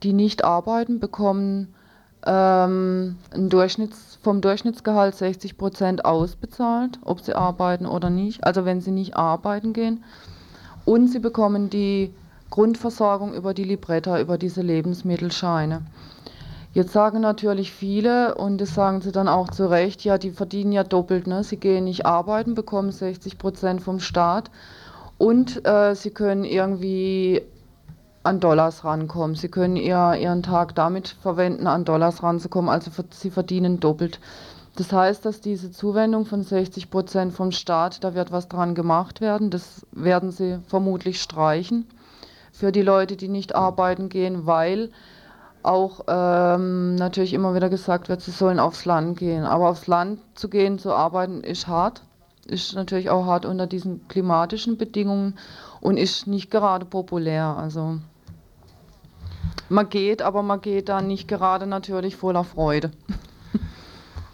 die 0.04 0.14
nicht 0.14 0.44
arbeiten, 0.44 1.00
bekommen 1.00 1.76
ähm, 2.26 3.18
Durchschnitts, 3.36 4.18
vom 4.24 4.42
Durchschnittsgehalt 4.42 5.16
60 5.16 5.58
Prozent 5.58 6.06
ausbezahlt, 6.06 7.00
ob 7.04 7.20
sie 7.20 7.36
arbeiten 7.36 7.86
oder 7.86 8.10
nicht. 8.10 8.44
Also 8.44 8.66
wenn 8.66 8.82
sie 8.82 8.92
nicht 8.92 9.18
arbeiten 9.18 9.74
gehen. 9.74 10.04
Und 10.86 11.10
sie 11.10 11.20
bekommen 11.20 11.70
die 11.70 12.14
Grundversorgung 12.50 13.34
über 13.34 13.54
die 13.54 13.66
Libretta, 13.66 14.20
über 14.20 14.38
diese 14.38 14.62
Lebensmittelscheine. 14.62 15.82
Jetzt 16.74 16.94
sagen 16.94 17.20
natürlich 17.20 17.74
viele, 17.74 18.36
und 18.36 18.60
das 18.60 18.74
sagen 18.74 19.02
sie 19.02 19.12
dann 19.12 19.28
auch 19.28 19.50
zu 19.50 19.70
Recht, 19.70 20.06
ja, 20.06 20.18
die 20.18 20.32
verdienen 20.32 20.72
ja 20.72 20.86
doppelt. 20.86 21.28
Ne? 21.28 21.44
Sie 21.44 21.58
gehen 21.58 21.84
nicht 21.84 22.06
arbeiten, 22.06 22.56
bekommen 22.56 22.92
60 22.92 23.38
Prozent 23.38 23.82
vom 23.82 24.00
Staat 24.00 24.50
und 25.22 25.68
äh, 25.68 25.94
sie 25.94 26.10
können 26.10 26.46
irgendwie 26.46 27.44
an 28.24 28.40
Dollars 28.40 28.84
rankommen. 28.84 29.36
Sie 29.36 29.50
können 29.50 29.76
ihr, 29.76 30.16
ihren 30.20 30.42
Tag 30.42 30.74
damit 30.74 31.10
verwenden, 31.10 31.68
an 31.68 31.86
Dollars 31.86 32.24
ranzukommen. 32.24 32.72
Also 32.72 32.90
sie 33.12 33.30
verdienen 33.30 33.80
doppelt. 33.80 34.20
Das 34.78 34.92
heißt, 34.92 35.24
dass 35.24 35.40
diese 35.40 35.72
Zuwendung 35.72 36.26
von 36.26 36.42
60 36.42 36.90
Prozent 36.90 37.34
vom 37.34 37.52
Staat, 37.52 38.04
da 38.04 38.16
wird 38.16 38.32
was 38.32 38.48
dran 38.48 38.74
gemacht 38.74 39.22
werden. 39.22 39.52
Das 39.52 39.86
werden 39.92 40.32
sie 40.32 40.58
vermutlich 40.68 41.22
streichen 41.22 41.86
für 42.52 42.72
die 42.72 42.82
Leute, 42.82 43.16
die 43.16 43.28
nicht 43.28 43.54
arbeiten 43.54 44.10
gehen, 44.10 44.48
weil 44.48 44.90
auch 45.62 46.06
ähm, 46.08 46.96
natürlich 46.96 47.34
immer 47.34 47.54
wieder 47.54 47.70
gesagt 47.70 48.10
wird, 48.10 48.22
sie 48.22 48.32
sollen 48.32 48.58
aufs 48.58 48.86
Land 48.86 49.20
gehen. 49.20 49.44
Aber 49.44 49.70
aufs 49.70 49.86
Land 49.86 50.20
zu 50.34 50.50
gehen, 50.50 50.80
zu 50.80 50.92
arbeiten, 50.94 51.44
ist 51.44 51.68
hart 51.68 52.02
ist 52.48 52.76
natürlich 52.76 53.10
auch 53.10 53.26
hart 53.26 53.46
unter 53.46 53.68
diesen 53.68 54.08
klimatischen 54.08 54.78
Bedingungen 54.78 55.36
und 55.80 55.98
ist 55.98 56.28
nicht 56.28 56.52
gerade 56.52 56.86
populär. 56.86 57.56
Also 57.58 58.00
man 59.70 59.90
geht, 59.90 60.22
aber 60.22 60.44
man 60.44 60.62
geht 60.62 60.90
da 60.90 61.02
nicht 61.02 61.28
gerade 61.28 61.66
natürlich 61.66 62.16
voller 62.16 62.44
Freude. 62.44 62.92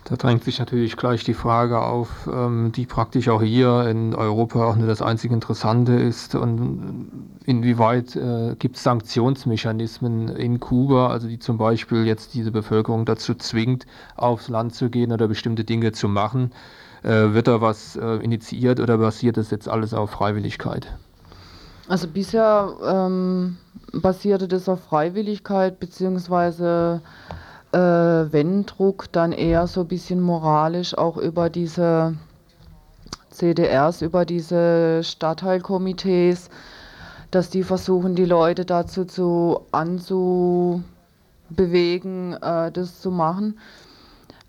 Da 0.10 0.16
drängt 0.16 0.45
sich 0.45 0.58
natürlich 0.58 0.95
gleich 0.95 1.26
die 1.26 1.34
Frage 1.34 1.82
auf, 1.82 2.30
ähm, 2.32 2.72
die 2.72 2.86
praktisch 2.86 3.28
auch 3.28 3.41
hier 3.41 3.89
in 3.89 4.16
Europa 4.16 4.66
auch 4.66 4.78
nur 4.78 4.88
das 4.88 5.01
einzige 5.01 5.34
Interessante 5.34 5.95
ist. 5.95 6.34
Und 6.34 7.12
inwieweit 7.43 8.16
äh, 8.16 8.55
gibt 8.58 8.78
es 8.78 8.84
Sanktionsmechanismen 8.84 10.30
in 10.30 10.62
Kuba, 10.62 11.10
also 11.10 11.28
die 11.28 11.39
zum 11.39 11.58
Beispiel 11.58 12.05
jetzt 12.05 12.36
diese 12.36 12.51
Bevölkerung 12.51 13.03
dazu 13.03 13.36
zwingt, 13.36 13.86
aufs 14.16 14.47
Land 14.47 14.76
zu 14.76 14.89
gehen 14.89 15.12
oder 15.12 15.28
bestimmte 15.28 15.66
Dinge 15.66 15.91
zu 15.91 16.08
machen? 16.08 16.51
Äh, 17.08 17.34
wird 17.34 17.47
da 17.47 17.62
was 17.62 17.95
äh, 17.95 18.16
initiiert 18.18 18.82
oder 18.82 18.97
basiert 18.97 19.38
das 19.38 19.49
jetzt 19.49 19.70
alles 19.70 19.93
auf 19.93 20.10
Freiwilligkeit? 20.10 20.93
Also 21.88 22.05
bisher 22.10 22.76
ähm, 22.86 23.55
basierte 23.93 24.49
das 24.49 24.68
auf 24.68 24.84
Freiwilligkeit, 24.84 25.80
beziehungsweise 25.80 27.01
äh, 27.72 27.78
wenn 27.80 28.66
Druck, 28.66 29.10
dann 29.14 29.32
eher 29.32 29.68
so 29.68 29.82
ein 29.82 29.88
bisschen 29.88 30.20
moralisch 30.20 30.97
auch 30.97 31.16
über 31.16 31.49
diese 31.49 32.18
CDRs, 33.30 34.01
über 34.01 34.26
diese 34.26 35.01
Stadtteilkomitees, 35.01 36.49
dass 37.32 37.49
die 37.49 37.64
versuchen, 37.64 38.16
die 38.16 38.26
Leute 38.26 38.66
dazu 38.66 39.05
zu 39.05 39.62
anzubewegen, 39.72 40.84
äh, 42.34 42.70
das 42.70 42.99
zu 42.99 43.12
machen. 43.12 43.58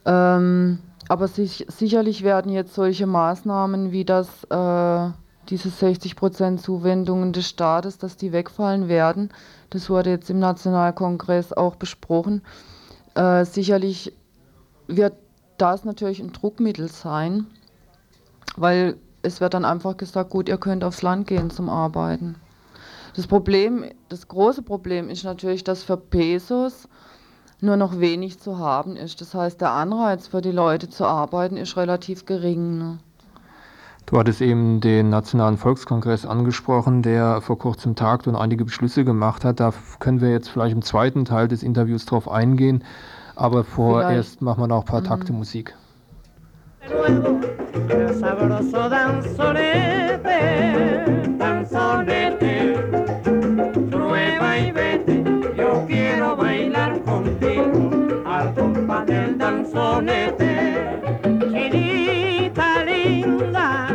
Ähm, 0.05 0.81
aber 1.09 1.27
sich, 1.27 1.67
sicherlich 1.69 2.23
werden 2.23 2.53
jetzt 2.53 2.75
solche 2.75 3.07
Maßnahmen 3.07 3.93
wie 3.93 4.05
das, 4.05 4.45
äh, 4.45 5.11
diese 5.49 5.71
60% 5.71 6.59
Zuwendungen 6.59 7.33
des 7.33 7.49
Staates, 7.49 7.99
dass 7.99 8.17
die 8.17 8.33
wegfallen 8.33 8.89
werden. 8.89 9.31
Das 9.71 9.89
wurde 9.89 10.11
jetzt 10.11 10.29
im 10.29 10.39
Nationalkongress 10.39 11.55
auch 11.55 11.77
besprochen. 11.77 12.43
Äh, 13.15 13.45
sicherlich 13.47 14.13
wird 14.87 15.15
das 15.57 15.85
natürlich 15.85 16.21
ein 16.21 16.33
Druckmittel 16.33 16.89
sein, 16.89 17.47
weil 18.57 18.97
es 19.23 19.41
wird 19.41 19.55
dann 19.55 19.65
einfach 19.65 19.97
gesagt, 19.97 20.31
gut, 20.31 20.49
ihr 20.49 20.59
könnt 20.59 20.85
aufs 20.85 21.03
Land 21.03 21.27
gehen 21.27 21.51
zum 21.51 21.69
Arbeiten. 21.69 22.37
Das 23.17 23.27
Problem, 23.27 23.85
das 24.09 24.29
große 24.29 24.63
Problem 24.63 25.09
ist 25.09 25.25
natürlich, 25.25 25.65
dass 25.65 25.83
für 25.83 25.97
Pesos 25.97 26.89
nur 27.61 27.77
noch 27.77 28.01
wenig 28.01 28.39
zu 28.41 28.59
haben 28.59 28.97
ist. 28.97 29.21
Das 29.21 29.35
heißt, 29.35 29.61
der 29.61 29.73
Anreiz 29.73 30.29
für 30.29 30.41
die 30.41 30.53
Leute 30.53 30.89
zu 30.89 31.05
arbeiten 31.05 31.57
ist 31.57 31.77
relativ 31.77 32.27
gering. 32.27 32.79
Ne? 32.79 32.99
Du 34.07 34.19
hattest 34.19 34.41
eben 34.41 34.81
den 34.81 35.11
Nationalen 35.11 35.59
Volkskongress 35.59 36.25
angesprochen, 36.25 37.03
der 37.03 37.43
vor 37.43 37.59
kurzem 37.59 37.95
tagt 37.95 38.27
und 38.27 38.37
einige 38.37 38.65
Beschlüsse 38.65 39.05
gemacht 39.05 39.45
hat. 39.45 39.61
Da 39.61 39.75
können 39.99 40.21
wir 40.21 40.31
jetzt 40.31 40.49
vielleicht 40.49 40.75
im 40.75 40.83
zweiten 40.83 41.25
Teil 41.27 41.47
des 41.49 41.63
Interviews 41.63 42.07
drauf 42.07 42.31
eingehen. 42.31 42.85
Aber 43.37 43.65
vorerst 43.65 44.31
vielleicht. 44.31 44.43
machen 44.43 44.63
wir 44.63 44.67
noch 44.69 44.81
ein 44.81 44.87
paar 44.87 45.03
mhm. 45.03 45.07
Takte 45.07 45.33
Musik. 45.33 45.75
Sabroso 48.19 48.89
danzonete, 48.89 50.39
danzonete. 59.79 60.53
Chinita 61.53 62.85
linda, 62.85 63.87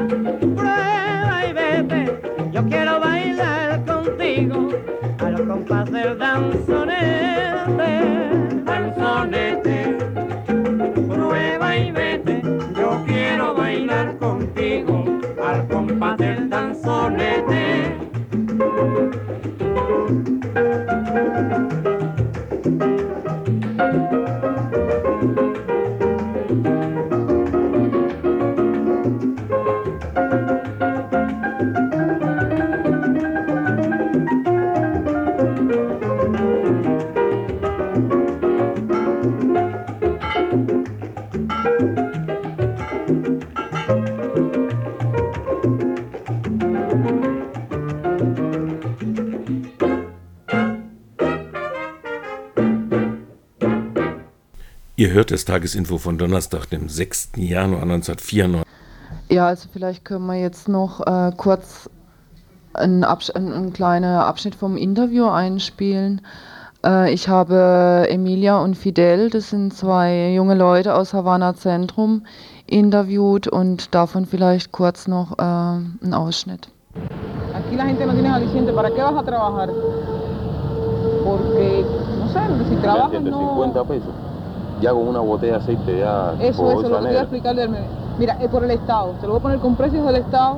prueba 0.56 1.46
y 1.48 1.54
vete, 1.54 2.20
yo 2.52 2.64
quiero 2.66 3.00
bailar 3.00 3.84
contigo 3.86 4.70
al 5.20 5.48
compás 5.48 5.92
del 5.92 6.18
danzonete, 6.18 7.92
danzonete. 8.64 9.98
Prueba 11.10 11.76
y 11.76 11.92
vete, 11.92 12.42
yo 12.78 13.04
quiero 13.06 13.54
bailar 13.54 14.18
contigo 14.18 15.04
al 15.46 15.68
compás 15.68 16.18
del 16.18 16.50
danzonete. 16.50 17.64
Ihr 55.04 55.12
hört 55.12 55.32
das 55.32 55.44
Tagesinfo 55.44 55.98
von 55.98 56.18
Donnerstag, 56.18 56.70
dem 56.70 56.88
6. 56.88 57.32
Januar 57.36 57.82
1994. 57.82 58.64
Ja, 59.30 59.48
also 59.48 59.68
vielleicht 59.74 60.06
können 60.06 60.26
wir 60.28 60.40
jetzt 60.40 60.70
noch 60.70 61.06
äh, 61.06 61.34
kurz 61.36 61.90
einen, 62.74 63.04
Absch 63.04 63.30
einen 63.36 63.74
kleinen 63.74 64.16
Abschnitt 64.16 64.56
vom 64.56 64.78
Interview 64.78 65.28
einspielen. 65.28 66.22
Äh, 66.86 67.14
ich 67.14 67.28
habe 67.28 68.08
Emilia 68.08 68.60
und 68.60 68.78
Fidel, 68.78 69.30
das 69.30 69.50
sind 69.50 69.74
zwei 69.74 70.32
junge 70.32 70.56
Leute 70.56 70.96
aus 70.96 71.14
Havanna 71.14 71.54
Zentrum, 71.54 72.26
interviewt 72.66 73.50
und 73.50 73.94
davon 73.94 74.26
vielleicht 74.26 74.72
kurz 74.72 75.10
noch 75.10 75.38
äh, 75.38 75.42
einen 75.42 76.14
Ausschnitt. 76.14 76.70
Aquí 77.54 77.76
la 77.76 77.88
gente 77.88 78.06
no 78.06 78.14
tiene 78.14 78.34
aliciente. 78.34 78.72
¿Para 78.72 78.90
qué 78.90 79.02
vas 79.02 79.18
a 79.18 79.24
trabajar? 79.24 79.70
Porque, 81.26 81.86
no 82.20 82.30
sé, 82.30 82.40
si 82.70 82.76
trabajas 82.78 83.22
no... 83.22 84.23
ya 84.84 84.92
con 84.92 85.08
una 85.08 85.20
botella 85.22 85.54
de 85.54 85.60
aceite 85.60 86.00
ya. 86.00 86.34
Eso, 86.40 86.72
eso, 86.72 86.90
lo 86.90 87.00
que 87.00 87.08
voy 87.08 87.16
a 87.16 87.22
explicarle. 87.22 87.70
Mira, 88.20 88.34
es 88.34 88.50
por 88.50 88.64
el 88.64 88.72
Estado. 88.72 89.14
Te 89.20 89.28
lo 89.28 89.34
voy 89.34 89.40
a 89.40 89.44
poner 89.44 89.60
con 89.60 89.76
precios 89.76 90.06
del 90.06 90.18
Estado 90.18 90.58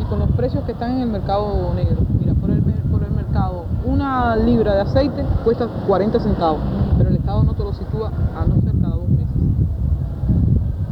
y 0.00 0.04
con 0.04 0.18
los 0.18 0.30
precios 0.32 0.62
que 0.64 0.72
están 0.72 0.92
en 0.92 1.00
el 1.00 1.08
mercado 1.08 1.72
negro. 1.74 2.02
Mira, 2.20 2.34
por 2.34 2.50
el, 2.50 2.62
por 2.62 3.02
el 3.02 3.10
mercado, 3.10 3.64
una 3.84 4.36
libra 4.36 4.74
de 4.74 4.80
aceite 4.82 5.24
cuesta 5.42 5.66
40 5.86 6.20
centavos, 6.20 6.60
pero 6.98 7.08
el 7.08 7.16
Estado 7.16 7.42
no 7.42 7.54
te 7.54 7.64
lo 7.64 7.72
sitúa 7.72 8.12
a 8.36 8.44
no 8.44 8.60
ser 8.60 8.72
cada 8.80 8.94
dos 8.94 9.08
meses. 9.08 9.34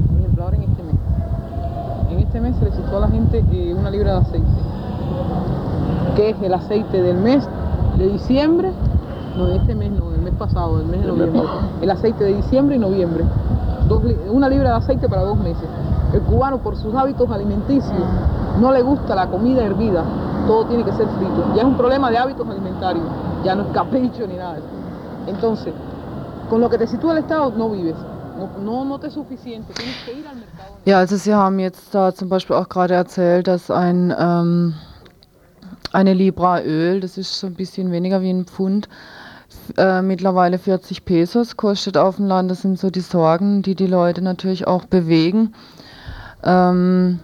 Por 0.09 0.19
ejemplo, 0.19 0.45
ahora 0.45 0.57
en 0.57 0.63
este 0.63 0.83
mes. 0.83 0.95
En 2.11 2.19
este 2.19 2.41
mes 2.41 2.57
se 2.57 2.65
le 2.65 2.73
sitúa 2.73 2.97
a 2.97 3.01
la 3.01 3.09
gente 3.09 3.45
eh, 3.53 3.75
una 3.75 3.91
libra 3.91 4.13
de 4.15 4.19
aceite, 4.21 4.49
que 6.17 6.31
es 6.31 6.37
el 6.43 6.55
aceite 6.55 7.03
del 7.03 7.19
mes 7.19 7.47
de 7.99 8.09
diciembre, 8.09 8.73
no, 9.37 9.47
de 9.47 9.57
este 9.57 9.75
mes 9.75 9.93
no, 9.93 10.00
pasado, 10.41 10.81
el 10.81 10.87
mes 10.87 11.03
de 11.03 11.07
noviembre. 11.07 11.43
El 11.83 11.91
aceite 11.91 12.25
de 12.25 12.35
diciembre 12.37 12.77
y 12.77 12.79
noviembre. 12.79 13.25
Dos, 13.89 14.03
una 14.29 14.49
libra 14.49 14.71
de 14.71 14.77
aceite 14.77 15.09
para 15.09 15.23
dos 15.23 15.39
meses. 15.39 15.69
El 16.13 16.23
cubano, 16.23 16.59
por 16.59 16.77
sus 16.77 16.95
hábitos 16.95 17.31
alimenticios, 17.31 18.03
no 18.59 18.73
le 18.73 18.83
gusta 18.83 19.15
la 19.15 19.27
comida 19.29 19.63
hervida. 19.63 20.03
Todo 20.47 20.65
tiene 20.65 20.83
que 20.85 20.93
ser 20.93 21.07
frito. 21.07 21.45
Ya 21.55 21.63
es 21.63 21.69
un 21.69 21.77
problema 21.77 22.11
de 22.11 22.19
hábitos 22.19 22.49
alimentarios. 22.49 23.05
Ya 23.45 23.55
no 23.55 23.63
es 23.63 23.69
capricho 23.73 24.27
ni 24.27 24.35
nada. 24.35 24.57
Entonces, 25.27 25.73
con 26.49 26.61
lo 26.61 26.69
que 26.69 26.79
te 26.79 26.87
sitúa 26.87 27.13
el 27.13 27.19
Estado, 27.19 27.53
no 27.57 27.71
vives. 27.71 27.97
No, 28.65 28.85
no, 28.87 28.99
te 28.99 29.11
suficiente, 29.11 29.75
tienes 29.75 29.97
que 30.05 30.13
ir 30.15 30.27
al 30.27 30.37
mercado. 30.37 30.75
Ja, 30.87 31.01
also 31.01 31.17
Sie 31.19 31.35
haben 31.35 31.59
jetzt 31.59 31.95
da 31.95 32.15
zum 32.15 32.31
Beispiel 32.31 32.57
auch 32.57 32.71
gerade 32.71 32.95
erzählt, 32.95 33.47
dass 33.47 33.71
ein, 33.71 34.15
ähm, 34.19 34.73
eine 35.93 36.15
Libra 36.15 36.63
Öl, 36.63 37.01
das 37.01 37.19
ist 37.19 37.39
so 37.39 37.49
ein 37.49 37.55
bisschen 37.55 37.93
weniger 37.93 38.23
wie 38.23 38.31
ein 38.31 38.47
Pfund, 38.47 38.89
äh, 39.77 40.03
mittlerweile 40.03 40.59
40 40.59 41.05
Pesos 41.05 41.57
kostet 41.57 41.97
auf 41.97 42.17
dem 42.17 42.27
Land. 42.27 42.51
Das 42.51 42.63
sind 42.63 42.79
so 42.79 42.91
die 42.91 43.01
Sorgen, 43.01 43.63
die 43.63 43.75
die 43.75 43.87
Leute 43.87 44.23
natürlich 44.23 44.67
auch 44.67 44.85
bewegen. 44.85 45.55
Ähm, 46.43 47.21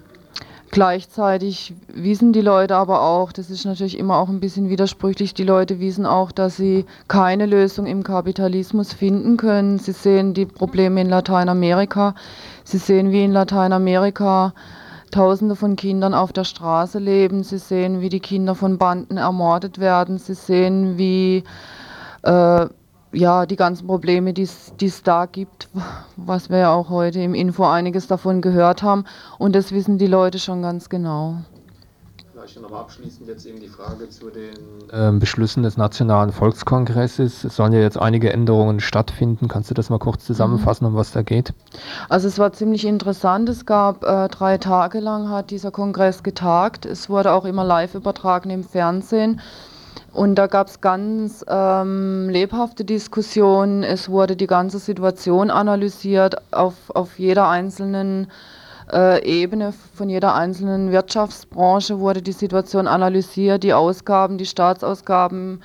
gleichzeitig 0.70 1.74
wissen 1.92 2.32
die 2.32 2.40
Leute 2.40 2.76
aber 2.76 3.02
auch, 3.02 3.32
das 3.32 3.50
ist 3.50 3.64
natürlich 3.64 3.98
immer 3.98 4.16
auch 4.16 4.28
ein 4.28 4.40
bisschen 4.40 4.68
widersprüchlich, 4.68 5.32
die 5.32 5.44
Leute 5.44 5.80
wissen 5.80 6.04
auch, 6.04 6.32
dass 6.32 6.56
sie 6.56 6.84
keine 7.08 7.46
Lösung 7.46 7.86
im 7.86 8.02
Kapitalismus 8.02 8.92
finden 8.92 9.36
können. 9.36 9.78
Sie 9.78 9.92
sehen 9.92 10.34
die 10.34 10.46
Probleme 10.46 11.00
in 11.00 11.08
Lateinamerika. 11.08 12.14
Sie 12.64 12.78
sehen, 12.78 13.10
wie 13.10 13.24
in 13.24 13.32
Lateinamerika 13.32 14.52
Tausende 15.12 15.54
von 15.54 15.76
Kindern 15.76 16.14
auf 16.14 16.32
der 16.32 16.44
Straße 16.44 16.98
leben. 16.98 17.42
Sie 17.44 17.58
sehen, 17.58 18.00
wie 18.00 18.08
die 18.08 18.20
Kinder 18.20 18.54
von 18.54 18.76
Banden 18.76 19.16
ermordet 19.16 19.78
werden. 19.78 20.18
Sie 20.18 20.34
sehen, 20.34 20.98
wie 20.98 21.44
äh, 22.26 22.68
ja, 23.12 23.46
die 23.46 23.56
ganzen 23.56 23.86
Probleme, 23.86 24.32
die 24.32 24.42
es 24.42 25.02
da 25.02 25.26
gibt, 25.26 25.68
was 26.16 26.50
wir 26.50 26.58
ja 26.58 26.72
auch 26.72 26.90
heute 26.90 27.20
im 27.20 27.34
Info 27.34 27.64
einiges 27.64 28.06
davon 28.06 28.42
gehört 28.42 28.82
haben. 28.82 29.04
Und 29.38 29.54
das 29.54 29.72
wissen 29.72 29.98
die 29.98 30.06
Leute 30.06 30.38
schon 30.38 30.62
ganz 30.62 30.88
genau. 30.88 31.36
Vielleicht 32.32 32.60
noch 32.60 32.78
abschließend 32.78 33.26
jetzt 33.26 33.44
eben 33.46 33.58
die 33.58 33.68
Frage 33.68 34.08
zu 34.08 34.30
den 34.30 34.54
ähm, 34.92 35.18
Beschlüssen 35.18 35.64
des 35.64 35.76
Nationalen 35.76 36.30
Volkskongresses. 36.30 37.42
Es 37.42 37.56
sollen 37.56 37.72
ja 37.72 37.80
jetzt 37.80 37.98
einige 37.98 38.32
Änderungen 38.32 38.78
stattfinden. 38.78 39.48
Kannst 39.48 39.70
du 39.70 39.74
das 39.74 39.90
mal 39.90 39.98
kurz 39.98 40.24
zusammenfassen, 40.24 40.84
mhm. 40.84 40.92
um 40.92 40.96
was 40.96 41.10
da 41.10 41.22
geht? 41.22 41.54
Also 42.08 42.28
es 42.28 42.38
war 42.38 42.52
ziemlich 42.52 42.84
interessant. 42.84 43.48
Es 43.48 43.66
gab 43.66 44.04
äh, 44.04 44.28
drei 44.28 44.58
Tage 44.58 45.00
lang 45.00 45.28
hat 45.28 45.50
dieser 45.50 45.72
Kongress 45.72 46.22
getagt. 46.22 46.86
Es 46.86 47.08
wurde 47.08 47.32
auch 47.32 47.46
immer 47.46 47.64
live 47.64 47.94
übertragen 47.94 48.50
im 48.50 48.62
Fernsehen. 48.62 49.40
Und 50.16 50.36
da 50.36 50.46
gab 50.46 50.68
es 50.68 50.80
ganz 50.80 51.44
ähm, 51.46 52.30
lebhafte 52.30 52.86
Diskussionen. 52.86 53.82
Es 53.82 54.08
wurde 54.08 54.34
die 54.34 54.46
ganze 54.46 54.78
Situation 54.78 55.50
analysiert 55.50 56.36
auf, 56.54 56.72
auf 56.88 57.18
jeder 57.18 57.50
einzelnen 57.50 58.28
äh, 58.90 59.22
Ebene 59.26 59.74
von 59.94 60.08
jeder 60.08 60.34
einzelnen 60.34 60.90
Wirtschaftsbranche 60.90 62.00
wurde 62.00 62.22
die 62.22 62.32
Situation 62.32 62.86
analysiert, 62.86 63.62
die 63.62 63.74
Ausgaben, 63.74 64.38
die 64.38 64.46
Staatsausgaben 64.46 65.60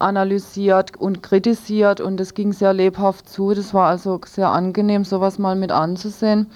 analysiert 0.00 0.96
und 0.96 1.22
kritisiert 1.22 2.00
und 2.00 2.20
es 2.20 2.34
ging 2.34 2.52
sehr 2.52 2.72
lebhaft 2.72 3.28
zu. 3.28 3.54
Das 3.54 3.72
war 3.72 3.86
also 3.86 4.20
sehr 4.26 4.48
angenehm, 4.48 5.04
sowas 5.04 5.38
mal 5.38 5.54
mit 5.54 5.70
anzusehen. 5.70 6.50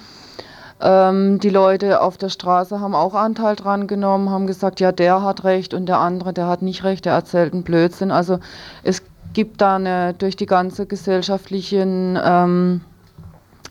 Ähm, 0.80 1.40
die 1.40 1.48
Leute 1.48 2.02
auf 2.02 2.18
der 2.18 2.28
Straße 2.28 2.80
haben 2.80 2.94
auch 2.94 3.14
Anteil 3.14 3.56
dran 3.56 3.86
genommen, 3.86 4.30
haben 4.30 4.46
gesagt, 4.46 4.80
ja, 4.80 4.92
der 4.92 5.22
hat 5.22 5.44
recht 5.44 5.72
und 5.72 5.86
der 5.86 5.98
andere, 5.98 6.32
der 6.32 6.46
hat 6.46 6.62
nicht 6.62 6.84
recht, 6.84 7.06
der 7.06 7.14
erzählt 7.14 7.54
einen 7.54 7.62
Blödsinn. 7.62 8.10
Also 8.10 8.38
es 8.82 9.02
gibt 9.32 9.60
da 9.60 9.76
eine, 9.76 10.14
durch 10.14 10.36
die 10.36 10.46
ganze 10.46 10.86
gesellschaftlichen 10.86 12.18
ähm, 12.22 12.82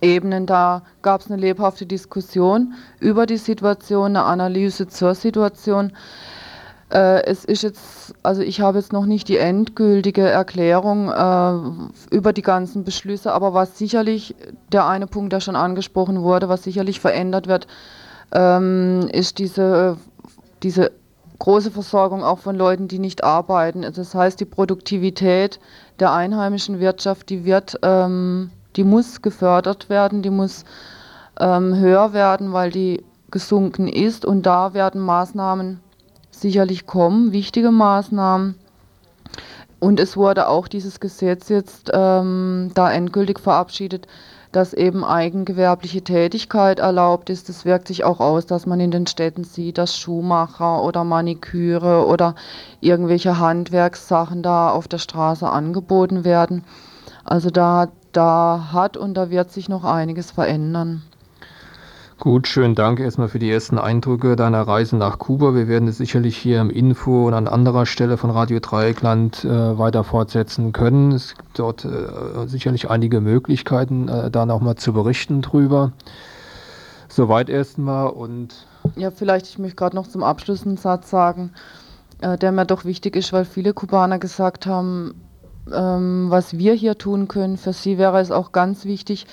Ebenen, 0.01 0.45
da 0.45 0.81
gab 1.01 1.21
es 1.21 1.31
eine 1.31 1.39
lebhafte 1.39 1.85
Diskussion 1.85 2.73
über 2.99 3.25
die 3.25 3.37
Situation, 3.37 4.15
eine 4.15 4.23
Analyse 4.23 4.87
zur 4.87 5.15
Situation. 5.15 5.93
Äh, 6.91 7.23
es 7.25 7.45
ist 7.45 7.63
jetzt, 7.63 8.13
also 8.21 8.41
ich 8.41 8.61
habe 8.61 8.77
jetzt 8.77 8.93
noch 8.93 9.05
nicht 9.05 9.27
die 9.27 9.37
endgültige 9.37 10.27
Erklärung 10.27 11.09
äh, 11.09 12.15
über 12.15 12.31
die 12.31 12.43
ganzen 12.43 12.83
Beschlüsse, 12.83 13.31
aber 13.31 13.53
was 13.53 13.77
sicherlich, 13.77 14.35
der 14.71 14.87
eine 14.87 15.07
Punkt, 15.07 15.33
der 15.33 15.39
schon 15.39 15.55
angesprochen 15.55 16.21
wurde, 16.21 16.47
was 16.47 16.63
sicherlich 16.63 16.99
verändert 16.99 17.47
wird, 17.47 17.67
ähm, 18.31 19.09
ist 19.11 19.39
diese, 19.39 19.97
diese 20.61 20.91
große 21.39 21.71
Versorgung 21.71 22.23
auch 22.23 22.39
von 22.39 22.55
Leuten, 22.55 22.87
die 22.87 22.99
nicht 22.99 23.23
arbeiten. 23.23 23.81
Das 23.93 24.13
heißt, 24.13 24.39
die 24.39 24.45
Produktivität 24.45 25.59
der 25.99 26.13
einheimischen 26.13 26.79
Wirtschaft, 26.79 27.29
die 27.29 27.45
wird, 27.45 27.79
ähm, 27.81 28.51
die 28.75 28.83
muss 28.83 29.21
gefördert 29.21 29.89
werden, 29.89 30.21
die 30.21 30.29
muss 30.29 30.65
ähm, 31.39 31.75
höher 31.75 32.13
werden, 32.13 32.53
weil 32.53 32.71
die 32.71 33.03
gesunken 33.31 33.87
ist 33.87 34.23
und 34.23 34.45
da 34.45 34.73
werden 34.73 35.01
Maßnahmen 35.01 35.81
sicherlich 36.45 36.85
kommen, 36.85 37.31
wichtige 37.31 37.71
Maßnahmen. 37.71 38.53
Und 39.79 39.99
es 39.99 40.15
wurde 40.15 40.47
auch 40.47 40.67
dieses 40.67 40.99
Gesetz 40.99 41.49
jetzt 41.49 41.89
ähm, 41.91 42.69
da 42.75 42.91
endgültig 42.91 43.39
verabschiedet, 43.39 44.05
dass 44.51 44.73
eben 44.73 45.03
eigengewerbliche 45.03 46.03
Tätigkeit 46.03 46.77
erlaubt 46.77 47.31
ist. 47.31 47.49
Das 47.49 47.65
wirkt 47.65 47.87
sich 47.87 48.03
auch 48.03 48.19
aus, 48.19 48.45
dass 48.45 48.67
man 48.67 48.79
in 48.79 48.91
den 48.91 49.07
Städten 49.07 49.43
sieht, 49.43 49.79
dass 49.79 49.97
Schuhmacher 49.97 50.83
oder 50.83 51.03
Maniküre 51.03 52.05
oder 52.05 52.35
irgendwelche 52.79 53.39
Handwerkssachen 53.39 54.43
da 54.43 54.69
auf 54.69 54.87
der 54.87 54.99
Straße 54.99 55.49
angeboten 55.49 56.25
werden. 56.25 56.63
Also 57.23 57.49
da, 57.49 57.87
da 58.11 58.69
hat 58.71 58.97
und 58.97 59.15
da 59.15 59.31
wird 59.31 59.51
sich 59.51 59.67
noch 59.67 59.83
einiges 59.83 60.29
verändern. 60.29 61.01
Gut, 62.17 62.47
schönen 62.47 62.75
Dank 62.75 63.01
erstmal 63.01 63.27
für 63.27 63.39
die 63.39 63.51
ersten 63.51 63.77
Eindrücke 63.77 64.37
deiner 64.37 64.61
Reise 64.61 64.95
nach 64.95 65.19
Kuba. 65.19 65.53
Wir 65.53 65.67
werden 65.67 65.89
es 65.89 65.97
sicherlich 65.97 66.37
hier 66.37 66.61
im 66.61 66.69
Info 66.69 67.27
und 67.27 67.33
an 67.33 67.45
anderer 67.45 67.85
Stelle 67.85 68.15
von 68.15 68.29
Radio 68.29 68.59
Dreieckland 68.61 69.43
äh, 69.43 69.77
weiter 69.77 70.05
fortsetzen 70.05 70.71
können. 70.71 71.11
Es 71.11 71.35
gibt 71.35 71.59
dort 71.59 71.83
äh, 71.83 72.47
sicherlich 72.47 72.89
einige 72.89 73.19
Möglichkeiten, 73.19 74.07
äh, 74.07 74.31
da 74.31 74.45
nochmal 74.45 74.75
zu 74.75 74.93
berichten 74.93 75.41
drüber. 75.41 75.91
Soweit 77.09 77.49
erstmal 77.49 78.07
und. 78.07 78.65
Ja, 78.95 79.11
vielleicht, 79.11 79.47
ich 79.47 79.59
möchte 79.59 79.75
gerade 79.75 79.97
noch 79.97 80.07
zum 80.07 80.23
Abschluss 80.23 80.65
einen 80.65 80.77
Satz 80.77 81.09
sagen, 81.09 81.51
äh, 82.21 82.37
der 82.37 82.53
mir 82.53 82.65
doch 82.65 82.85
wichtig 82.85 83.17
ist, 83.17 83.33
weil 83.33 83.43
viele 83.43 83.73
Kubaner 83.73 84.19
gesagt 84.19 84.67
haben, 84.67 85.15
ähm, 85.71 86.27
was 86.29 86.57
wir 86.57 86.73
hier 86.73 86.97
tun 86.97 87.27
können. 87.27 87.57
Für 87.57 87.73
sie 87.73 87.97
wäre 87.97 88.21
es 88.21 88.31
auch 88.31 88.53
ganz 88.53 88.85
wichtig, 88.85 89.27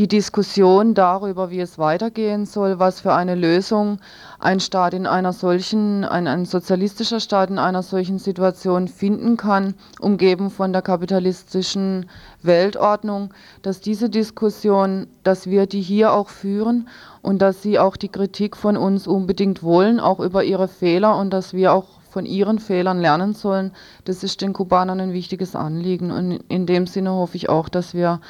die 0.00 0.08
Diskussion 0.08 0.94
darüber, 0.94 1.50
wie 1.50 1.60
es 1.60 1.78
weitergehen 1.78 2.46
soll, 2.46 2.78
was 2.78 3.02
für 3.02 3.12
eine 3.12 3.34
Lösung 3.34 3.98
ein 4.38 4.58
Staat 4.58 4.94
in 4.94 5.06
einer 5.06 5.34
solchen, 5.34 6.06
ein, 6.06 6.26
ein 6.26 6.46
sozialistischer 6.46 7.20
Staat 7.20 7.50
in 7.50 7.58
einer 7.58 7.82
solchen 7.82 8.18
Situation 8.18 8.88
finden 8.88 9.36
kann, 9.36 9.74
umgeben 10.00 10.48
von 10.48 10.72
der 10.72 10.80
kapitalistischen 10.80 12.08
Weltordnung, 12.40 13.34
dass 13.60 13.82
diese 13.82 14.08
Diskussion, 14.08 15.06
dass 15.22 15.48
wir 15.48 15.66
die 15.66 15.82
hier 15.82 16.14
auch 16.14 16.30
führen 16.30 16.88
und 17.20 17.42
dass 17.42 17.60
sie 17.60 17.78
auch 17.78 17.98
die 17.98 18.08
Kritik 18.08 18.56
von 18.56 18.78
uns 18.78 19.06
unbedingt 19.06 19.62
wollen, 19.62 20.00
auch 20.00 20.20
über 20.20 20.44
ihre 20.44 20.68
Fehler 20.68 21.18
und 21.18 21.28
dass 21.28 21.52
wir 21.52 21.74
auch 21.74 22.00
von 22.08 22.24
ihren 22.24 22.58
Fehlern 22.58 23.02
lernen 23.02 23.34
sollen, 23.34 23.72
das 24.06 24.24
ist 24.24 24.40
den 24.40 24.54
Kubanern 24.54 24.98
ein 24.98 25.12
wichtiges 25.12 25.54
Anliegen. 25.54 26.10
Und 26.10 26.40
in 26.48 26.64
dem 26.64 26.86
Sinne 26.86 27.12
hoffe 27.12 27.36
ich 27.36 27.50
auch, 27.50 27.68
dass 27.68 27.92
wir 27.92 28.20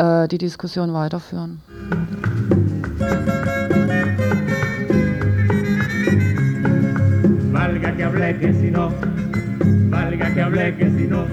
äh, 0.00 0.28
die 0.28 0.38
Diskussion 0.38 0.92
weiterführen. 0.94 1.60
Valga 7.52 7.92
que 7.96 8.04
hablé 8.04 8.38
que 8.38 8.52
si 8.54 8.70
no, 8.70 8.90
valga 9.90 10.30
que 10.34 10.42
hablé 10.42 10.74
que 10.76 10.90
si 10.90 11.06
no, 11.06 11.26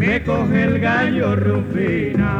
me 0.00 0.22
coge 0.24 0.62
el 0.64 0.80
gallo 0.80 1.36
Rufina. 1.36 2.32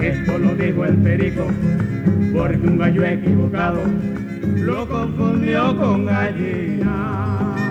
Esto 0.00 0.38
lo 0.38 0.54
dijo 0.54 0.84
el 0.84 0.96
perico, 0.98 1.46
porque 2.32 2.56
un 2.56 2.78
gallo 2.78 3.04
equivocado 3.04 3.80
lo 4.56 4.88
confundió 4.88 5.76
con 5.76 6.06
gallina. 6.06 7.63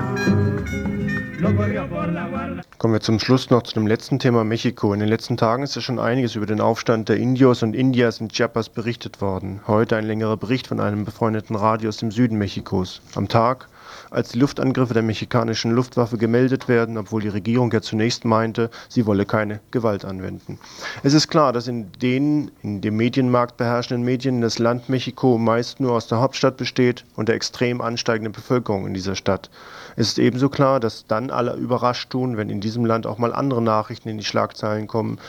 Kommen 2.77 2.93
wir 2.93 3.01
zum 3.01 3.19
Schluss 3.19 3.49
noch 3.49 3.63
zu 3.63 3.73
dem 3.73 3.85
letzten 3.85 4.17
Thema 4.17 4.45
Mexiko. 4.45 4.93
In 4.93 5.01
den 5.01 5.09
letzten 5.09 5.35
Tagen 5.35 5.63
ist 5.63 5.75
ja 5.75 5.81
schon 5.81 5.99
einiges 5.99 6.35
über 6.35 6.45
den 6.45 6.61
Aufstand 6.61 7.09
der 7.09 7.17
Indios 7.17 7.63
und 7.63 7.75
Indias 7.75 8.21
in 8.21 8.29
Chiapas 8.29 8.69
berichtet 8.69 9.19
worden. 9.19 9.59
Heute 9.67 9.97
ein 9.97 10.05
längerer 10.05 10.37
Bericht 10.37 10.67
von 10.67 10.79
einem 10.79 11.03
befreundeten 11.03 11.57
Radio 11.57 11.89
aus 11.89 11.97
dem 11.97 12.11
Süden 12.11 12.37
Mexikos. 12.37 13.01
Am 13.15 13.27
Tag, 13.27 13.67
als 14.09 14.29
die 14.29 14.39
Luftangriffe 14.39 14.93
der 14.93 15.03
mexikanischen 15.03 15.71
Luftwaffe 15.71 16.17
gemeldet 16.17 16.69
werden, 16.69 16.97
obwohl 16.97 17.21
die 17.21 17.29
Regierung 17.29 17.71
ja 17.73 17.81
zunächst 17.81 18.23
meinte, 18.23 18.69
sie 18.87 19.05
wolle 19.05 19.25
keine 19.25 19.59
Gewalt 19.71 20.05
anwenden. 20.05 20.59
Es 21.03 21.13
ist 21.13 21.27
klar, 21.27 21.51
dass 21.51 21.67
in 21.67 21.91
den 22.01 22.51
in 22.61 22.79
dem 22.79 22.95
Medienmarkt 22.95 23.57
beherrschenden 23.57 24.05
Medien 24.05 24.39
das 24.39 24.59
Land 24.59 24.87
Mexiko 24.87 25.37
meist 25.37 25.81
nur 25.81 25.91
aus 25.91 26.07
der 26.07 26.19
Hauptstadt 26.19 26.55
besteht 26.55 27.03
und 27.17 27.27
der 27.27 27.35
extrem 27.35 27.81
ansteigenden 27.81 28.31
Bevölkerung 28.31 28.87
in 28.87 28.93
dieser 28.93 29.15
Stadt. 29.15 29.49
Es 29.95 30.07
ist 30.07 30.19
ebenso 30.19 30.49
klar, 30.49 30.79
dass 30.79 31.05
dann 31.05 31.29
alle 31.29 31.55
überrascht 31.55 32.09
tun, 32.09 32.37
wenn 32.37 32.49
in 32.49 32.61
diesem 32.61 32.85
Land 32.85 33.05
auch 33.05 33.17
mal 33.17 33.33
andere 33.33 33.61
Nachrichten 33.61 34.09
in 34.09 34.17
die 34.17 34.25
Schlagzeilen 34.25 34.87
kommen, 34.87 35.19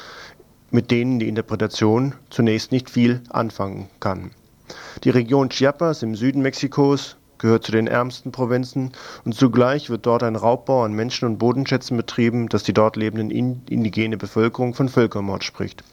mit 0.71 0.91
denen 0.91 1.19
die 1.19 1.29
Interpretation 1.29 2.15
zunächst 2.31 2.73
nicht 2.73 2.91
viel 2.91 3.23
anfangen 3.31 3.89
kann. 4.01 4.31
Die 5.05 5.11
Region 5.11 5.51
Chiapas 5.51 6.03
im 6.03 6.15
Süden 6.15 6.41
Mexikos 6.41 7.17
gehört 7.39 7.65
zu 7.65 7.73
den 7.73 7.87
ärmsten 7.87 8.33
Provinzen 8.33 8.93
und 9.25 9.35
zugleich 9.35 9.91
wird 9.91 10.07
dort 10.07 10.23
ein 10.23 10.37
Raubbau 10.37 10.83
an 10.85 10.95
Menschen 10.95 11.27
und 11.27 11.39
Bodenschätzen 11.39 11.97
betrieben, 11.97 12.49
das 12.49 12.63
die 12.63 12.73
dort 12.73 12.97
lebenden 12.97 13.31
indigene 13.31 14.17
Bevölkerung 14.17 14.73
von 14.73 14.89
Völkermord 14.89 15.45
spricht. 15.45 15.85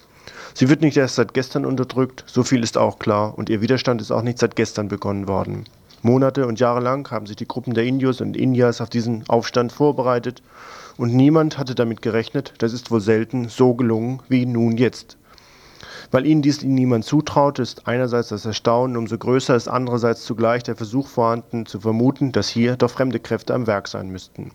Sie 0.53 0.69
wird 0.69 0.81
nicht 0.81 0.97
erst 0.97 1.15
seit 1.15 1.33
gestern 1.33 1.65
unterdrückt, 1.65 2.23
so 2.27 2.43
viel 2.43 2.63
ist 2.63 2.77
auch 2.77 2.99
klar, 2.99 3.37
und 3.37 3.49
ihr 3.49 3.61
Widerstand 3.61 4.01
ist 4.01 4.11
auch 4.11 4.21
nicht 4.21 4.39
seit 4.39 4.55
gestern 4.55 4.87
begonnen 4.87 5.27
worden. 5.27 5.65
Monate 6.03 6.47
und 6.47 6.59
Jahre 6.59 6.79
lang 6.79 7.09
haben 7.11 7.27
sich 7.27 7.35
die 7.35 7.47
Gruppen 7.47 7.73
der 7.73 7.83
Indios 7.83 8.21
und 8.21 8.35
Indias 8.35 8.81
auf 8.81 8.89
diesen 8.89 9.23
Aufstand 9.29 9.71
vorbereitet 9.71 10.41
und 10.97 11.13
niemand 11.13 11.57
hatte 11.57 11.75
damit 11.75 12.01
gerechnet, 12.01 12.53
das 12.57 12.73
ist 12.73 12.91
wohl 12.91 13.01
selten 13.01 13.49
so 13.49 13.73
gelungen 13.75 14.21
wie 14.27 14.45
nun 14.45 14.77
jetzt. 14.77 15.17
Weil 16.09 16.25
ihnen 16.25 16.41
dies 16.41 16.61
niemand 16.63 17.05
zutraut, 17.05 17.59
ist 17.59 17.87
einerseits 17.87 18.29
das 18.29 18.45
Erstaunen 18.45 18.97
umso 18.97 19.17
größer, 19.17 19.55
ist 19.55 19.67
andererseits 19.67 20.25
zugleich 20.25 20.63
der 20.63 20.75
Versuch 20.75 21.07
vorhanden 21.07 21.65
zu 21.65 21.79
vermuten, 21.79 22.31
dass 22.31 22.49
hier 22.49 22.75
doch 22.75 22.91
fremde 22.91 23.19
Kräfte 23.19 23.53
am 23.53 23.67
Werk 23.67 23.87
sein 23.87 24.09
müssten. 24.09 24.51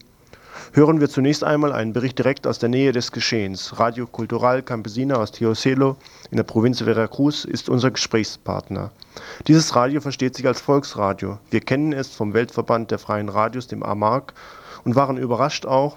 Hören 0.73 1.01
wir 1.01 1.09
zunächst 1.09 1.45
einmal 1.45 1.73
einen 1.73 1.93
Bericht 1.93 2.19
direkt 2.19 2.47
aus 2.47 2.59
der 2.59 2.69
Nähe 2.69 2.93
des 2.93 3.13
Geschehens. 3.13 3.79
Radio 3.79 4.07
Cultural 4.07 4.63
Campesina 4.63 5.17
aus 5.17 5.33
Teocelo 5.33 5.97
in 6.31 6.37
der 6.37 6.45
Provinz 6.45 6.83
Veracruz 6.83 7.45
ist 7.45 7.69
unser 7.69 7.91
Gesprächspartner. 7.91 8.91
Dieses 9.47 9.75
Radio 9.75 10.01
versteht 10.01 10.37
sich 10.37 10.47
als 10.47 10.61
Volksradio. 10.61 11.39
Wir 11.51 11.61
kennen 11.61 11.93
es 11.93 12.09
vom 12.09 12.35
Weltverband 12.35 12.91
der 12.91 12.99
freien 12.99 13.29
Radios, 13.29 13.69
dem 13.69 13.83
AMARC, 13.83 14.35
und 14.85 14.97
waren 14.97 15.17
überrascht 15.17 15.67
auch, 15.67 15.97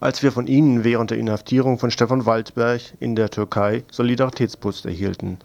als 0.00 0.22
wir 0.22 0.32
von 0.32 0.46
Ihnen 0.46 0.84
während 0.84 1.10
der 1.10 1.18
Inhaftierung 1.18 1.78
von 1.78 1.90
Stefan 1.90 2.26
Waldberg 2.26 2.80
in 3.00 3.16
der 3.16 3.30
Türkei 3.30 3.84
Solidaritätspost 3.90 4.86
erhielten. 4.86 5.38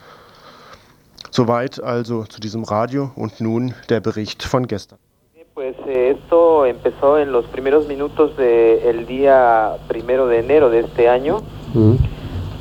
Soweit 1.32 1.82
also 1.82 2.26
zu 2.26 2.39
diesem 2.39 2.64
Radio 2.64 3.12
und 3.16 3.39
nun 3.39 3.74
der 3.89 4.00
Bericht 4.00 4.43
von 4.43 4.68
gestern. 4.68 5.00
Pues 5.60 5.76
eh, 5.88 6.16
esto 6.18 6.66
empezó 6.66 7.18
en 7.18 7.34
los 7.34 7.43
primeros 7.47 7.86
minutos 7.86 8.38
del 8.38 9.05
día 9.05 9.76
primero 9.89 10.26
de 10.28 10.39
enero 10.39 10.70
de 10.70 10.80
este 10.80 11.10
año. 11.10 11.41
Mm. 11.74 11.95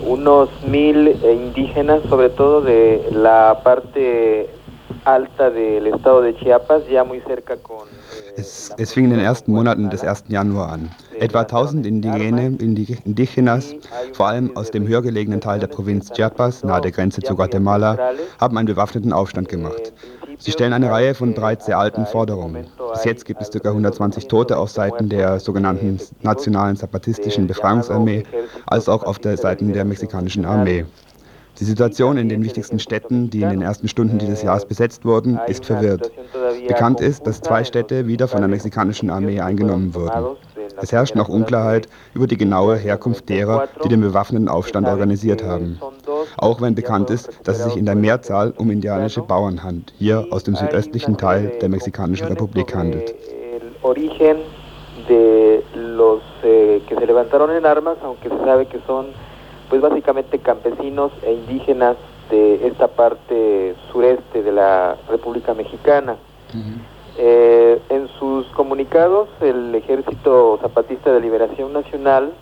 Unos 0.05 0.49
mil 0.65 1.17
indígenas, 1.23 2.03
sobre 2.09 2.29
todo 2.29 2.61
de 2.61 3.09
la 3.13 3.61
parte 3.63 4.51
alta 5.05 5.49
del 5.49 5.87
estado 5.87 6.23
de 6.23 6.35
Chiapas, 6.39 6.89
ya 6.89 7.05
muy 7.05 7.21
cerca 7.21 7.57
con 7.59 7.87
Es, 8.39 8.71
es, 8.79 8.93
fing 8.93 9.07
in 9.07 9.11
den 9.11 9.19
ersten 9.19 9.51
Monaten 9.51 9.91
des 9.91 10.05
1. 10.05 10.27
Januar 10.29 10.71
an. 10.71 10.91
Etwa 11.19 11.41
1000 11.41 11.85
Indigene, 11.85 12.47
Indigenas, 12.47 13.75
vor 14.13 14.29
allem 14.29 14.57
aus 14.57 14.71
dem 14.71 14.87
höher 14.87 15.03
gelegenen 15.03 15.41
Teil 15.41 15.59
der 15.59 15.67
Provinz 15.67 16.13
Chiapas, 16.13 16.63
nahe 16.63 16.81
der 16.81 16.93
Grenze 16.93 17.21
zu 17.21 17.35
Guatemala, 17.35 17.99
haben 18.39 18.57
einen 18.57 18.69
bewaffneten 18.69 19.13
Aufstand 19.13 19.49
gemacht. 19.49 19.93
Sie 20.39 20.53
stellen 20.53 20.73
eine 20.73 20.89
Reihe 20.89 21.17
von 21.17 21.35
bereits 21.35 21.67
sehr 21.67 21.81
alten 21.81 22.07
Forderungen. 22.07 22.69
Bis 22.93 23.03
jetzt 23.05 23.25
gibt 23.25 23.43
es 23.43 23.51
ca. 23.51 23.71
120 23.71 24.29
Tote 24.29 24.57
auf 24.57 24.71
Seiten 24.71 25.09
der 25.09 25.41
sogenannten 25.41 25.99
Nationalen 26.23 26.77
Zapatistischen 26.77 27.49
Befreiungsarmee, 27.49 28.23
als 28.67 28.89
auch 28.89 29.03
auf 29.03 29.19
der 29.19 29.37
Seite 29.37 29.65
der 29.65 29.85
mexikanischen 29.85 30.45
Armee. 30.45 30.85
Die 31.61 31.65
Situation 31.65 32.17
in 32.17 32.29
den 32.29 32.45
wichtigsten 32.45 32.79
Städten, 32.79 33.31
die 33.31 33.43
in 33.43 33.51
den 33.51 33.63
ersten 33.63 33.89
Stunden 33.89 34.19
dieses 34.19 34.43
Jahres 34.43 34.65
besetzt 34.65 35.05
wurden, 35.05 35.41
ist 35.47 35.65
verwirrt. 35.65 36.11
Bekannt 36.67 37.01
ist, 37.01 37.27
dass 37.27 37.41
zwei 37.41 37.65
Städte 37.65 38.07
wieder 38.07 38.29
von 38.29 38.41
der 38.41 38.49
mexikanischen 38.49 39.11
Armee 39.11 39.41
eingenommen 39.41 39.95
wurden. 39.95 40.37
Es 40.81 40.93
herrscht 40.93 41.17
noch 41.17 41.29
Unklarheit 41.29 41.89
über 42.15 42.27
die 42.27 42.37
genaue 42.37 42.77
Herkunft 42.77 43.29
derer, 43.29 43.69
die 43.83 43.89
den 43.89 44.01
bewaffneten 44.01 44.49
Aufstand 44.49 44.87
organisiert 44.87 45.43
haben. 45.43 45.81
Auch 46.37 46.61
wenn 46.61 46.75
bekannt 46.75 47.11
ist, 47.11 47.31
dass 47.45 47.59
es 47.59 47.65
sich 47.65 47.77
in 47.77 47.87
der 47.87 47.97
Mehrzahl 47.97 48.53
um 48.57 48.71
indianische 48.71 49.23
Bauern 49.23 49.63
handelt, 49.63 49.93
hier 49.99 50.27
aus 50.31 50.45
dem 50.45 50.55
südöstlichen 50.55 51.17
Teil 51.17 51.53
der 51.61 51.69
mexikanischen 51.69 52.29
Republik 52.29 52.75
handelt. 52.75 53.15
de 55.09 55.63
los 55.75 56.23
eh, 56.43 56.83
que 56.87 56.95
se 56.95 57.07
levantaron 57.07 57.51
en 57.51 57.65
armas, 57.65 57.99
aunque 58.03 58.29
se 58.29 58.37
sabe 58.45 58.67
que 58.67 58.81
son 58.87 59.07
pues 59.69 59.81
básicamente 59.81 60.39
campesinos 60.39 61.13
e 61.23 61.33
indígenas 61.33 61.97
de 62.31 62.67
esta 62.67 62.89
parte 62.89 63.75
sureste 63.93 64.43
de 64.43 64.53
la 64.53 64.97
República 65.09 65.55
Mexicana. 65.55 66.17
eh, 67.19 67.83
en 67.91 68.09
sus 68.19 68.47
comunicados, 68.49 69.29
el 69.41 69.75
Ejército 69.75 70.59
Zapatista 70.63 71.13
de 71.13 71.21
Liberación 71.21 71.73
Nacional 71.73 72.33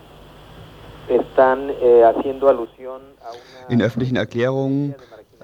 están 1.09 1.71
eh, 1.81 2.05
haciendo 2.05 2.49
alusión 2.49 3.01
a 3.23 3.31
una... 3.31 3.73
In 3.75 3.81
öffentlichen 3.81 4.17
Erklärungen 4.17 4.95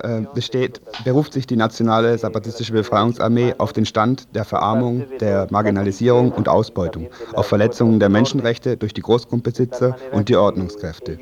äh, 0.03 0.23
besteht, 0.35 0.83
beruft 1.05 1.33
sich 1.33 1.47
die 1.47 1.57
Nationale 1.57 2.19
Zapatistische 2.19 2.73
Befreiungsarmee 2.73 3.55
auf 3.59 3.73
den 3.73 3.87
Stand 3.87 4.35
der 4.35 4.45
Verarmung, 4.45 5.07
der 5.19 5.47
Marginalisierung 5.51 6.33
und 6.33 6.49
Ausbeutung, 6.49 7.09
auf 7.33 7.47
Verletzungen 7.47 8.01
der 8.01 8.11
Menschenrechte 8.11 8.77
durch 8.77 8.93
die 8.93 9.03
Großgrundbesitzer 9.03 9.97
und 10.13 10.29
die 10.29 10.37
Ordnungskräfte. 10.37 11.19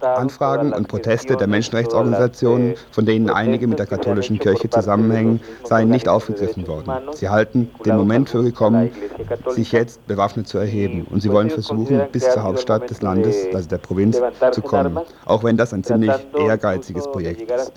Anfragen 0.00 0.72
und 0.72 0.88
Proteste 0.88 1.36
der 1.36 1.46
Menschenrechtsorganisationen, 1.46 2.74
von 2.90 3.06
denen 3.06 3.30
einige 3.30 3.66
mit 3.66 3.78
der 3.78 3.86
katholischen 3.86 4.38
Kirche 4.38 4.68
zusammenhängen, 4.70 5.40
seien 5.64 5.88
nicht 5.88 6.08
aufgegriffen 6.08 6.66
worden. 6.66 6.92
Sie 7.14 7.28
halten 7.28 7.70
den 7.84 7.96
Moment 7.96 8.30
für 8.30 8.42
gekommen, 8.42 8.90
sich 9.48 9.72
jetzt 9.72 10.06
bewaffnet 10.06 10.48
zu 10.48 10.58
erheben 10.58 11.06
und 11.10 11.20
sie 11.20 11.30
wollen 11.30 11.50
versuchen, 11.50 12.02
bis 12.10 12.28
zur 12.30 12.42
Hauptstadt 12.42 12.90
des 12.90 13.02
Landes, 13.02 13.36
also 13.54 13.68
der 13.68 13.78
Provinz, 13.78 14.20
zu 14.52 14.62
kommen, 14.62 14.98
auch 15.24 15.44
wenn 15.44 15.56
das 15.56 15.72
ein 15.72 15.84
ziemlich 15.84 16.12
ehrgeiziges 16.38 17.10
Projekt 17.10 17.50
ist. 17.50 17.72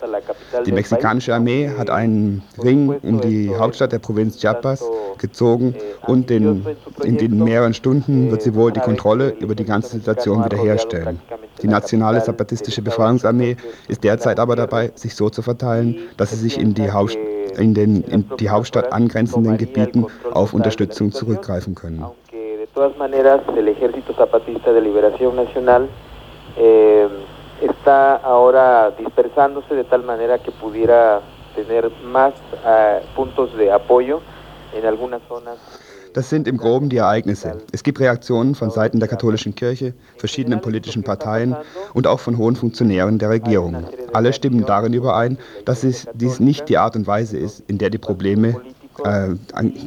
Die 0.66 0.72
mexikanische 0.72 1.34
Armee 1.34 1.70
hat 1.78 1.90
einen 1.90 2.44
Ring 2.62 2.96
um 3.02 3.22
die 3.22 3.56
Hauptstadt 3.56 3.92
der 3.92 4.00
Provinz 4.00 4.38
Chiapas 4.40 4.84
gezogen 5.18 5.76
und 6.08 6.30
den, 6.30 6.66
in 7.04 7.18
den 7.18 7.44
mehreren 7.44 7.74
Stunden 7.74 8.32
wird 8.32 8.42
sie 8.42 8.56
wohl 8.56 8.72
die 8.72 8.80
Kontrolle 8.80 9.30
über 9.40 9.56
die 9.56 9.66
ganze 9.66 9.98
Situation 9.98 10.46
wiederherstellen. 10.46 11.20
Die 11.62 11.68
nationale 11.68 12.24
Zapatistische 12.24 12.82
Befreiungsarmee 12.82 13.58
ist 13.88 14.04
derzeit 14.04 14.40
aber 14.40 14.56
dabei, 14.56 14.92
sich 14.96 15.16
so 15.16 15.30
zu 15.30 15.42
verteilen, 15.42 15.98
dass 16.18 16.32
sie 16.32 16.38
sich 16.38 16.60
in 16.60 16.74
die, 16.74 16.92
Haus 16.92 17.16
in 17.58 17.74
den 17.74 18.02
in 18.04 18.26
die 18.40 18.50
Hauptstadt 18.50 18.92
angrenzenden 18.92 19.58
Gebieten 19.58 20.06
auf 20.32 20.54
Unterstützung 20.54 21.12
zurückgreifen 21.12 21.76
können. 21.76 22.06
Eh, 26.58 27.08
está 27.62 28.20
ahora 28.24 28.92
dispersándose 28.92 29.76
de 29.76 29.84
tal 29.84 30.04
manera 30.04 30.38
que 30.38 30.52
pudiera 30.52 31.22
tener 31.56 31.90
más 32.04 32.34
uh, 32.64 33.00
puntos 33.16 33.56
de 33.58 33.72
apoyo. 33.72 34.22
Das 36.14 36.30
sind 36.30 36.48
im 36.48 36.58
Groben 36.58 36.88
die 36.88 36.98
Ereignisse. 36.98 37.58
Es 37.74 37.84
gibt 37.84 38.00
Reaktionen 38.00 38.56
von 38.56 38.70
Seiten 38.70 39.00
der 39.00 39.10
katholischen 39.10 39.54
Kirche, 39.54 39.94
verschiedenen 40.18 40.62
politischen 40.62 41.04
Parteien 41.04 41.58
und 41.94 42.08
auch 42.08 42.22
von 42.22 42.38
hohen 42.38 42.56
Funktionären 42.56 43.20
der 43.20 43.32
Regierung. 43.32 43.84
Alle 44.14 44.32
stimmen 44.32 44.66
darin 44.66 44.94
überein, 44.94 45.38
dass 45.66 45.84
es, 45.84 46.08
dies 46.14 46.40
nicht 46.40 46.70
die 46.70 46.78
Art 46.78 46.96
und 46.96 47.06
Weise 47.06 47.38
ist, 47.38 47.64
in 47.68 47.80
der 47.80 47.90
die 47.90 47.98
Probleme 47.98 48.62
äh, 49.04 49.36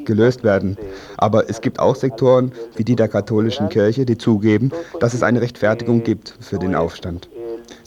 gelöst 0.04 0.44
werden. 0.44 0.76
Aber 1.16 1.48
es 1.48 1.62
gibt 1.62 1.80
auch 1.80 1.96
Sektoren 1.96 2.52
wie 2.76 2.84
die 2.84 2.96
der 2.96 3.08
katholischen 3.08 3.70
Kirche, 3.70 4.04
die 4.04 4.18
zugeben, 4.18 4.70
dass 5.00 5.14
es 5.14 5.22
eine 5.22 5.40
Rechtfertigung 5.40 6.02
gibt 6.02 6.34
für 6.40 6.58
den 6.58 6.74
Aufstand. 6.74 7.30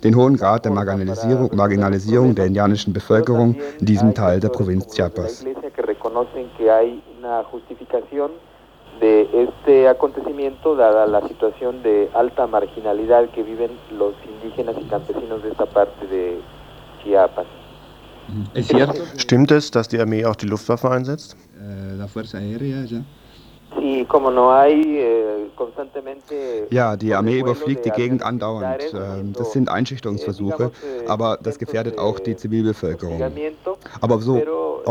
Den 0.04 0.16
hohen 0.16 0.36
Grad 0.36 0.66
der 0.66 0.72
Marginalisierung, 0.72 1.56
Marginalisierung 1.56 2.34
der 2.34 2.47
indianischen 2.47 2.91
Bevölkerung 2.91 3.56
in 3.80 3.86
diesem 3.86 4.16
Teil 4.16 4.39
der 4.39 4.49
Provinz 4.49 4.88
Chiapas. 4.88 5.45
Una 6.12 7.43
justificación 7.43 8.32
de 8.99 9.28
este 9.43 9.88
acontecimiento 9.88 10.76
dada 10.76 11.07
la 11.07 11.28
situación 11.28 11.82
de 11.82 12.09
alta 12.14 12.45
marginalidad 12.47 13.30
que 13.30 13.43
viven 13.43 13.72
los 13.97 14.14
indígenas 14.26 14.76
y 14.80 14.84
campesinos 14.86 15.41
de 15.43 15.49
esta 15.49 15.66
parte 15.66 16.07
de 16.07 16.39
Chiapas. 17.03 17.47
Stimmt 19.18 19.51
es, 19.51 19.72
dass 19.72 19.88
die 19.89 19.99
Armee 19.99 20.26
auch 20.26 20.36
die 20.36 20.45
Luftwaffe 20.45 20.89
einsetzt? 20.89 21.36
Äh, 21.59 21.97
la 21.97 22.07
Fuerza 22.07 22.38
Aérea, 22.38 22.84
ja. 22.86 23.01
Sí, 23.80 24.05
como 24.07 24.30
no 24.32 24.51
hay 24.51 24.97
eh, 24.97 25.49
constantemente. 25.55 26.68
Ja, 26.72 26.97
die 26.97 27.14
Armee 27.14 27.39
überfliegt 27.39 27.86
die 27.86 27.89
Gegend 27.89 28.22
andauernd. 28.22 28.93
Ähm, 28.93 29.34
das 29.34 29.53
sind 29.53 29.70
Einschüchterungsversuche, 29.70 30.72
eh, 30.84 31.07
aber 31.07 31.39
das 31.41 31.57
gefährdet 31.57 31.97
auch 31.97 32.20
die 32.20 32.36
Zivilbevölkerung. 32.36 33.22
Aber 34.01 34.20
so, 34.20 34.41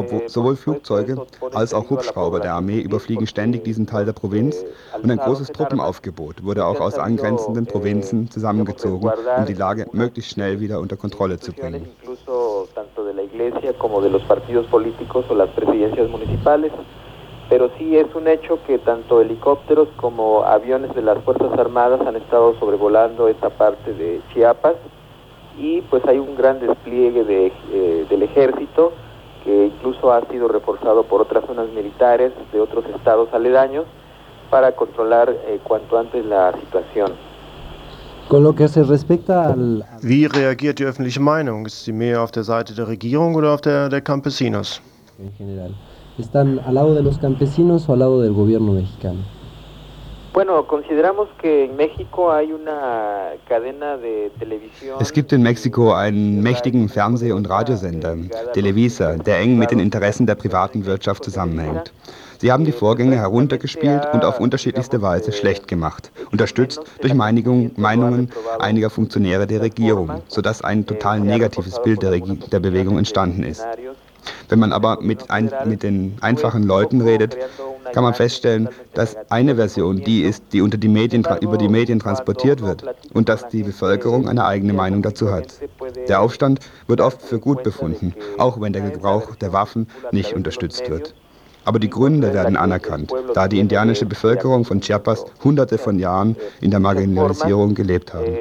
obwohl, 0.00 0.28
sowohl 0.28 0.56
Flugzeuge 0.56 1.16
als 1.54 1.74
auch 1.74 1.88
Hubschrauber 1.90 2.40
der 2.40 2.54
Armee 2.54 2.80
überfliegen 2.80 3.26
ständig 3.26 3.64
diesen 3.64 3.86
Teil 3.86 4.04
der 4.04 4.12
Provinz 4.12 4.64
und 5.02 5.10
ein 5.10 5.18
großes 5.18 5.48
Truppenaufgebot 5.48 6.44
wurde 6.44 6.64
auch 6.64 6.80
aus 6.80 6.98
angrenzenden 6.98 7.66
Provinzen 7.66 8.30
zusammengezogen, 8.30 9.10
um 9.38 9.46
die 9.46 9.54
Lage 9.54 9.86
möglichst 9.92 10.32
schnell 10.32 10.60
wieder 10.60 10.80
unter 10.80 10.96
Kontrolle 10.96 11.38
zu 11.38 11.52
bringen. 11.52 11.86
pero 17.50 17.68
sí 17.76 17.96
es 17.96 18.06
un 18.14 18.28
hecho 18.28 18.62
que 18.64 18.78
tanto 18.78 19.20
helicópteros 19.20 19.88
como 19.96 20.44
aviones 20.44 20.94
de 20.94 21.02
las 21.02 21.18
Fuerzas 21.24 21.52
Armadas 21.58 22.00
han 22.06 22.14
estado 22.14 22.54
sobrevolando 22.60 23.26
esta 23.26 23.50
parte 23.50 23.92
de 23.92 24.22
Chiapas 24.32 24.76
y 25.58 25.80
pues 25.82 26.04
hay 26.06 26.18
un 26.18 26.36
gran 26.36 26.60
despliegue 26.60 27.24
de, 27.24 27.52
eh, 27.72 28.06
del 28.08 28.22
ejército 28.22 28.92
que 29.44 29.66
incluso 29.66 30.12
ha 30.12 30.20
sido 30.30 30.48
reforzado 30.48 31.04
por 31.04 31.22
otras 31.22 31.44
zonas 31.46 31.68
militares 31.70 32.32
de 32.52 32.60
otros 32.60 32.84
estados 32.86 33.28
aledaños 33.32 33.86
para 34.50 34.72
controlar 34.72 35.30
eh, 35.30 35.60
cuanto 35.62 35.98
antes 35.98 36.24
la 36.26 36.52
situación. 36.52 37.12
Con 38.28 38.44
lo 38.44 38.54
que 38.54 38.68
se 38.68 38.84
respecta 38.84 39.52
al... 39.52 39.84
Wie 40.02 40.28
reagiert 40.28 40.78
die 40.78 40.84
öffentliche 40.84 41.20
Meinung? 41.20 41.66
Ist 41.66 41.84
sie 41.84 41.92
mehr 41.92 42.22
auf 42.22 42.30
der 42.30 42.44
Seite 42.44 42.74
der 42.74 42.86
Regierung 42.86 43.34
oder 43.34 43.52
auf 43.52 43.60
der 43.60 43.88
der 43.88 44.02
Campesinos? 44.02 44.80
En 45.18 45.32
general. 45.34 45.74
¿Están 46.18 46.60
al 46.60 46.74
lado 46.74 46.94
de 46.94 47.02
los 47.02 47.18
campesinos 47.18 47.88
o 47.88 47.92
al 47.94 48.00
lado 48.00 48.20
del 48.20 48.32
gobierno 48.32 48.72
mexicano? 48.72 49.20
Es 55.00 55.12
gibt 55.12 55.32
in 55.32 55.42
Mexiko 55.42 55.92
einen 55.92 56.42
mächtigen 56.42 56.88
Fernseh- 56.88 57.32
und 57.32 57.50
Radiosender, 57.50 58.16
Televisa, 58.52 59.16
der 59.16 59.38
eng 59.38 59.58
mit 59.58 59.72
den 59.72 59.80
Interessen 59.80 60.26
der 60.26 60.36
privaten 60.36 60.86
Wirtschaft 60.86 61.24
zusammenhängt. 61.24 61.92
Sie 62.38 62.52
haben 62.52 62.64
die 62.64 62.72
Vorgänge 62.72 63.16
heruntergespielt 63.16 64.06
und 64.12 64.24
auf 64.24 64.38
unterschiedlichste 64.38 65.02
Weise 65.02 65.32
schlecht 65.32 65.66
gemacht, 65.66 66.12
unterstützt 66.30 66.80
durch 67.00 67.12
Meinungen 67.12 68.30
einiger 68.60 68.88
Funktionäre 68.88 69.48
der 69.48 69.60
Regierung, 69.62 70.22
sodass 70.28 70.62
ein 70.62 70.86
total 70.86 71.20
negatives 71.20 71.82
Bild 71.82 72.02
der, 72.02 72.12
der 72.12 72.60
Bewegung 72.60 72.98
entstanden 72.98 73.42
ist. 73.42 73.66
Wenn 74.48 74.58
man 74.58 74.72
aber 74.72 74.98
mit, 75.00 75.30
ein, 75.30 75.50
mit 75.64 75.82
den 75.82 76.16
einfachen 76.20 76.64
Leuten 76.64 77.00
redet, 77.00 77.36
kann 77.92 78.04
man 78.04 78.14
feststellen, 78.14 78.68
dass 78.94 79.16
eine 79.30 79.56
Version 79.56 79.98
die 79.98 80.22
ist, 80.22 80.44
die 80.52 80.60
unter 80.60 80.78
die 80.78 80.88
Medien, 80.88 81.26
über 81.40 81.56
die 81.56 81.68
Medien 81.68 81.98
transportiert 82.00 82.62
wird 82.62 82.84
und 83.12 83.28
dass 83.28 83.48
die 83.48 83.62
Bevölkerung 83.62 84.28
eine 84.28 84.44
eigene 84.44 84.72
Meinung 84.72 85.02
dazu 85.02 85.30
hat. 85.30 85.60
Der 86.08 86.20
Aufstand 86.20 86.60
wird 86.86 87.00
oft 87.00 87.22
für 87.22 87.38
gut 87.38 87.62
befunden, 87.62 88.14
auch 88.38 88.60
wenn 88.60 88.72
der 88.72 88.82
Gebrauch 88.82 89.34
der 89.36 89.52
Waffen 89.52 89.88
nicht 90.12 90.34
unterstützt 90.34 90.88
wird. 90.90 91.14
Aber 91.64 91.78
die 91.78 91.90
Gründe 91.90 92.32
werden 92.32 92.56
anerkannt, 92.56 93.12
da 93.34 93.46
die 93.46 93.60
indianische 93.60 94.06
Bevölkerung 94.06 94.64
von 94.64 94.80
Chiapas 94.80 95.26
hunderte 95.44 95.78
von 95.78 95.98
Jahren 95.98 96.36
in 96.60 96.70
der 96.70 96.80
Marginalisierung 96.80 97.74
gelebt 97.74 98.14
haben. 98.14 98.38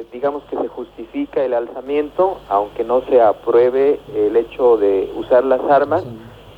Justifica 1.40 1.44
el 1.44 1.54
alzamiento, 1.54 2.38
aunque 2.48 2.84
no 2.84 3.02
se 3.08 3.20
apruebe 3.20 4.00
el 4.14 4.36
hecho 4.36 4.76
de 4.76 5.10
usar 5.16 5.44
las 5.44 5.60
armas, 5.70 6.04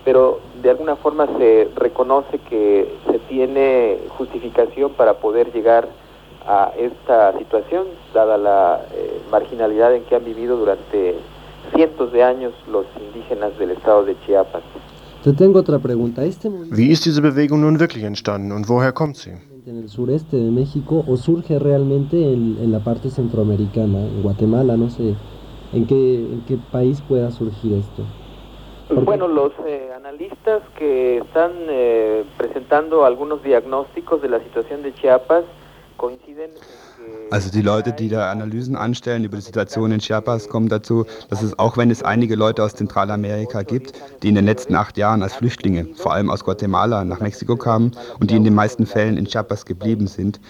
pero 0.04 0.40
de 0.62 0.70
alguna 0.70 0.96
forma 0.96 1.26
se 1.38 1.68
reconoce 1.76 2.38
que 2.48 2.92
se 3.10 3.18
tiene 3.20 3.98
justificación 4.16 4.92
para 4.92 5.14
poder 5.14 5.52
llegar 5.52 5.88
a 6.46 6.72
esta 6.76 7.38
situación, 7.38 7.86
dada 8.12 8.36
la 8.36 8.80
eh, 8.92 9.20
marginalidad 9.30 9.94
en 9.94 10.02
que 10.04 10.16
han 10.16 10.24
vivido 10.24 10.56
durante 10.56 11.14
cientos 11.74 12.12
de 12.12 12.24
años 12.24 12.52
los 12.70 12.86
indígenas 13.00 13.56
del 13.58 13.70
estado 13.70 14.04
de 14.04 14.16
Chiapas. 14.26 14.62
Te 15.22 15.32
tengo 15.32 15.60
otra 15.60 15.78
pregunta. 15.78 16.24
Este 16.24 16.48
Wie 16.48 16.90
ist 16.90 17.04
diese 17.04 17.22
Bewegung 17.22 17.60
nun 17.60 17.78
wirklich 17.78 18.02
entstanden 18.02 18.50
und 18.50 18.68
woher 18.68 18.92
kommt 18.92 19.16
sie? 19.16 19.51
En 19.66 19.78
el 19.78 19.88
sureste 19.88 20.36
de 20.36 20.50
México 20.50 21.04
o 21.06 21.16
surge 21.16 21.58
realmente 21.58 22.32
en, 22.32 22.72
la 22.72 22.80
parte 22.80 23.10
centroamericana, 23.10 24.00
en 24.00 24.22
Guatemala, 24.22 24.76
no 24.76 24.90
sé, 24.90 25.14
en 25.72 25.86
qué, 25.86 26.16
en 26.16 26.42
qué 26.48 26.58
país 26.72 27.00
pueda 27.02 27.30
surgir 27.30 27.74
esto? 27.74 28.02
Bueno, 29.04 29.28
los 29.28 29.52
eh, 29.66 29.90
analistas 29.94 30.62
que 30.76 31.18
están 31.18 31.52
eh, 31.68 32.24
presentando 32.36 33.04
algunos 33.04 33.42
diagnósticos 33.42 34.20
de 34.20 34.28
la 34.28 34.40
situación 34.40 34.82
de 34.82 34.92
Chiapas 34.94 35.44
coinciden 35.96 36.50
Also 37.32 37.50
die 37.50 37.62
Leute, 37.62 37.94
die 37.94 38.10
da 38.10 38.30
Analysen 38.30 38.76
anstellen 38.76 39.24
über 39.24 39.38
die 39.38 39.42
Situation 39.42 39.90
in 39.90 40.00
Chiapas, 40.00 40.50
kommen 40.50 40.68
dazu, 40.68 41.06
dass 41.30 41.40
es, 41.40 41.58
auch 41.58 41.78
wenn 41.78 41.90
es 41.90 42.02
einige 42.02 42.34
Leute 42.34 42.62
aus 42.62 42.74
Zentralamerika 42.74 43.62
gibt, 43.62 43.94
die 44.22 44.28
in 44.28 44.34
den 44.34 44.44
letzten 44.44 44.74
acht 44.74 44.98
Jahren 44.98 45.22
als 45.22 45.32
Flüchtlinge, 45.36 45.86
vor 45.96 46.12
allem 46.12 46.28
aus 46.28 46.44
Guatemala, 46.44 47.06
nach 47.06 47.20
Mexiko 47.20 47.56
kamen 47.56 47.92
und 48.20 48.30
die 48.30 48.36
in 48.36 48.44
den 48.44 48.54
meisten 48.54 48.84
Fällen 48.84 49.16
in 49.16 49.24
Chiapas 49.24 49.64
geblieben 49.64 50.08
sind, 50.08 50.40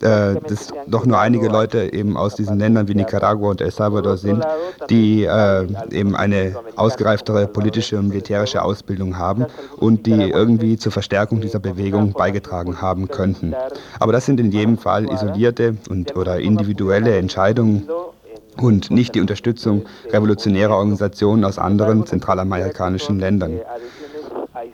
äh, 0.00 0.34
dass 0.48 0.72
doch 0.88 1.06
nur 1.06 1.20
einige 1.20 1.46
Leute 1.46 1.92
eben 1.92 2.16
aus 2.16 2.34
diesen 2.34 2.58
Ländern 2.58 2.88
wie 2.88 2.96
Nicaragua 2.96 3.50
und 3.50 3.60
El 3.60 3.70
Salvador 3.70 4.16
sind, 4.16 4.44
die 4.90 5.22
äh, 5.22 5.68
eben 5.92 6.16
eine 6.16 6.56
ausgereiftere 6.74 7.46
politische 7.46 7.96
und 7.96 8.08
militärische 8.08 8.60
Ausbildung 8.60 9.18
haben 9.18 9.46
und 9.76 10.06
die 10.06 10.30
irgendwie 10.30 10.78
zur 10.78 10.90
Verstärkung 10.90 11.40
dieser 11.40 11.60
Bewegung 11.60 12.12
beigetragen 12.12 12.82
haben 12.82 13.06
könnten. 13.06 13.54
Aber 14.00 14.10
das 14.10 14.26
sind 14.26 14.40
in 14.40 14.50
jedem 14.50 14.78
Fall 14.78 15.08
isolierte 15.08 15.76
und 15.88 15.93
oder 16.16 16.40
individuelle 16.40 17.16
Entscheidungen 17.16 17.88
und 18.60 18.90
nicht 18.90 19.14
die 19.14 19.20
Unterstützung 19.20 19.84
revolutionärer 20.10 20.76
Organisationen 20.76 21.44
aus 21.44 21.58
anderen 21.58 22.06
zentralamerikanischen 22.06 23.18
Ländern. 23.18 23.60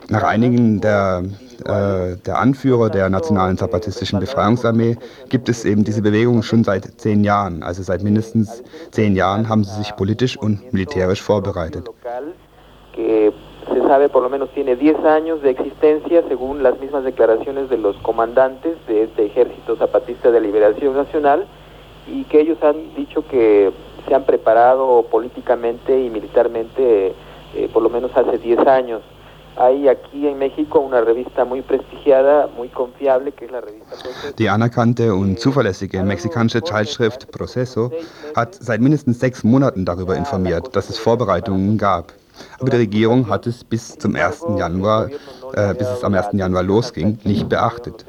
Nach 0.09 0.23
einigen 0.23 0.81
der, 0.81 1.23
äh, 1.65 2.17
der 2.17 2.39
Anführer 2.39 2.89
der 2.89 3.09
Nationalen 3.09 3.57
Zapatistischen 3.57 4.19
Befreiungsarmee 4.19 4.97
gibt 5.29 5.49
es 5.49 5.65
eben 5.65 5.83
diese 5.83 6.01
Bewegung 6.01 6.43
schon 6.43 6.63
seit 6.63 6.99
zehn 6.99 7.23
Jahren. 7.23 7.63
Also 7.63 7.83
seit 7.83 8.03
mindestens 8.03 8.63
zehn 8.91 9.15
Jahren 9.15 9.49
haben 9.49 9.63
sie 9.63 9.75
sich 9.77 9.95
politisch 9.95 10.37
und 10.37 10.73
militärisch 10.73 11.21
vorbereitet. 11.21 11.89
Se 13.73 13.81
sabe 13.81 14.09
por 14.09 14.23
lo 14.23 14.29
menos 14.29 14.49
tiene 14.49 14.75
10 14.75 15.05
años 15.05 15.41
de 15.41 15.51
existencia 15.51 16.23
según 16.27 16.63
las 16.63 16.79
mismas 16.79 17.03
declaraciones 17.03 17.69
de 17.69 17.77
los 17.77 17.95
comandantes 17.97 18.75
de 18.87 19.03
este 19.03 19.25
ejército 19.25 19.75
zapatista 19.75 20.31
de 20.31 20.41
liberación 20.41 20.95
nacional 20.95 21.45
y 22.07 22.23
que 22.25 22.41
ellos 22.41 22.57
han 22.63 22.95
dicho 22.95 23.25
que 23.27 23.71
se 24.07 24.15
han 24.15 24.23
preparado 24.23 25.03
políticamente 25.03 25.99
y 25.99 26.09
militarmente 26.09 27.13
eh, 27.55 27.69
por 27.71 27.83
lo 27.83 27.89
menos 27.89 28.11
hace 28.15 28.37
10 28.37 28.59
años. 28.67 29.01
Hay 29.57 29.89
aquí 29.89 30.27
en 30.27 30.39
México 30.39 30.79
una 30.79 31.01
revista 31.01 31.43
muy 31.43 31.61
prestigiada, 31.61 32.47
muy 32.55 32.69
confiable, 32.69 33.33
que 33.33 33.45
es 33.45 33.51
la 33.51 33.59
revista 33.59 33.89
Proceso. 33.89 34.33
Die 34.37 34.49
anerkannte 34.49 35.13
und 35.13 35.39
zuverlässige 35.39 36.01
mexikanische 36.03 36.63
Zeitschrift 36.63 37.29
Proceso 37.31 37.91
hat 38.33 38.55
seit 38.55 38.79
mindestens 38.79 39.19
sechs 39.19 39.43
Monaten 39.43 39.83
darüber 39.83 40.15
informiert, 40.15 40.73
dass 40.73 40.89
es 40.89 40.97
Vorbereitungen 40.97 41.77
gab. 41.77 42.13
Aber 42.59 42.69
die 42.69 42.77
Regierung 42.77 43.29
hat 43.29 43.47
es 43.47 43.63
bis 43.63 43.97
zum 43.97 44.15
1. 44.15 44.57
Januar, 44.57 45.09
äh, 45.53 45.73
bis 45.73 45.87
es 45.87 46.03
am 46.03 46.13
1. 46.13 46.37
Januar 46.37 46.63
losging, 46.63 47.19
nicht 47.23 47.49
beachtet. 47.49 48.05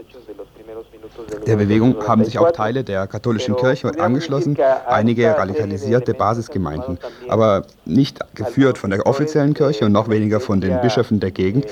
Der 1.46 1.56
Bewegung 1.56 1.96
haben 2.06 2.24
sich 2.24 2.38
auch 2.38 2.52
Teile 2.52 2.84
der 2.84 3.06
katholischen 3.06 3.56
Kirche 3.56 3.90
angeschlossen, 3.98 4.56
einige 4.86 5.36
radikalisierte 5.36 6.14
Basisgemeinden, 6.14 6.98
aber 7.28 7.64
nicht 7.84 8.20
geführt 8.34 8.78
von 8.78 8.90
der 8.90 9.06
offiziellen 9.06 9.54
Kirche 9.54 9.84
und 9.84 9.92
noch 9.92 10.08
weniger 10.08 10.40
von 10.40 10.60
den 10.60 10.80
Bischöfen 10.80 11.20
der 11.20 11.30
Gegend. 11.30 11.66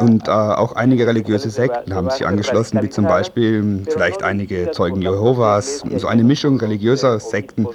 Und 0.00 0.28
äh, 0.28 0.30
auch 0.30 0.74
einige 0.74 1.06
religiöse 1.06 1.50
Sekten 1.50 1.94
haben 1.94 2.10
sich 2.10 2.26
angeschlossen, 2.26 2.82
wie 2.82 2.90
zum 2.90 3.04
Beispiel 3.04 3.82
vielleicht 3.88 4.22
einige 4.22 4.70
Zeugen 4.72 5.00
Jehovas, 5.00 5.82
so 5.96 6.08
eine 6.08 6.24
Mischung 6.24 6.58
religiöser 6.58 7.20
Sekten. 7.20 7.66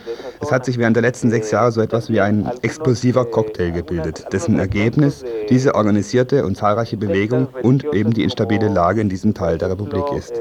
Es 0.41 0.51
hat 0.51 0.65
sich 0.65 0.77
während 0.77 0.97
der 0.97 1.01
letzten 1.01 1.29
sechs 1.29 1.51
Jahre 1.51 1.71
so 1.71 1.81
etwas 1.81 2.09
wie 2.09 2.19
ein 2.19 2.51
explosiver 2.61 3.25
Cocktail 3.25 3.71
gebildet, 3.71 4.25
dessen 4.33 4.59
Ergebnis 4.59 5.23
diese 5.49 5.75
organisierte 5.75 6.45
und 6.45 6.57
zahlreiche 6.57 6.97
Bewegung 6.97 7.47
und 7.63 7.85
eben 7.93 8.11
die 8.13 8.23
instabile 8.23 8.67
Lage 8.67 9.01
in 9.01 9.09
diesem 9.09 9.33
Teil 9.33 9.57
der 9.57 9.69
Republik 9.69 10.05
ist. 10.15 10.33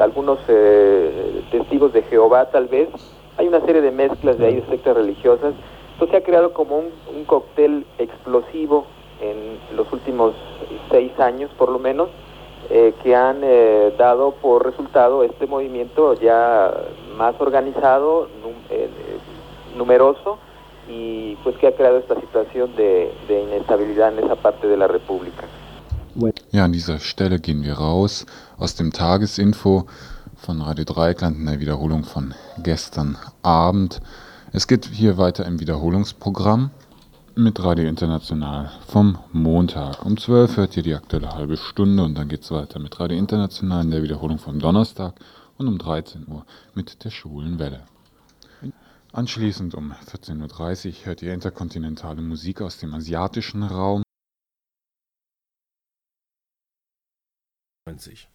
Algunos 0.00 0.38
eh, 0.48 1.42
testigos 1.50 1.92
de 1.92 2.02
Jehová 2.02 2.50
tal 2.50 2.66
vez. 2.66 2.88
Hay 3.36 3.48
una 3.48 3.60
serie 3.60 3.82
de 3.82 3.90
mezclas 3.90 4.38
de 4.38 4.46
ahí 4.46 4.54
de 4.56 4.66
sectas 4.66 4.96
religiosas. 4.96 5.54
Esto 5.94 6.06
se 6.08 6.16
ha 6.16 6.22
creado 6.22 6.52
como 6.52 6.78
un, 6.78 6.90
un 7.14 7.24
cóctel 7.24 7.86
explosivo 7.98 8.86
en 9.22 9.76
los 9.76 9.90
últimos 9.92 10.34
seis 10.90 11.18
años 11.18 11.50
por 11.56 11.70
lo 11.70 11.78
menos, 11.78 12.08
eh, 12.70 12.94
que 13.02 13.14
han 13.14 13.40
eh, 13.42 13.92
dado 13.98 14.32
por 14.32 14.64
resultado 14.64 15.22
este 15.22 15.46
movimiento 15.46 16.14
ya 16.14 16.72
más 17.16 17.34
organizado, 17.40 18.28
num, 18.42 18.52
eh, 18.70 18.88
numeroso, 19.76 20.38
y 20.88 21.36
pues 21.44 21.56
que 21.58 21.68
ha 21.68 21.72
creado 21.72 21.98
esta 21.98 22.18
situación 22.20 22.74
de 22.76 23.12
inestabilidad 23.28 24.12
en 24.12 24.24
esa 24.24 24.36
parte 24.36 24.66
de 24.66 24.76
la 24.76 24.88
República. 24.88 25.46
Ja, 26.50 26.66
an 26.66 26.72
dieser 26.72 26.98
Stelle 26.98 27.40
gehen 27.40 27.62
wir 27.62 27.74
raus 27.74 28.26
aus 28.58 28.74
dem 28.74 28.92
Tagesinfo 28.92 29.86
von 30.36 30.60
Radio 30.60 30.84
Dreieckland 30.84 31.38
in 31.38 31.46
der 31.46 31.60
Wiederholung 31.60 32.04
von 32.04 32.34
gestern 32.58 33.16
Abend. 33.42 34.02
Es 34.52 34.66
geht 34.66 34.84
hier 34.84 35.16
weiter 35.16 35.46
im 35.46 35.58
Wiederholungsprogramm 35.58 36.70
mit 37.34 37.64
Radio 37.64 37.88
International 37.88 38.70
vom 38.86 39.18
Montag. 39.32 40.04
Um 40.04 40.18
12 40.18 40.58
hört 40.58 40.76
ihr 40.76 40.82
die 40.82 40.94
aktuelle 40.94 41.32
halbe 41.32 41.56
Stunde 41.56 42.04
und 42.04 42.14
dann 42.14 42.28
geht 42.28 42.42
es 42.42 42.50
weiter 42.50 42.78
mit 42.78 43.00
Radio 43.00 43.16
International 43.16 43.82
in 43.82 43.90
der 43.90 44.02
Wiederholung 44.02 44.38
vom 44.38 44.58
Donnerstag 44.58 45.14
und 45.56 45.66
um 45.66 45.78
13 45.78 46.26
Uhr 46.28 46.44
mit 46.74 47.04
der 47.04 47.10
schwulen 47.10 47.58
Welle. 47.58 47.84
Anschließend 49.14 49.74
um 49.74 49.92
14.30 49.92 50.88
Uhr 50.88 50.94
hört 51.04 51.22
ihr 51.22 51.32
interkontinentale 51.32 52.20
Musik 52.20 52.60
aus 52.60 52.76
dem 52.76 52.92
asiatischen 52.92 53.62
Raum. 53.62 54.01
90. 57.86 58.28